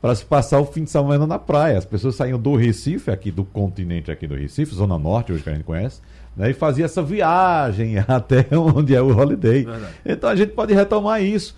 para 0.00 0.14
se 0.14 0.24
passar 0.24 0.60
o 0.60 0.66
fim 0.66 0.84
de 0.84 0.90
semana 0.90 1.26
na 1.26 1.38
praia. 1.38 1.78
As 1.78 1.84
pessoas 1.84 2.14
saíam 2.14 2.38
do 2.38 2.54
Recife, 2.54 3.10
aqui 3.10 3.30
do 3.30 3.44
continente 3.44 4.10
aqui 4.10 4.26
do 4.26 4.34
Recife, 4.34 4.74
Zona 4.74 4.98
Norte, 4.98 5.32
hoje 5.32 5.42
que 5.42 5.50
a 5.50 5.54
gente 5.54 5.64
conhece, 5.64 6.00
né, 6.36 6.50
e 6.50 6.54
fazia 6.54 6.84
essa 6.84 7.02
viagem 7.02 7.98
até 8.06 8.46
onde 8.56 8.94
é 8.94 9.02
o 9.02 9.16
Holiday. 9.16 9.64
Verdade. 9.64 9.92
Então 10.04 10.30
a 10.30 10.36
gente 10.36 10.52
pode 10.52 10.72
retomar 10.72 11.22
isso. 11.22 11.56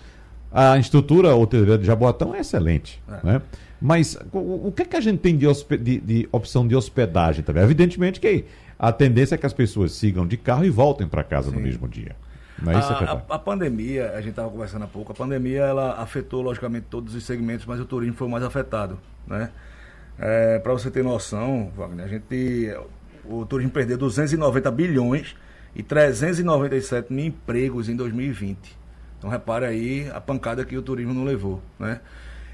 A 0.51 0.77
estrutura 0.77 1.35
hoteleira 1.35 1.77
de 1.77 1.85
Jaboatão 1.85 2.35
é 2.35 2.39
excelente. 2.39 3.01
É. 3.07 3.25
Né? 3.25 3.41
Mas 3.81 4.17
o, 4.31 4.67
o, 4.67 4.73
que, 4.75 4.83
é 4.83 4.85
que 4.85 4.95
a 4.95 5.01
gente 5.01 5.19
tem 5.19 5.35
de, 5.35 5.47
de, 5.79 5.99
de, 5.99 6.29
opção 6.31 6.67
de 6.67 6.75
hospedagem 6.75 7.43
também? 7.43 7.63
Evidentemente 7.63 8.19
que 8.19 8.45
a 8.77 8.91
tendência 8.91 9.35
é 9.35 9.37
que 9.37 9.45
as 9.45 9.53
pessoas 9.53 9.93
sigam 9.93 10.27
de 10.27 10.37
carro 10.37 10.65
e 10.65 10.69
voltem 10.69 11.07
para 11.07 11.23
casa 11.23 11.49
Sim. 11.49 11.55
no 11.55 11.61
mesmo 11.61 11.87
dia. 11.87 12.15
É 12.67 12.75
a, 12.75 13.11
a, 13.13 13.35
a, 13.35 13.39
pandemia, 13.39 14.11
a 14.11 14.17
gente 14.17 14.31
estava 14.31 14.49
conversando 14.49 14.83
há 14.83 14.87
pouco, 14.87 15.11
a 15.11 15.15
pandemia 15.15 15.61
ela 15.61 15.99
afetou 15.99 16.41
logicamente 16.41 16.85
todos 16.89 17.15
os 17.15 17.23
segmentos, 17.23 17.65
mas 17.65 17.79
o 17.79 17.85
turismo 17.85 18.15
foi 18.15 18.27
o 18.27 18.29
mais 18.29 18.43
afetado. 18.43 18.99
Né? 19.25 19.49
É, 20.19 20.59
para 20.59 20.71
você 20.71 20.91
ter 20.91 21.03
noção, 21.03 21.71
Wagner, 21.75 22.05
a 22.05 22.07
gente, 22.07 22.71
o 23.25 23.45
turismo 23.45 23.71
perdeu 23.71 23.97
290 23.97 24.69
bilhões 24.69 25.35
e 25.75 25.81
397 25.81 27.11
mil 27.11 27.25
empregos 27.25 27.89
em 27.89 27.95
2020. 27.95 28.77
Então 29.17 29.29
repare 29.29 29.65
aí 29.65 30.11
a 30.13 30.21
pancada 30.21 30.63
que 30.63 30.77
o 30.77 30.81
turismo 30.83 31.13
não 31.13 31.23
levou. 31.23 31.61
Né? 31.79 31.99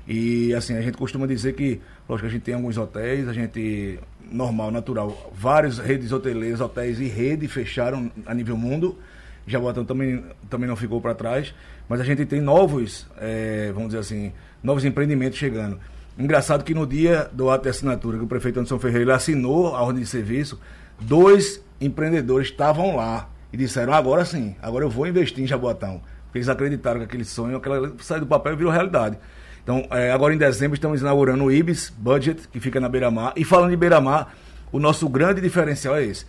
E 0.08 0.54
assim, 0.54 0.78
a 0.78 0.82
gente 0.82 0.98
costuma 0.98 1.28
dizer 1.28 1.54
que, 1.54 1.82
lógico, 2.08 2.28
a 2.28 2.32
gente 2.32 2.44
tem 2.44 2.54
alguns 2.54 2.78
hotéis, 2.78 3.28
a 3.28 3.34
gente, 3.34 4.00
normal, 4.32 4.72
natural, 4.72 5.34
várias 5.34 5.80
redes 5.80 6.14
hoteleiras, 6.14 6.62
hotéis 6.62 7.00
e 7.02 7.08
rede 7.08 7.48
fecharam 7.50 8.10
a 8.26 8.34
nível 8.34 8.56
mundo 8.56 8.98
Jaboatão 9.48 9.86
também, 9.86 10.24
também 10.50 10.68
não 10.68 10.76
ficou 10.76 11.00
para 11.00 11.16
trás, 11.16 11.56
mas 11.88 12.02
a 12.02 12.04
gente 12.04 12.26
tem 12.26 12.42
novos, 12.42 13.08
é, 13.18 13.72
vamos 13.74 13.90
dizer 13.90 14.00
assim, 14.00 14.34
novos 14.62 14.84
empreendimentos 14.84 15.38
chegando. 15.38 15.80
Engraçado 16.20 16.64
que 16.64 16.74
no 16.74 16.86
dia 16.86 17.30
do 17.32 17.50
ato 17.50 17.64
de 17.64 17.70
assinatura 17.70 18.18
que 18.18 18.24
o 18.24 18.28
prefeito 18.28 18.60
Anderson 18.60 18.78
Ferreira 18.78 19.16
assinou 19.16 19.76
a 19.76 19.82
ordem 19.82 20.04
de 20.04 20.10
serviço, 20.10 20.60
dois 21.00 21.64
empreendedores 21.80 22.50
estavam 22.50 22.96
lá 22.96 23.30
e 23.54 23.58
disseram: 23.58 23.94
agora 23.94 24.26
sim, 24.26 24.56
agora 24.62 24.84
eu 24.84 24.90
vou 24.90 25.08
investir 25.08 25.44
em 25.44 25.48
Jaboatão. 25.48 26.02
Porque 26.26 26.40
eles 26.40 26.50
acreditaram 26.50 27.00
que 27.00 27.06
aquele 27.06 27.24
sonho, 27.24 27.56
aquela 27.58 27.94
saiu 28.00 28.22
do 28.22 28.28
papel 28.28 28.54
e 28.54 28.56
virou 28.58 28.72
realidade. 28.72 29.18
Então, 29.64 29.86
é, 29.92 30.12
agora 30.12 30.34
em 30.34 30.38
dezembro 30.38 30.76
estamos 30.76 31.02
inaugurando 31.02 31.44
o 31.44 31.52
Ibis 31.52 31.90
Budget, 31.90 32.48
que 32.48 32.60
fica 32.60 32.80
na 32.80 32.90
Beira-Mar. 32.90 33.34
E 33.36 33.44
falando 33.44 33.70
de 33.70 33.78
Beira-Mar, 33.78 34.34
o 34.72 34.80
nosso 34.80 35.08
grande 35.08 35.40
diferencial 35.40 35.96
é 35.96 36.06
esse. 36.06 36.26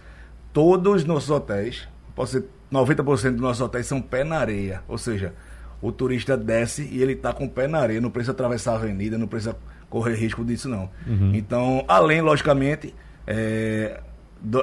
Todos 0.52 1.02
os 1.02 1.04
nossos 1.04 1.30
hotéis, 1.30 1.88
posso 2.14 2.32
ser 2.32 2.44
90% 2.72 3.32
dos 3.32 3.40
nossos 3.40 3.60
hotéis 3.60 3.86
são 3.86 4.00
pé 4.00 4.24
na 4.24 4.38
areia. 4.38 4.82
Ou 4.88 4.98
seja, 4.98 5.34
o 5.80 5.92
turista 5.92 6.36
desce 6.36 6.88
e 6.90 7.02
ele 7.02 7.12
está 7.12 7.32
com 7.32 7.44
o 7.44 7.50
pé 7.50 7.66
na 7.66 7.78
areia, 7.78 8.00
não 8.00 8.10
precisa 8.10 8.32
atravessar 8.32 8.72
a 8.72 8.76
avenida, 8.76 9.16
não 9.16 9.26
precisa 9.26 9.56
correr 9.88 10.14
risco 10.14 10.44
disso 10.44 10.68
não. 10.68 10.90
Uhum. 11.06 11.34
Então, 11.34 11.84
além, 11.88 12.20
logicamente, 12.20 12.94
é, 13.26 14.00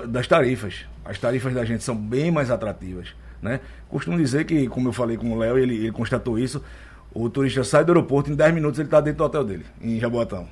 das 0.08 0.28
tarifas. 0.28 0.86
As 1.04 1.20
tarifas 1.20 1.54
da 1.54 1.64
gente 1.66 1.84
são 1.84 1.96
bem 1.96 2.32
mais 2.32 2.50
atrativas. 2.50 3.16
Né? 3.42 3.60
Costumo 3.90 4.18
dizer 4.18 4.46
que, 4.46 4.68
como 4.68 4.90
eu 4.90 4.94
falei 4.94 5.18
com 5.18 5.32
o 5.32 5.38
Léo, 5.38 5.58
ele, 5.58 5.76
ele 5.76 5.92
constatou 5.92 6.40
isso, 6.40 6.64
o 7.14 7.30
turista 7.30 7.64
sai 7.64 7.86
do 7.86 7.92
aeroporto, 7.92 8.32
em 8.32 8.36
10 8.36 8.54
minutos 8.54 8.80
ele 8.80 8.88
está 8.88 9.00
dentro 9.00 9.20
do 9.20 9.24
hotel 9.26 9.44
dele, 9.44 9.66
em 9.82 10.00
Jaboatão. 10.00 10.48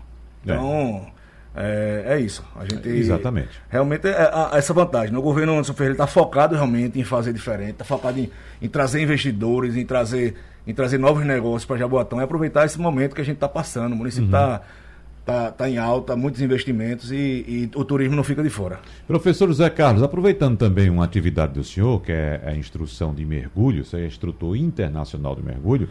É. 0.46 0.54
Então... 0.54 1.13
É. 1.56 2.04
É, 2.08 2.20
isso. 2.20 2.44
A 2.56 2.64
gente 2.66 2.88
Exatamente. 2.88 3.50
Realmente 3.70 4.08
é, 4.08 4.12
é, 4.12 4.58
essa 4.58 4.74
vantagem. 4.74 5.16
O 5.16 5.22
governo 5.22 5.54
Anderson 5.54 5.74
Ferreira 5.74 5.94
está 5.94 6.08
focado 6.08 6.56
realmente 6.56 7.00
em 7.00 7.04
fazer 7.04 7.32
diferente, 7.34 7.72
está 7.72 7.86
focado 7.86 8.20
em, 8.20 8.30
em, 8.62 8.68
trazer 8.68 9.02
investidores, 9.02 9.76
em 9.76 9.86
trazer, 9.86 10.36
em 10.66 10.74
trazer 10.74 10.98
novos 10.98 11.26
negócios 11.26 11.66
para 11.66 11.78
Jaboatão 11.78 12.20
e 12.20 12.24
aproveitar 12.24 12.66
esse 12.66 12.80
momento 12.80 13.14
que 13.14 13.22
a 13.22 13.26
gente 13.26 13.36
está 13.36 13.48
passando. 13.48 13.94
O 13.94 13.96
município 13.96 14.26
está. 14.26 14.54
Uhum. 14.54 14.83
Tá, 15.26 15.52
tá 15.52 15.70
em 15.70 15.78
alta, 15.78 16.18
muitos 16.18 16.42
investimentos 16.42 17.10
e, 17.10 17.16
e, 17.16 17.72
o 17.76 17.86
turismo 17.86 18.14
não 18.14 18.26
fica 18.26 18.44
de 18.44 18.50
fora. 18.50 18.80
Professor 19.08 19.48
José 19.48 19.70
Carlos, 19.70 20.04
aproveitando 20.04 20.58
também 20.58 20.90
uma 20.90 21.06
atividade 21.06 21.54
do 21.54 21.64
senhor, 21.64 22.02
que 22.02 22.12
é 22.12 22.42
a 22.46 22.54
instrução 22.54 23.14
de 23.14 23.24
mergulho, 23.24 23.86
você 23.86 24.02
é 24.02 24.06
instrutor 24.06 24.58
internacional 24.58 25.34
de 25.34 25.42
mergulho, 25.42 25.88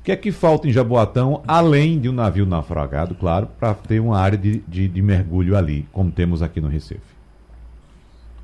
o 0.00 0.02
que 0.02 0.10
é 0.10 0.16
que 0.16 0.32
falta 0.32 0.66
em 0.66 0.72
Jaboatão, 0.72 1.40
além 1.46 2.00
de 2.00 2.08
um 2.08 2.12
navio 2.12 2.44
naufragado, 2.44 3.14
claro, 3.14 3.48
para 3.60 3.74
ter 3.74 4.00
uma 4.00 4.18
área 4.18 4.36
de, 4.36 4.58
de, 4.66 4.88
de, 4.88 5.02
mergulho 5.02 5.56
ali, 5.56 5.86
como 5.92 6.10
temos 6.10 6.42
aqui 6.42 6.60
no 6.60 6.66
Recife? 6.66 7.14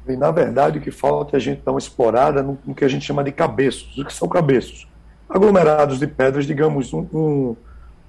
E, 0.07 0.17
na 0.17 0.31
verdade, 0.31 0.79
o 0.79 0.81
que 0.81 0.93
falta 0.93 1.35
é 1.35 1.39
a 1.39 1.41
gente 1.41 1.63
dar 1.65 1.73
uma 1.73 1.81
explorada 1.81 2.41
no, 2.41 2.57
no 2.65 2.73
que 2.73 2.85
a 2.85 2.89
gente 2.89 3.05
chama 3.05 3.25
de 3.25 3.33
cabeços. 3.33 3.99
O 3.99 4.05
que 4.05 4.13
são 4.13 4.29
cabeços? 4.29 4.87
Aglomerados 5.29 5.99
de 5.99 6.07
pedras, 6.07 6.47
digamos, 6.47 6.93
um, 6.93 7.07
um 7.13 7.57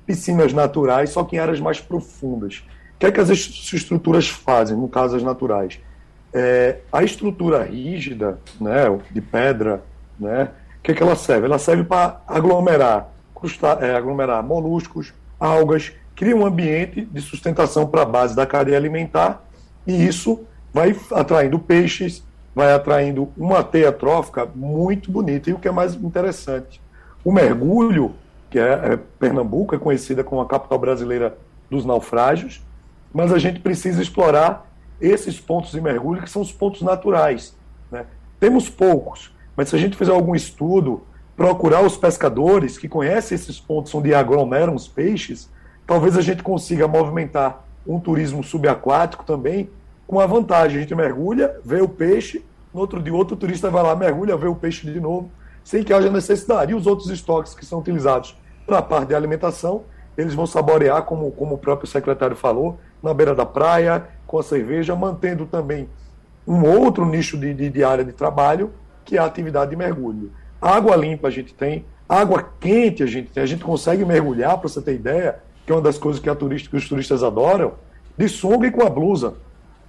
piscinas 0.06 0.54
naturais, 0.54 1.12
só 1.12 1.24
que 1.24 1.36
em 1.36 1.39
áreas 1.39 1.60
mais 1.60 1.80
profundas. 1.80 2.64
O 2.95 2.99
que 2.99 3.06
é 3.06 3.12
que 3.12 3.20
as 3.20 3.30
estruturas 3.30 4.28
fazem, 4.28 4.78
no 4.78 4.88
caso 4.88 5.16
as 5.16 5.24
naturais? 5.24 5.80
É, 6.34 6.78
a 6.91 7.04
estrutura 7.04 7.64
rígida, 7.64 8.39
né, 8.60 8.84
de 9.10 9.22
pedra, 9.22 9.84
né, 10.20 10.49
o 10.80 10.84
que, 10.84 10.91
é 10.91 10.95
que 10.95 11.04
ela 11.04 11.16
serve? 11.16 11.45
Ela 11.45 11.60
serve 11.60 11.84
para 11.84 12.22
aglomerar, 12.28 13.12
é, 13.82 13.95
aglomerar 13.95 14.43
moluscos, 14.43 15.14
algas, 15.39 15.91
cria 16.16 16.36
um 16.36 16.45
ambiente 16.45 17.06
de 17.06 17.22
sustentação 17.22 17.88
para 17.88 18.04
a 18.04 18.06
base 18.06 18.36
da 18.36 18.45
cadeia 18.45 18.78
alimentar 18.78 19.43
e 19.86 20.08
isso 20.08 20.43
vai 20.74 20.95
atraindo 21.12 21.60
peixes, 21.60 22.24
vai 22.56 22.74
atraindo 22.74 23.30
uma 23.38 23.64
teia 23.64 23.91
trófica 23.91 24.47
muito 24.56 25.12
bonita. 25.12 25.49
E 25.49 25.54
o 25.54 25.60
que 25.60 25.68
é 25.68 25.72
mais 25.72 25.95
interessante, 25.95 26.82
o 27.24 27.32
mergulho 27.32 28.14
que 28.52 28.60
é, 28.60 28.93
é, 28.93 28.99
Pernambuco, 29.18 29.74
é 29.74 29.80
conhecida 29.80 30.24
como 30.26 30.41
a 30.41 30.45
capital 30.45 30.78
brasileira 30.78 31.38
dos 31.70 31.86
naufrágios, 31.86 32.62
mas 33.14 33.32
a 33.32 33.39
gente 33.39 33.62
precisa 33.62 34.02
explorar 34.02 34.70
esses 34.99 35.39
pontos 35.39 35.72
de 35.72 35.80
mergulho 35.80 36.22
que 36.22 36.30
são 36.30 36.41
os 36.41 36.52
pontos 36.52 36.82
naturais. 36.82 37.56
Né? 37.89 38.06
Temos 38.39 38.70
poucos, 38.70 39.34
mas 39.56 39.70
se 39.70 39.76
a 39.76 39.80
gente 39.80 39.95
fizer 39.95 40.12
algum 40.12 40.36
estudo, 40.36 41.02
procurar 41.36 41.82
os 41.82 41.95
pescadores 41.95 42.78
que 42.78 42.89
conhecem 42.89 43.36
esses 43.36 43.58
pontos 43.58 43.95
onde 43.95 44.14
aglomeram 44.14 44.76
os 44.76 44.86
peixes, 44.86 45.49
talvez 45.88 46.18
a 46.18 46.22
gente 46.22 46.43
consiga 46.43 46.88
movimentar 46.89 47.66
um 47.88 47.99
turismo 48.02 48.43
subaquático 48.43 49.24
também, 49.24 49.70
com 50.06 50.20
a 50.20 50.26
vantagem, 50.26 50.78
a 50.78 50.82
gente 50.82 50.93
mergulha, 50.93 51.56
vê 51.64 51.82
o 51.82 51.88
peixe, 51.88 52.43
no 52.74 52.82
outro 52.82 53.02
dia 53.02 53.14
outro 53.14 53.38
turista 53.38 53.70
vai 53.70 53.82
lá, 53.82 53.95
mergulha, 53.95 54.36
vê 54.36 54.47
o 54.47 54.56
peixe 54.56 54.91
de 54.91 54.99
novo, 54.99 55.32
sem 55.64 55.84
que 55.84 55.93
haja 55.93 56.12
necessidade. 56.12 56.74
E 56.74 56.76
os 56.76 56.86
outros 56.86 57.10
estoques 57.10 57.54
que 57.54 57.66
são 57.66 57.80
utilizados 57.80 58.36
para 58.72 58.80
a 58.80 58.82
parte 58.82 59.10
de 59.10 59.16
alimentação, 59.16 59.84
eles 60.18 60.34
vão 60.34 60.48
saborear, 60.48 61.04
como, 61.04 61.30
como 61.32 61.56
o 61.56 61.58
próprio 61.58 61.90
secretário 61.90 62.38
falou, 62.38 62.80
na 63.04 63.14
beira 63.14 63.36
da 63.36 63.46
praia, 63.46 64.08
com 64.26 64.40
a 64.40 64.44
cerveja, 64.44 64.96
mantendo 64.96 65.46
também 65.46 65.90
um 66.48 66.64
outro 66.64 67.06
nicho 67.06 67.38
de, 67.38 67.54
de, 67.54 67.70
de 67.70 67.84
área 67.84 68.06
de 68.06 68.14
trabalho, 68.14 68.72
que 69.04 69.18
é 69.18 69.20
a 69.20 69.26
atividade 69.26 69.72
de 69.72 69.76
mergulho. 69.76 70.32
Água 70.62 70.96
limpa 70.96 71.28
a 71.28 71.32
gente 71.32 71.54
tem, 71.54 71.86
água 72.08 72.50
quente 72.62 73.04
a 73.04 73.06
gente 73.06 73.30
tem, 73.32 73.44
a 73.44 73.46
gente 73.46 73.62
consegue 73.62 74.06
mergulhar, 74.06 74.58
para 74.58 74.70
você 74.70 74.82
ter 74.82 74.96
ideia, 74.96 75.40
que 75.66 75.72
é 75.74 75.76
uma 75.76 75.82
das 75.82 75.98
coisas 75.98 76.22
que, 76.22 76.34
turista, 76.34 76.70
que 76.70 76.78
os 76.78 76.88
turistas 76.88 77.24
adoram, 77.24 77.74
de 78.18 78.30
sunga 78.30 78.68
e 78.68 78.72
com 78.72 78.84
a 78.84 78.90
blusa. 78.90 79.34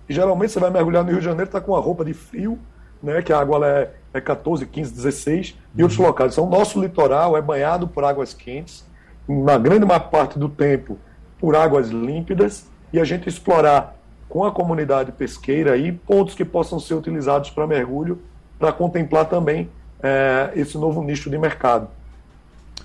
E 0.08 0.12
geralmente 0.12 0.50
você 0.50 0.58
vai 0.58 0.70
mergulhar 0.70 1.04
no 1.04 1.10
Rio 1.10 1.20
de 1.20 1.24
Janeiro, 1.24 1.44
está 1.44 1.60
com 1.60 1.76
a 1.76 1.78
roupa 1.78 2.04
de 2.04 2.14
frio, 2.14 2.58
né, 3.00 3.22
que 3.22 3.32
a 3.32 3.38
água 3.38 3.64
é, 3.64 3.90
é 4.14 4.20
14, 4.20 4.66
15, 4.66 4.94
16, 4.94 5.50
uhum. 5.50 5.56
e 5.76 5.82
outros 5.82 5.98
locais. 5.98 6.32
Então, 6.32 6.46
o 6.46 6.50
nosso 6.50 6.80
litoral 6.80 7.36
é 7.36 7.42
banhado 7.42 7.88
por 7.88 8.04
águas 8.04 8.34
quentes, 8.34 8.84
na 9.28 9.56
grande 9.56 9.86
maior 9.86 10.10
parte 10.10 10.38
do 10.38 10.48
tempo 10.48 10.98
por 11.38 11.56
águas 11.56 11.90
límpidas, 11.90 12.66
e 12.92 13.00
a 13.00 13.04
gente 13.04 13.28
explorar 13.28 13.96
com 14.28 14.44
a 14.44 14.50
comunidade 14.50 15.12
pesqueira 15.12 15.72
aí 15.72 15.92
pontos 15.92 16.34
que 16.34 16.44
possam 16.44 16.78
ser 16.78 16.94
utilizados 16.94 17.50
para 17.50 17.66
mergulho, 17.66 18.20
para 18.58 18.72
contemplar 18.72 19.26
também 19.26 19.68
é, 20.02 20.52
esse 20.54 20.76
novo 20.78 21.02
nicho 21.02 21.28
de 21.28 21.38
mercado. 21.38 21.88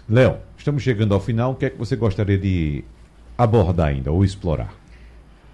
Léo, 0.09 0.37
estamos 0.57 0.83
chegando 0.83 1.13
ao 1.13 1.19
final. 1.19 1.51
O 1.51 1.55
que 1.55 1.65
é 1.65 1.69
que 1.69 1.77
você 1.77 1.95
gostaria 1.95 2.37
de 2.37 2.83
abordar 3.37 3.87
ainda 3.87 4.11
ou 4.11 4.23
explorar? 4.23 4.73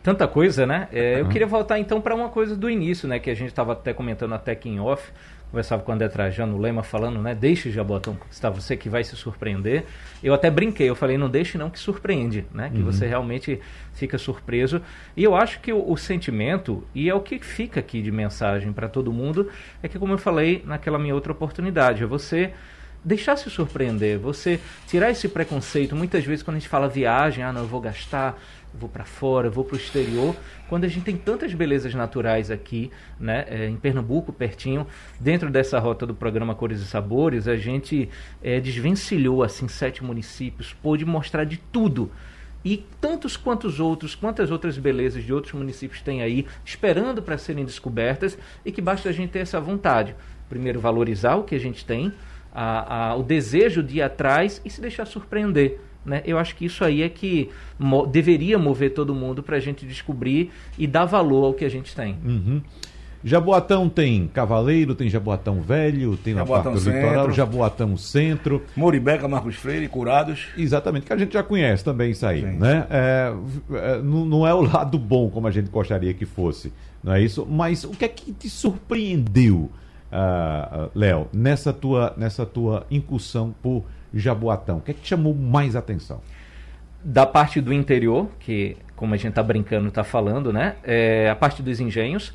Tanta 0.03 0.28
coisa, 0.28 0.65
né? 0.65 0.88
É, 0.91 1.21
eu 1.21 1.30
queria 1.30 1.47
voltar 1.47 1.80
então 1.80 2.01
para 2.01 2.13
uma 2.13 2.28
coisa 2.28 2.55
do 2.55 2.69
início, 2.69 3.07
né? 3.07 3.19
Que 3.19 3.30
a 3.30 3.36
gente 3.36 3.49
estava 3.49 3.71
até 3.71 3.93
comentando 3.93 4.34
até 4.34 4.51
aqui 4.51 4.69
em 4.69 4.80
off. 4.80 5.11
Conversava 5.54 5.84
com 5.84 5.91
o 5.91 5.93
André 5.93 6.08
Trajano 6.08 6.58
Lema 6.58 6.82
falando, 6.82 7.22
né? 7.22 7.36
Deixe 7.36 7.70
Jabotão 7.70 8.16
conquistar 8.16 8.49
você 8.49 8.76
que 8.76 8.89
vai 8.89 9.04
se 9.04 9.16
surpreender. 9.16 9.86
Eu 10.24 10.34
até 10.34 10.49
brinquei, 10.49 10.89
eu 10.89 10.95
falei, 10.95 11.16
não 11.16 11.30
deixe 11.30 11.60
não 11.60 11.70
que 11.70 11.78
surpreende, 11.78 12.43
né? 12.51 12.72
Que 12.74 12.80
uhum. 12.80 12.86
você 12.86 13.06
realmente 13.06 13.62
fica 13.93 14.18
surpreso. 14.18 14.82
E 15.16 15.24
eu 15.24 15.36
acho 15.36 15.60
que 15.60 15.72
o, 15.72 15.91
o, 15.91 15.95
sentimento, 15.95 16.84
e 16.95 17.08
é 17.08 17.14
o 17.14 17.22
que 17.22 17.38
fica 17.38 17.82
aqui 17.82 18.01
de 18.01 18.12
mensagem 18.12 18.74
para 18.74 18.89
todo 18.89 19.14
mundo, 19.14 19.47
é 19.84 19.88
que 19.88 19.99
como 19.99 20.14
eu 20.14 20.18
falei 20.18 20.64
naquela 20.66 20.97
minha 20.97 21.14
outra 21.14 21.32
oportunidade, 21.32 22.01
é 22.01 22.08
você 22.08 22.51
deixar 23.06 23.36
se 23.36 23.47
surpreender, 23.47 24.18
você 24.18 24.60
tirar 24.88 25.12
esse 25.12 25.28
preconceito. 25.28 25.95
Muitas 25.95 26.26
vezes 26.26 26.41
quando 26.41 26.58
a 26.58 26.60
gente 26.62 26.70
fala 26.70 26.88
viagem, 26.88 27.43
ah, 27.43 27.54
não, 27.54 27.62
eu 27.62 27.68
vou 27.68 27.80
gastar, 27.80 28.41
vou 28.74 28.89
para 28.89 29.05
fora, 29.05 29.49
vou 29.49 29.63
para 29.63 29.76
o 29.76 29.78
exterior, 29.78 30.36
quando 30.67 30.86
a 30.86 30.88
gente 30.88 31.03
tem 31.03 31.15
tantas 31.15 31.53
belezas 31.53 31.93
naturais 31.93 32.49
aqui, 32.49 32.91
né, 33.19 33.45
é, 33.47 33.67
em 33.67 33.78
Pernambuco, 33.78 34.34
pertinho, 34.34 34.88
dentro 35.19 35.49
dessa 35.49 35.80
rota 35.80 36.05
do 36.05 36.15
programa 36.15 36.55
Cores 36.55 36.82
e 36.82 36.86
Sabores, 36.86 37.47
a 37.47 37.55
gente 37.55 38.09
é, 38.41 38.59
desvencilhou 38.59 39.43
assim 39.43 39.67
sete 39.67 40.03
municípios, 40.03 40.74
pôde 40.74 41.05
mostrar 41.05 41.43
de 41.43 41.57
tudo 41.57 42.11
e 42.65 42.86
tantos 43.01 43.36
quantos 43.36 43.80
outros, 43.80 44.15
quantas 44.15 44.49
outras 44.49 44.78
belezas 44.78 45.24
de 45.24 45.34
outros 45.34 45.53
municípios 45.53 46.01
tem 46.01 46.21
aí, 46.21 46.45
esperando 46.63 47.21
para 47.21 47.38
serem 47.38 47.65
descobertas, 47.65 48.38
e 48.65 48.71
que 48.71 48.82
basta 48.82 49.09
a 49.09 49.11
gente 49.11 49.32
ter 49.32 49.39
essa 49.39 49.59
vontade. 49.59 50.15
Primeiro, 50.47 50.80
valorizar 50.80 51.36
o 51.36 51.43
que 51.43 51.55
a 51.55 51.59
gente 51.59 51.86
tem, 51.86 52.13
a, 52.54 53.10
a, 53.10 53.16
o 53.16 53.24
desejo 53.24 53.82
de 53.82 53.97
ir 53.97 54.01
atrás 54.01 54.62
e 54.64 54.70
se 54.70 54.80
deixar 54.80 55.06
surpreender. 55.06 55.80
Né? 56.06 56.22
Eu 56.26 56.38
acho 56.38 56.56
que 56.56 56.66
isso 56.66 56.84
aí 56.84 57.01
é 57.01 57.10
que 57.10 57.49
mo 57.80 58.06
deveria 58.06 58.60
mover 58.60 58.93
todo 58.93 59.16
mundo 59.16 59.41
para 59.41 59.58
a 59.58 59.60
gente 59.60 59.86
descobrir 59.86 60.51
e 60.78 60.86
dar 60.86 61.06
valor 61.06 61.45
ao 61.45 61.54
que 61.54 61.66
a 61.66 61.70
gente 61.70 61.95
tem. 61.95 62.18
Uhum. 62.24 62.62
Jaboatão 63.26 63.88
tem 63.88 64.28
Cavaleiro, 64.28 64.93
tem 64.93 65.10
Jaboatão 65.10 65.62
Velho, 65.62 66.18
tem 66.18 66.34
na 66.34 66.45
parte 66.45 66.70
do 66.70 66.78
litoral, 66.78 67.32
Jaboatão 67.32 67.95
Centro. 67.95 68.62
Moribeca, 68.76 69.28
Marcos 69.30 69.56
Freire, 69.56 69.88
Curados. 69.88 70.47
Exatamente, 70.58 71.06
que 71.06 71.14
a 71.14 71.18
gente 71.18 71.32
já 71.32 71.41
conhece 71.41 71.86
também 71.86 72.12
isso 72.12 72.26
aí, 72.26 72.41
né? 72.41 72.86
É, 72.89 73.34
é, 73.72 74.01
não 74.01 74.45
é 74.45 74.54
o 74.54 74.62
lado 74.62 74.99
bom 74.99 75.30
como 75.30 75.47
a 75.47 75.51
gente 75.51 75.70
gostaria 75.70 76.14
que 76.14 76.26
fosse, 76.26 76.74
não 77.01 77.14
é 77.14 77.22
isso? 77.22 77.47
Mas 77.49 77.86
o 77.86 77.91
que 77.91 78.04
é 78.04 78.10
que 78.10 78.34
te 78.34 78.49
surpreendeu 78.49 79.72
uh, 80.14 80.91
Léo, 80.93 81.28
nessa 81.34 81.74
tua, 81.74 82.14
nessa 82.16 82.45
tua 82.45 82.86
incursão 82.89 83.53
por 83.61 83.84
Jaboatão? 84.14 84.78
O 84.78 84.82
que 84.82 84.91
é 84.91 84.93
que 84.93 85.01
te 85.01 85.09
chamou 85.09 85.34
mais 85.34 85.76
atenção? 85.76 86.22
Da 87.03 87.26
parte 87.26 87.59
do 87.59 87.74
interior, 87.74 88.30
que 88.39 88.78
como 88.95 89.14
a 89.14 89.18
gente 89.18 89.30
está 89.30 89.43
brincando, 89.43 89.89
está 89.89 90.03
falando, 90.03 90.53
né? 90.53 90.76
É, 90.84 91.30
a 91.30 91.36
parte 91.36 91.61
dos 91.61 91.80
engenhos 91.82 92.34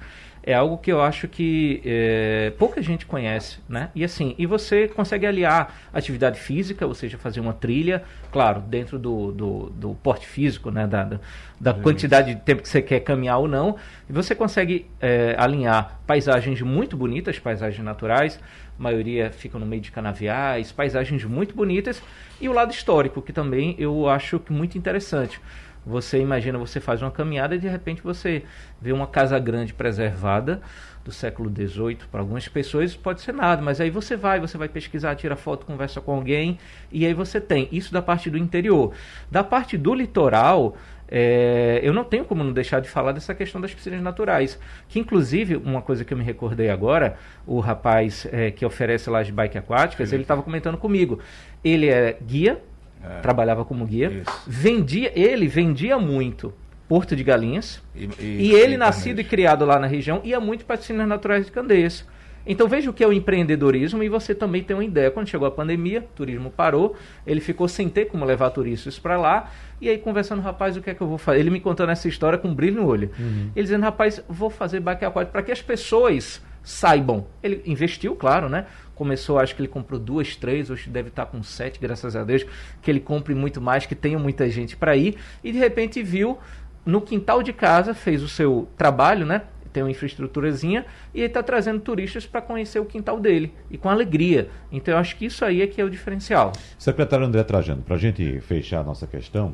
é 0.49 0.55
algo 0.55 0.79
que 0.79 0.91
eu 0.91 1.03
acho 1.03 1.29
que 1.29 1.83
é, 1.85 2.55
pouca 2.59 2.81
gente 2.81 3.05
conhece, 3.05 3.59
né? 3.69 3.91
E 3.95 4.03
assim, 4.03 4.35
e 4.39 4.47
você 4.47 4.89
consegue 4.89 5.27
aliar 5.27 5.79
atividade 5.93 6.41
física, 6.41 6.87
ou 6.87 6.95
seja, 6.95 7.19
fazer 7.19 7.39
uma 7.39 7.53
trilha, 7.53 8.03
claro, 8.33 8.63
dentro 8.63 8.99
do, 8.99 9.31
do, 9.31 9.69
do 9.69 9.95
porte 9.97 10.27
físico, 10.27 10.71
né? 10.71 10.87
Da, 10.87 11.21
da 11.61 11.75
quantidade 11.75 12.35
de 12.35 12.41
tempo 12.41 12.63
que 12.63 12.69
você 12.71 12.81
quer 12.81 13.01
caminhar 13.01 13.37
ou 13.37 13.47
não, 13.47 13.77
e 14.09 14.13
você 14.13 14.35
consegue 14.35 14.87
é, 15.03 15.37
alinhar 15.39 16.01
paisagens 16.07 16.63
muito 16.63 16.97
bonitas, 16.97 17.39
paisagens 17.39 17.85
naturais, 17.85 18.41
a 18.79 18.83
maioria 18.83 19.31
ficam 19.31 19.61
no 19.61 19.67
meio 19.67 19.83
de 19.83 19.91
canaviais, 19.91 20.73
paisagens 20.73 21.25
muito 21.25 21.55
bonitas, 21.55 22.03
e 22.41 22.49
o 22.49 22.55
lado 22.55 22.73
histórico, 22.73 23.21
que 23.21 23.35
também 23.35 23.75
eu 23.79 24.09
acho 24.09 24.41
muito 24.49 24.79
interessante. 24.79 25.39
Você 25.89 26.21
imagina, 26.21 26.59
você 26.59 26.81
faz 26.81 27.01
uma 27.01 27.11
caminhada 27.11 27.55
e 27.55 27.59
de 27.59 27.67
repente 27.67 28.03
você 28.03 28.43
vê 28.81 28.93
uma 28.93 29.07
casa 29.07 29.39
grande 29.39 29.73
preservada 29.73 30.61
do 31.03 31.11
século 31.11 31.51
XVIII. 31.51 32.01
Para 32.13 32.21
algumas 32.21 32.47
pessoas 32.47 32.95
pode 32.95 33.23
ser 33.23 33.33
nada, 33.33 33.63
mas 33.63 33.81
aí 33.81 33.89
você 33.89 34.15
vai, 34.15 34.39
você 34.39 34.59
vai 34.59 34.69
pesquisar, 34.69 35.15
tira 35.17 35.35
foto, 35.35 35.65
conversa 35.65 35.99
com 36.01 36.13
alguém 36.13 36.59
e 36.93 37.07
aí 37.07 37.15
você 37.15 37.41
tem 37.41 37.69
isso 37.73 37.91
da 37.91 38.03
parte 38.03 38.29
do 38.29 38.37
interior. 38.37 38.93
Da 39.31 39.43
parte 39.43 39.79
do 39.79 39.95
litoral, 39.95 40.77
é, 41.11 41.81
eu 41.83 41.95
não 41.95 42.05
tenho 42.05 42.27
como 42.27 42.45
não 42.45 42.53
deixar 42.53 42.81
de 42.81 42.89
falar 42.91 43.13
dessa 43.13 43.35
questão 43.35 43.59
das 43.59 43.73
piscinas 43.73 44.03
naturais. 44.03 44.59
Que, 44.89 45.01
inclusive, 45.01 45.57
uma 45.57 45.81
coisa 45.81 46.05
que 46.05 46.13
eu 46.13 46.19
me 46.19 46.25
recordei 46.25 46.69
agora, 46.69 47.17
o 47.47 47.61
rapaz 47.61 48.27
é, 48.31 48.51
que 48.51 48.67
oferece 48.67 49.09
lá 49.09 49.21
as 49.21 49.31
bike 49.31 49.57
aquáticas, 49.57 50.11
Sim. 50.11 50.17
ele 50.17 50.25
estava 50.25 50.43
comentando 50.43 50.77
comigo. 50.77 51.19
Ele 51.65 51.89
é 51.89 52.19
guia 52.23 52.61
é. 53.03 53.21
Trabalhava 53.21 53.65
como 53.65 53.87
guia. 53.87 54.09
Isso. 54.09 54.43
Vendia, 54.47 55.13
ele 55.15 55.47
vendia 55.47 55.99
muito 55.99 56.53
Porto 56.89 57.15
de 57.15 57.23
Galinhas. 57.23 57.83
E, 57.95 58.09
e, 58.19 58.25
e 58.49 58.55
ele, 58.55 58.77
nascido 58.77 59.21
e 59.21 59.25
criado 59.25 59.65
lá 59.65 59.79
na 59.79 59.87
região, 59.87 60.21
ia 60.25 60.41
muito 60.41 60.65
para 60.65 60.77
piscinas 60.77 61.07
naturais 61.07 61.47
de 61.47 61.53
Candeias. 61.53 62.05
Então 62.47 62.67
veja 62.67 62.89
o 62.89 62.95
que 62.95 63.05
é 63.05 63.07
o 63.07 63.13
empreendedorismo 63.13 64.03
e 64.03 64.09
você 64.09 64.35
também 64.35 64.63
tem 64.63 64.75
uma 64.75 64.85
ideia. 64.85 65.11
Quando 65.11 65.29
chegou 65.29 65.47
a 65.47 65.51
pandemia, 65.51 66.01
o 66.01 66.17
turismo 66.17 66.51
parou, 66.51 66.97
ele 67.27 67.41
ficou 67.41 67.69
sem 67.69 67.91
ter 67.91 68.07
como 68.07 68.25
levar 68.25 68.49
turistas 68.51 68.99
para 68.99 69.19
lá. 69.19 69.51
E 69.81 69.89
aí, 69.89 69.99
conversando, 69.99 70.41
rapaz, 70.41 70.75
o 70.75 70.81
que 70.81 70.89
é 70.89 70.95
que 70.95 71.01
eu 71.03 71.07
vou 71.07 71.19
fazer? 71.19 71.41
Ele 71.41 71.51
me 71.51 71.61
contando 71.61 71.91
essa 71.91 72.09
história 72.09 72.39
com 72.39 72.49
um 72.49 72.55
brilho 72.55 72.81
no 72.81 72.89
olho. 72.89 73.11
Uhum. 73.19 73.51
Ele 73.55 73.63
dizendo, 73.65 73.83
rapaz, 73.83 74.25
vou 74.27 74.49
fazer 74.49 74.81
baque 74.81 75.05
aquático 75.05 75.31
para 75.31 75.43
que 75.43 75.53
as 75.53 75.61
pessoas 75.61 76.43
saibam. 76.63 77.27
Ele 77.43 77.63
investiu, 77.67 78.17
claro, 78.17 78.49
né? 78.49 78.65
Começou, 78.99 79.39
acho 79.39 79.55
que 79.55 79.61
ele 79.61 79.69
comprou 79.69 80.01
duas, 80.01 80.35
três, 80.35 80.71
hoje 80.71 80.91
deve 80.91 81.11
estar 81.11 81.25
com 81.27 81.41
sete, 81.41 81.79
graças 81.79 82.17
a 82.17 82.25
Deus, 82.25 82.45
que 82.83 82.91
ele 82.91 82.99
compre 82.99 83.33
muito 83.33 83.61
mais, 83.61 83.87
que 83.87 83.95
tenha 83.95 84.19
muita 84.19 84.51
gente 84.51 84.77
para 84.77 84.97
ir. 84.97 85.17
E 85.45 85.53
de 85.53 85.59
repente 85.59 86.03
viu 86.03 86.37
no 86.85 87.01
quintal 87.01 87.41
de 87.41 87.53
casa, 87.53 87.95
fez 87.95 88.25
o 88.25 88.29
seu 88.29 88.69
trabalho, 88.77 89.25
né? 89.25 89.43
Tem 89.73 89.85
uma 89.85 89.91
infraestruturazinha 89.93 90.85
e 91.15 91.21
está 91.21 91.45
trazendo 91.45 91.79
turistas 91.79 92.27
para 92.27 92.43
conhecer 92.43 92.81
o 92.81 92.85
quintal 92.85 93.21
dele 93.21 93.55
e 93.71 93.79
com 93.79 93.89
alegria. 93.89 94.49
Então 94.73 94.93
eu 94.93 94.99
acho 94.99 95.15
que 95.15 95.27
isso 95.27 95.45
aí 95.45 95.63
é 95.63 95.69
que 95.69 95.81
é 95.81 95.85
o 95.85 95.89
diferencial. 95.89 96.51
Secretário 96.77 97.25
André 97.25 97.45
Trajano, 97.45 97.83
para 97.83 97.95
a 97.95 97.99
gente 97.99 98.41
fechar 98.41 98.81
a 98.81 98.85
nossa 98.85 99.07
questão, 99.07 99.53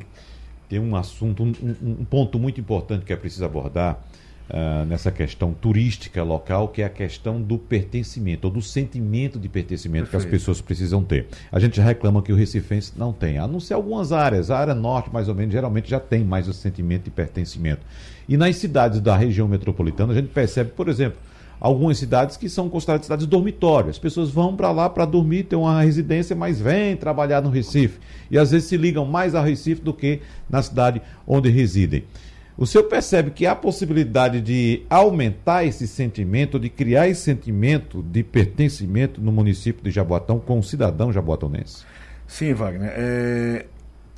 tem 0.67 0.79
um 0.79 0.95
assunto, 0.95 1.43
um, 1.43 1.53
um 1.83 2.03
ponto 2.03 2.39
muito 2.39 2.59
importante 2.59 3.05
que 3.05 3.13
é 3.13 3.15
preciso 3.15 3.45
abordar 3.45 4.03
uh, 4.49 4.85
nessa 4.85 5.11
questão 5.11 5.53
turística 5.53 6.23
local, 6.23 6.67
que 6.67 6.81
é 6.81 6.85
a 6.85 6.89
questão 6.89 7.41
do 7.41 7.57
pertencimento, 7.57 8.47
ou 8.47 8.53
do 8.53 8.61
sentimento 8.61 9.39
de 9.39 9.49
pertencimento 9.49 10.09
Perfeito. 10.09 10.29
que 10.29 10.35
as 10.35 10.41
pessoas 10.41 10.61
precisam 10.61 11.03
ter. 11.03 11.27
A 11.51 11.59
gente 11.59 11.77
já 11.77 11.83
reclama 11.83 12.21
que 12.21 12.31
o 12.31 12.35
Recifense 12.35 12.93
não 12.95 13.11
tem, 13.11 13.37
a 13.37 13.47
não 13.47 13.59
ser 13.59 13.73
algumas 13.73 14.11
áreas, 14.11 14.51
a 14.51 14.57
área 14.57 14.75
norte, 14.75 15.11
mais 15.11 15.27
ou 15.27 15.35
menos, 15.35 15.53
geralmente 15.53 15.89
já 15.89 15.99
tem 15.99 16.23
mais 16.23 16.47
o 16.47 16.53
sentimento 16.53 17.05
de 17.05 17.11
pertencimento. 17.11 17.81
E 18.27 18.37
nas 18.37 18.55
cidades 18.55 18.99
da 18.99 19.15
região 19.15 19.47
metropolitana, 19.47 20.13
a 20.13 20.15
gente 20.15 20.29
percebe, 20.29 20.71
por 20.71 20.89
exemplo, 20.89 21.19
algumas 21.59 21.97
cidades 21.97 22.37
que 22.37 22.49
são 22.49 22.69
consideradas 22.69 23.05
cidades 23.05 23.25
dormitórias. 23.25 23.91
As 23.95 23.99
pessoas 23.99 24.29
vão 24.29 24.55
para 24.55 24.71
lá 24.71 24.89
para 24.89 25.05
dormir, 25.05 25.43
ter 25.43 25.55
uma 25.55 25.81
residência, 25.81 26.35
mas 26.35 26.59
vêm 26.59 26.95
trabalhar 26.95 27.41
no 27.41 27.49
Recife. 27.49 27.99
E 28.29 28.37
às 28.37 28.51
vezes 28.51 28.67
se 28.67 28.77
ligam 28.77 29.05
mais 29.05 29.35
ao 29.35 29.43
Recife 29.43 29.81
do 29.81 29.93
que 29.93 30.21
na 30.49 30.61
cidade 30.61 31.01
onde 31.27 31.49
residem. 31.49 32.03
O 32.57 32.65
senhor 32.65 32.85
percebe 32.85 33.31
que 33.31 33.45
há 33.45 33.53
possibilidade 33.53 34.39
de 34.39 34.85
aumentar 34.89 35.65
esse 35.65 35.85
sentimento, 35.87 36.57
de 36.57 36.69
criar 36.69 37.07
esse 37.09 37.21
sentimento 37.21 38.01
de 38.01 38.23
pertencimento 38.23 39.19
no 39.19 39.29
município 39.29 39.83
de 39.83 39.91
Jaboatão 39.91 40.39
com 40.39 40.59
o 40.59 40.63
cidadão 40.63 41.11
jaboatonense? 41.11 41.85
Sim, 42.25 42.53
Wagner. 42.53 42.93
É, 42.95 43.65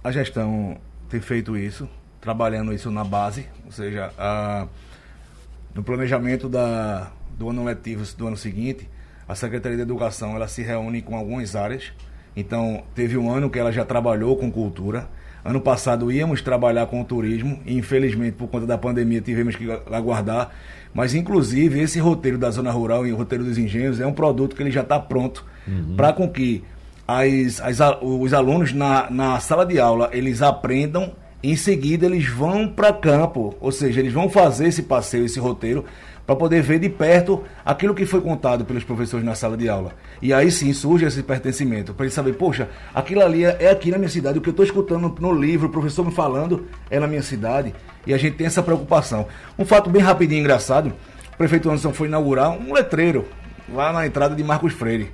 a 0.04 0.12
gestão 0.12 0.78
tem 1.10 1.20
feito 1.20 1.58
isso, 1.58 1.90
trabalhando 2.22 2.72
isso 2.72 2.92
na 2.92 3.04
base, 3.04 3.48
ou 3.66 3.72
seja, 3.72 4.14
a, 4.20 4.68
no 5.74 5.82
planejamento 5.82 6.48
da, 6.48 7.12
do 7.38 7.50
ano 7.50 7.64
letivo 7.64 8.06
do 8.16 8.28
ano 8.28 8.38
seguinte, 8.38 8.88
a 9.28 9.34
Secretaria 9.34 9.78
de 9.78 9.82
Educação 9.84 10.36
ela 10.36 10.48
se 10.48 10.62
reúne 10.62 11.02
com 11.02 11.16
algumas 11.16 11.56
áreas. 11.56 11.92
Então, 12.36 12.84
teve 12.94 13.18
um 13.18 13.32
ano 13.32 13.50
que 13.50 13.58
ela 13.58 13.72
já 13.72 13.84
trabalhou 13.84 14.38
com 14.38 14.52
cultura, 14.52 15.10
Ano 15.44 15.62
passado 15.62 16.12
íamos 16.12 16.42
trabalhar 16.42 16.86
com 16.88 17.02
o 17.02 17.06
turismo 17.06 17.60
e 17.66 17.78
infelizmente 17.78 18.34
por 18.34 18.48
conta 18.48 18.66
da 18.66 18.78
pandemia 18.78 19.22
tivemos 19.22 19.56
que 19.56 19.70
aguardar. 19.92 20.52
Mas 20.94 21.14
inclusive 21.14 21.80
esse 21.80 22.00
roteiro 22.00 22.38
da 22.38 22.50
zona 22.50 22.72
rural 22.72 23.06
e 23.06 23.14
o 23.14 23.16
roteiro 23.16 23.44
dos 23.44 23.58
engenhos 23.58 24.00
é 24.00 24.06
um 24.06 24.14
produto 24.14 24.56
que 24.56 24.64
ele 24.64 24.72
já 24.72 24.82
está 24.82 25.00
pronto 25.00 25.46
uhum. 25.68 25.96
para 25.96 26.12
com 26.14 26.28
que 26.28 26.64
as, 27.08 27.62
as, 27.62 27.80
os 28.02 28.34
alunos 28.34 28.74
na, 28.74 29.10
na 29.10 29.40
sala 29.40 29.66
de 29.66 29.80
aula 29.80 30.10
eles 30.12 30.42
aprendam 30.42 31.14
em 31.42 31.56
seguida 31.56 32.06
eles 32.06 32.28
vão 32.28 32.68
para 32.68 32.92
campo, 32.92 33.56
ou 33.62 33.72
seja, 33.72 34.00
eles 34.00 34.12
vão 34.12 34.28
fazer 34.28 34.68
esse 34.68 34.84
passeio, 34.84 35.26
esse 35.26 35.40
roteiro 35.40 35.86
para 36.28 36.36
poder 36.36 36.62
ver 36.62 36.78
de 36.78 36.90
perto 36.90 37.42
aquilo 37.64 37.96
que 37.96 38.06
foi 38.06 38.20
contado 38.20 38.66
pelos 38.66 38.84
professores 38.84 39.26
na 39.26 39.34
sala 39.34 39.56
de 39.56 39.70
aula. 39.70 39.94
E 40.22 40.34
aí 40.34 40.52
sim 40.52 40.74
surge 40.74 41.06
esse 41.06 41.24
pertencimento, 41.24 41.94
para 41.94 42.06
ele 42.06 42.14
saber, 42.14 42.34
poxa, 42.34 42.68
aquilo 42.94 43.24
ali 43.24 43.46
é 43.46 43.72
aqui 43.72 43.90
na 43.90 43.98
minha 43.98 44.10
cidade, 44.10 44.38
o 44.38 44.42
que 44.42 44.50
eu 44.50 44.52
estou 44.52 44.66
escutando 44.66 45.16
no 45.22 45.32
livro, 45.32 45.68
o 45.68 45.72
professor 45.72 46.06
me 46.06 46.12
falando 46.12 46.68
é 46.92 47.00
na 47.00 47.08
minha 47.08 47.24
cidade, 47.24 47.74
e 48.06 48.14
a 48.14 48.18
gente 48.18 48.36
tem 48.36 48.46
essa 48.46 48.62
preocupação. 48.62 49.26
Um 49.58 49.64
fato 49.64 49.90
bem 49.90 50.02
rapidinho 50.02 50.42
engraçado, 50.42 50.94
o 51.34 51.38
prefeito 51.38 51.70
Anderson 51.70 51.94
foi 51.94 52.10
inaugurar 52.10 52.52
um 52.52 52.74
letreiro 52.74 53.26
lá 53.74 53.94
na 53.94 54.06
entrada 54.06 54.36
de 54.36 54.44
Marcos 54.44 54.74
Freire. 54.74 55.10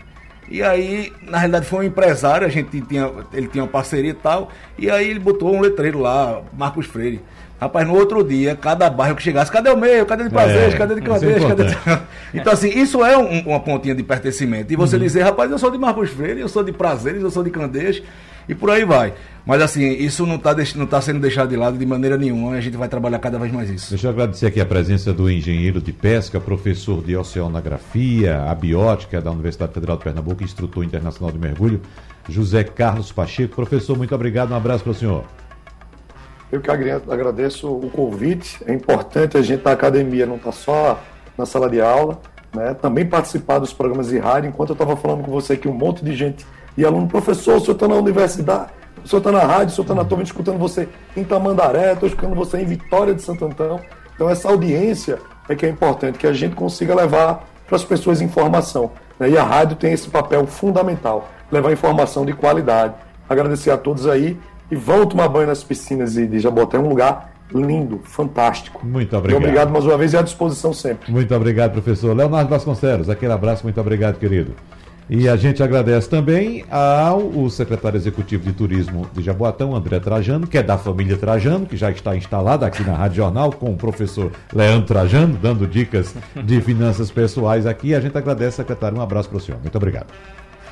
E 0.49 0.61
aí, 0.63 1.13
na 1.21 1.37
realidade, 1.37 1.65
foi 1.67 1.85
um 1.85 1.87
empresário, 1.87 2.45
a 2.45 2.49
gente 2.49 2.81
tinha, 2.81 3.09
ele 3.31 3.47
tinha 3.47 3.63
uma 3.63 3.69
parceria 3.69 4.11
e 4.11 4.15
tal, 4.15 4.49
e 4.77 4.89
aí 4.89 5.09
ele 5.09 5.19
botou 5.19 5.55
um 5.55 5.61
letreiro 5.61 5.99
lá, 5.99 6.41
Marcos 6.57 6.87
Freire. 6.87 7.21
Rapaz, 7.59 7.87
no 7.87 7.95
outro 7.95 8.23
dia, 8.23 8.55
cada 8.55 8.89
bairro 8.89 9.15
que 9.15 9.23
chegasse, 9.23 9.51
cadê 9.51 9.69
o 9.69 9.77
meu? 9.77 10.05
Cadê 10.05 10.25
de 10.25 10.29
prazer? 10.29 10.73
É, 10.73 10.77
cadê 10.77 10.95
de 10.95 11.01
Candeias? 11.01 11.43
É 11.43 11.47
cadê 11.47 11.63
de... 11.65 11.77
Então, 12.33 12.51
assim, 12.51 12.67
isso 12.69 13.05
é 13.05 13.17
um, 13.17 13.39
uma 13.47 13.59
pontinha 13.59 13.95
de 13.95 14.03
pertencimento. 14.03 14.73
E 14.73 14.75
você 14.75 14.95
uhum. 14.97 15.01
dizer, 15.01 15.21
rapaz, 15.21 15.49
eu 15.49 15.57
sou 15.57 15.71
de 15.71 15.77
Marcos 15.77 16.09
Freire, 16.09 16.41
eu 16.41 16.49
sou 16.49 16.63
de 16.63 16.73
Prazeres, 16.73 17.21
eu 17.21 17.31
sou 17.31 17.43
de 17.43 17.51
Candeias. 17.51 18.01
e 18.49 18.55
por 18.55 18.69
aí 18.69 18.83
vai. 18.83 19.13
Mas 19.45 19.61
assim, 19.61 19.83
isso 19.93 20.25
não 20.25 20.35
está 20.35 20.55
não 20.75 20.85
tá 20.85 21.01
sendo 21.01 21.19
deixado 21.19 21.49
de 21.49 21.55
lado 21.55 21.77
de 21.77 21.85
maneira 21.85 22.17
nenhuma, 22.17 22.51
a 22.51 22.61
gente 22.61 22.77
vai 22.77 22.87
trabalhar 22.87 23.19
cada 23.19 23.37
vez 23.37 23.51
mais 23.51 23.69
isso. 23.69 23.89
Deixa 23.89 24.07
eu 24.07 24.11
agradecer 24.11 24.47
aqui 24.47 24.61
a 24.61 24.65
presença 24.65 25.13
do 25.13 25.29
engenheiro 25.29 25.81
de 25.81 25.91
pesca, 25.91 26.39
professor 26.39 27.03
de 27.03 27.15
oceanografia, 27.15 28.41
abiótica 28.43 29.21
da 29.21 29.31
Universidade 29.31 29.73
Federal 29.73 29.97
de 29.97 30.03
Pernambuco, 30.03 30.43
instrutor 30.43 30.83
internacional 30.83 31.31
de 31.31 31.39
mergulho, 31.39 31.81
José 32.29 32.63
Carlos 32.63 33.11
Pacheco. 33.11 33.55
Professor, 33.55 33.97
muito 33.97 34.15
obrigado, 34.15 34.51
um 34.51 34.55
abraço 34.55 34.83
para 34.83 34.91
o 34.91 34.95
senhor. 34.95 35.25
Eu 36.53 36.61
que 36.61 36.69
agradeço 36.69 37.67
o 37.67 37.89
convite. 37.89 38.63
É 38.67 38.71
importante 38.71 39.35
a 39.35 39.41
gente 39.41 39.65
na 39.65 39.71
academia, 39.71 40.27
não 40.27 40.35
está 40.35 40.51
só 40.51 40.99
na 41.35 41.47
sala 41.47 41.67
de 41.67 41.81
aula, 41.81 42.21
né? 42.53 42.75
também 42.75 43.07
participar 43.07 43.57
dos 43.57 43.73
programas 43.73 44.09
de 44.09 44.19
rádio. 44.19 44.49
Enquanto 44.49 44.69
eu 44.69 44.73
estava 44.73 44.95
falando 44.95 45.23
com 45.23 45.31
você 45.31 45.53
aqui, 45.53 45.67
um 45.67 45.73
monte 45.73 46.05
de 46.05 46.15
gente 46.15 46.45
e 46.77 46.85
aluno, 46.85 47.07
professor, 47.07 47.55
o 47.55 47.59
senhor 47.59 47.73
está 47.73 47.87
na 47.87 47.95
universidade, 47.95 48.69
o 49.03 49.07
senhor 49.07 49.17
está 49.17 49.31
na 49.31 49.39
rádio, 49.39 49.69
o 49.69 49.71
senhor 49.71 49.83
está 49.85 49.95
na 49.95 50.05
torre, 50.05 50.21
escutando 50.21 50.59
você 50.59 50.87
em 51.17 51.23
Tamandaré, 51.23 51.93
estou 51.93 52.07
escutando 52.07 52.35
você 52.35 52.59
em 52.59 52.65
Vitória 52.65 53.15
de 53.15 53.23
Santo 53.23 53.45
Antão. 53.45 53.79
Então, 54.13 54.29
essa 54.29 54.47
audiência 54.47 55.17
é 55.49 55.55
que 55.55 55.65
é 55.65 55.69
importante, 55.69 56.19
que 56.19 56.27
a 56.27 56.33
gente 56.33 56.55
consiga 56.55 56.93
levar 56.93 57.49
para 57.65 57.77
as 57.77 57.83
pessoas 57.83 58.21
informação. 58.21 58.91
Né? 59.19 59.31
E 59.31 59.37
a 59.39 59.43
rádio 59.43 59.75
tem 59.75 59.91
esse 59.91 60.07
papel 60.07 60.45
fundamental, 60.45 61.29
levar 61.51 61.71
informação 61.71 62.23
de 62.23 62.33
qualidade. 62.33 62.93
Agradecer 63.27 63.71
a 63.71 63.77
todos 63.77 64.05
aí 64.05 64.37
e 64.73 64.75
vão 64.75 65.05
tomar 65.05 65.27
banho 65.27 65.47
nas 65.47 65.63
piscinas 65.63 66.15
de 66.15 66.39
Jaboté, 66.39 66.77
é 66.77 66.79
um 66.79 66.89
lugar 66.89 67.31
lindo, 67.53 68.01
fantástico. 68.03 68.81
Muito 68.83 69.15
obrigado. 69.15 69.39
Muito 69.39 69.49
obrigado 69.49 69.71
mais 69.71 69.85
uma 69.85 69.97
vez 69.97 70.13
e 70.13 70.17
à 70.17 70.21
disposição 70.21 70.73
sempre. 70.73 71.11
Muito 71.11 71.33
obrigado, 71.35 71.73
professor. 71.73 72.15
Leonardo 72.15 72.49
Vasconcelos, 72.49 73.09
aquele 73.09 73.31
abraço, 73.31 73.63
muito 73.63 73.79
obrigado, 73.79 74.17
querido. 74.17 74.55
E 75.09 75.27
a 75.27 75.35
gente 75.35 75.61
agradece 75.61 76.09
também 76.09 76.63
ao 76.71 77.47
secretário 77.49 77.97
executivo 77.97 78.45
de 78.45 78.53
turismo 78.53 79.05
de 79.13 79.21
Jaboatão, 79.21 79.75
André 79.75 79.99
Trajano, 79.99 80.47
que 80.47 80.57
é 80.57 80.63
da 80.63 80.77
família 80.77 81.17
Trajano, 81.17 81.65
que 81.65 81.77
já 81.77 81.91
está 81.91 82.15
instalado 82.15 82.65
aqui 82.65 82.83
na 82.83 82.95
Rádio 82.95 83.17
Jornal 83.17 83.51
com 83.51 83.71
o 83.71 83.77
professor 83.77 84.31
Leandro 84.51 84.87
Trajano, 84.87 85.37
dando 85.39 85.67
dicas 85.67 86.15
de 86.43 86.61
finanças 86.61 87.11
pessoais 87.11 87.67
aqui. 87.67 87.93
A 87.93 87.99
gente 87.99 88.17
agradece, 88.17 88.57
secretário. 88.57 88.97
Um 88.97 89.01
abraço 89.01 89.29
para 89.29 89.37
o 89.37 89.41
senhor. 89.41 89.59
Muito 89.61 89.75
obrigado. 89.75 90.07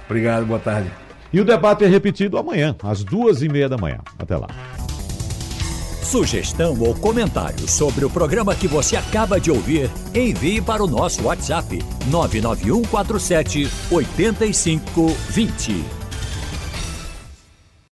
Obrigado, 0.07 0.45
boa 0.45 0.59
tarde. 0.59 0.89
E 1.33 1.39
o 1.39 1.45
debate 1.45 1.83
é 1.83 1.87
repetido 1.87 2.37
amanhã, 2.37 2.75
às 2.83 3.03
duas 3.03 3.41
e 3.41 3.49
meia 3.49 3.69
da 3.69 3.77
manhã. 3.77 3.99
Até 4.19 4.35
lá. 4.35 4.47
Sugestão 6.03 6.77
ou 6.81 6.93
comentário 6.93 7.69
sobre 7.69 8.03
o 8.03 8.09
programa 8.09 8.53
que 8.53 8.67
você 8.67 8.97
acaba 8.97 9.39
de 9.39 9.49
ouvir, 9.49 9.89
envie 10.13 10.61
para 10.61 10.83
o 10.83 10.87
nosso 10.87 11.23
WhatsApp 11.23 11.81
99147 12.07 13.69
8520. 13.89 16.00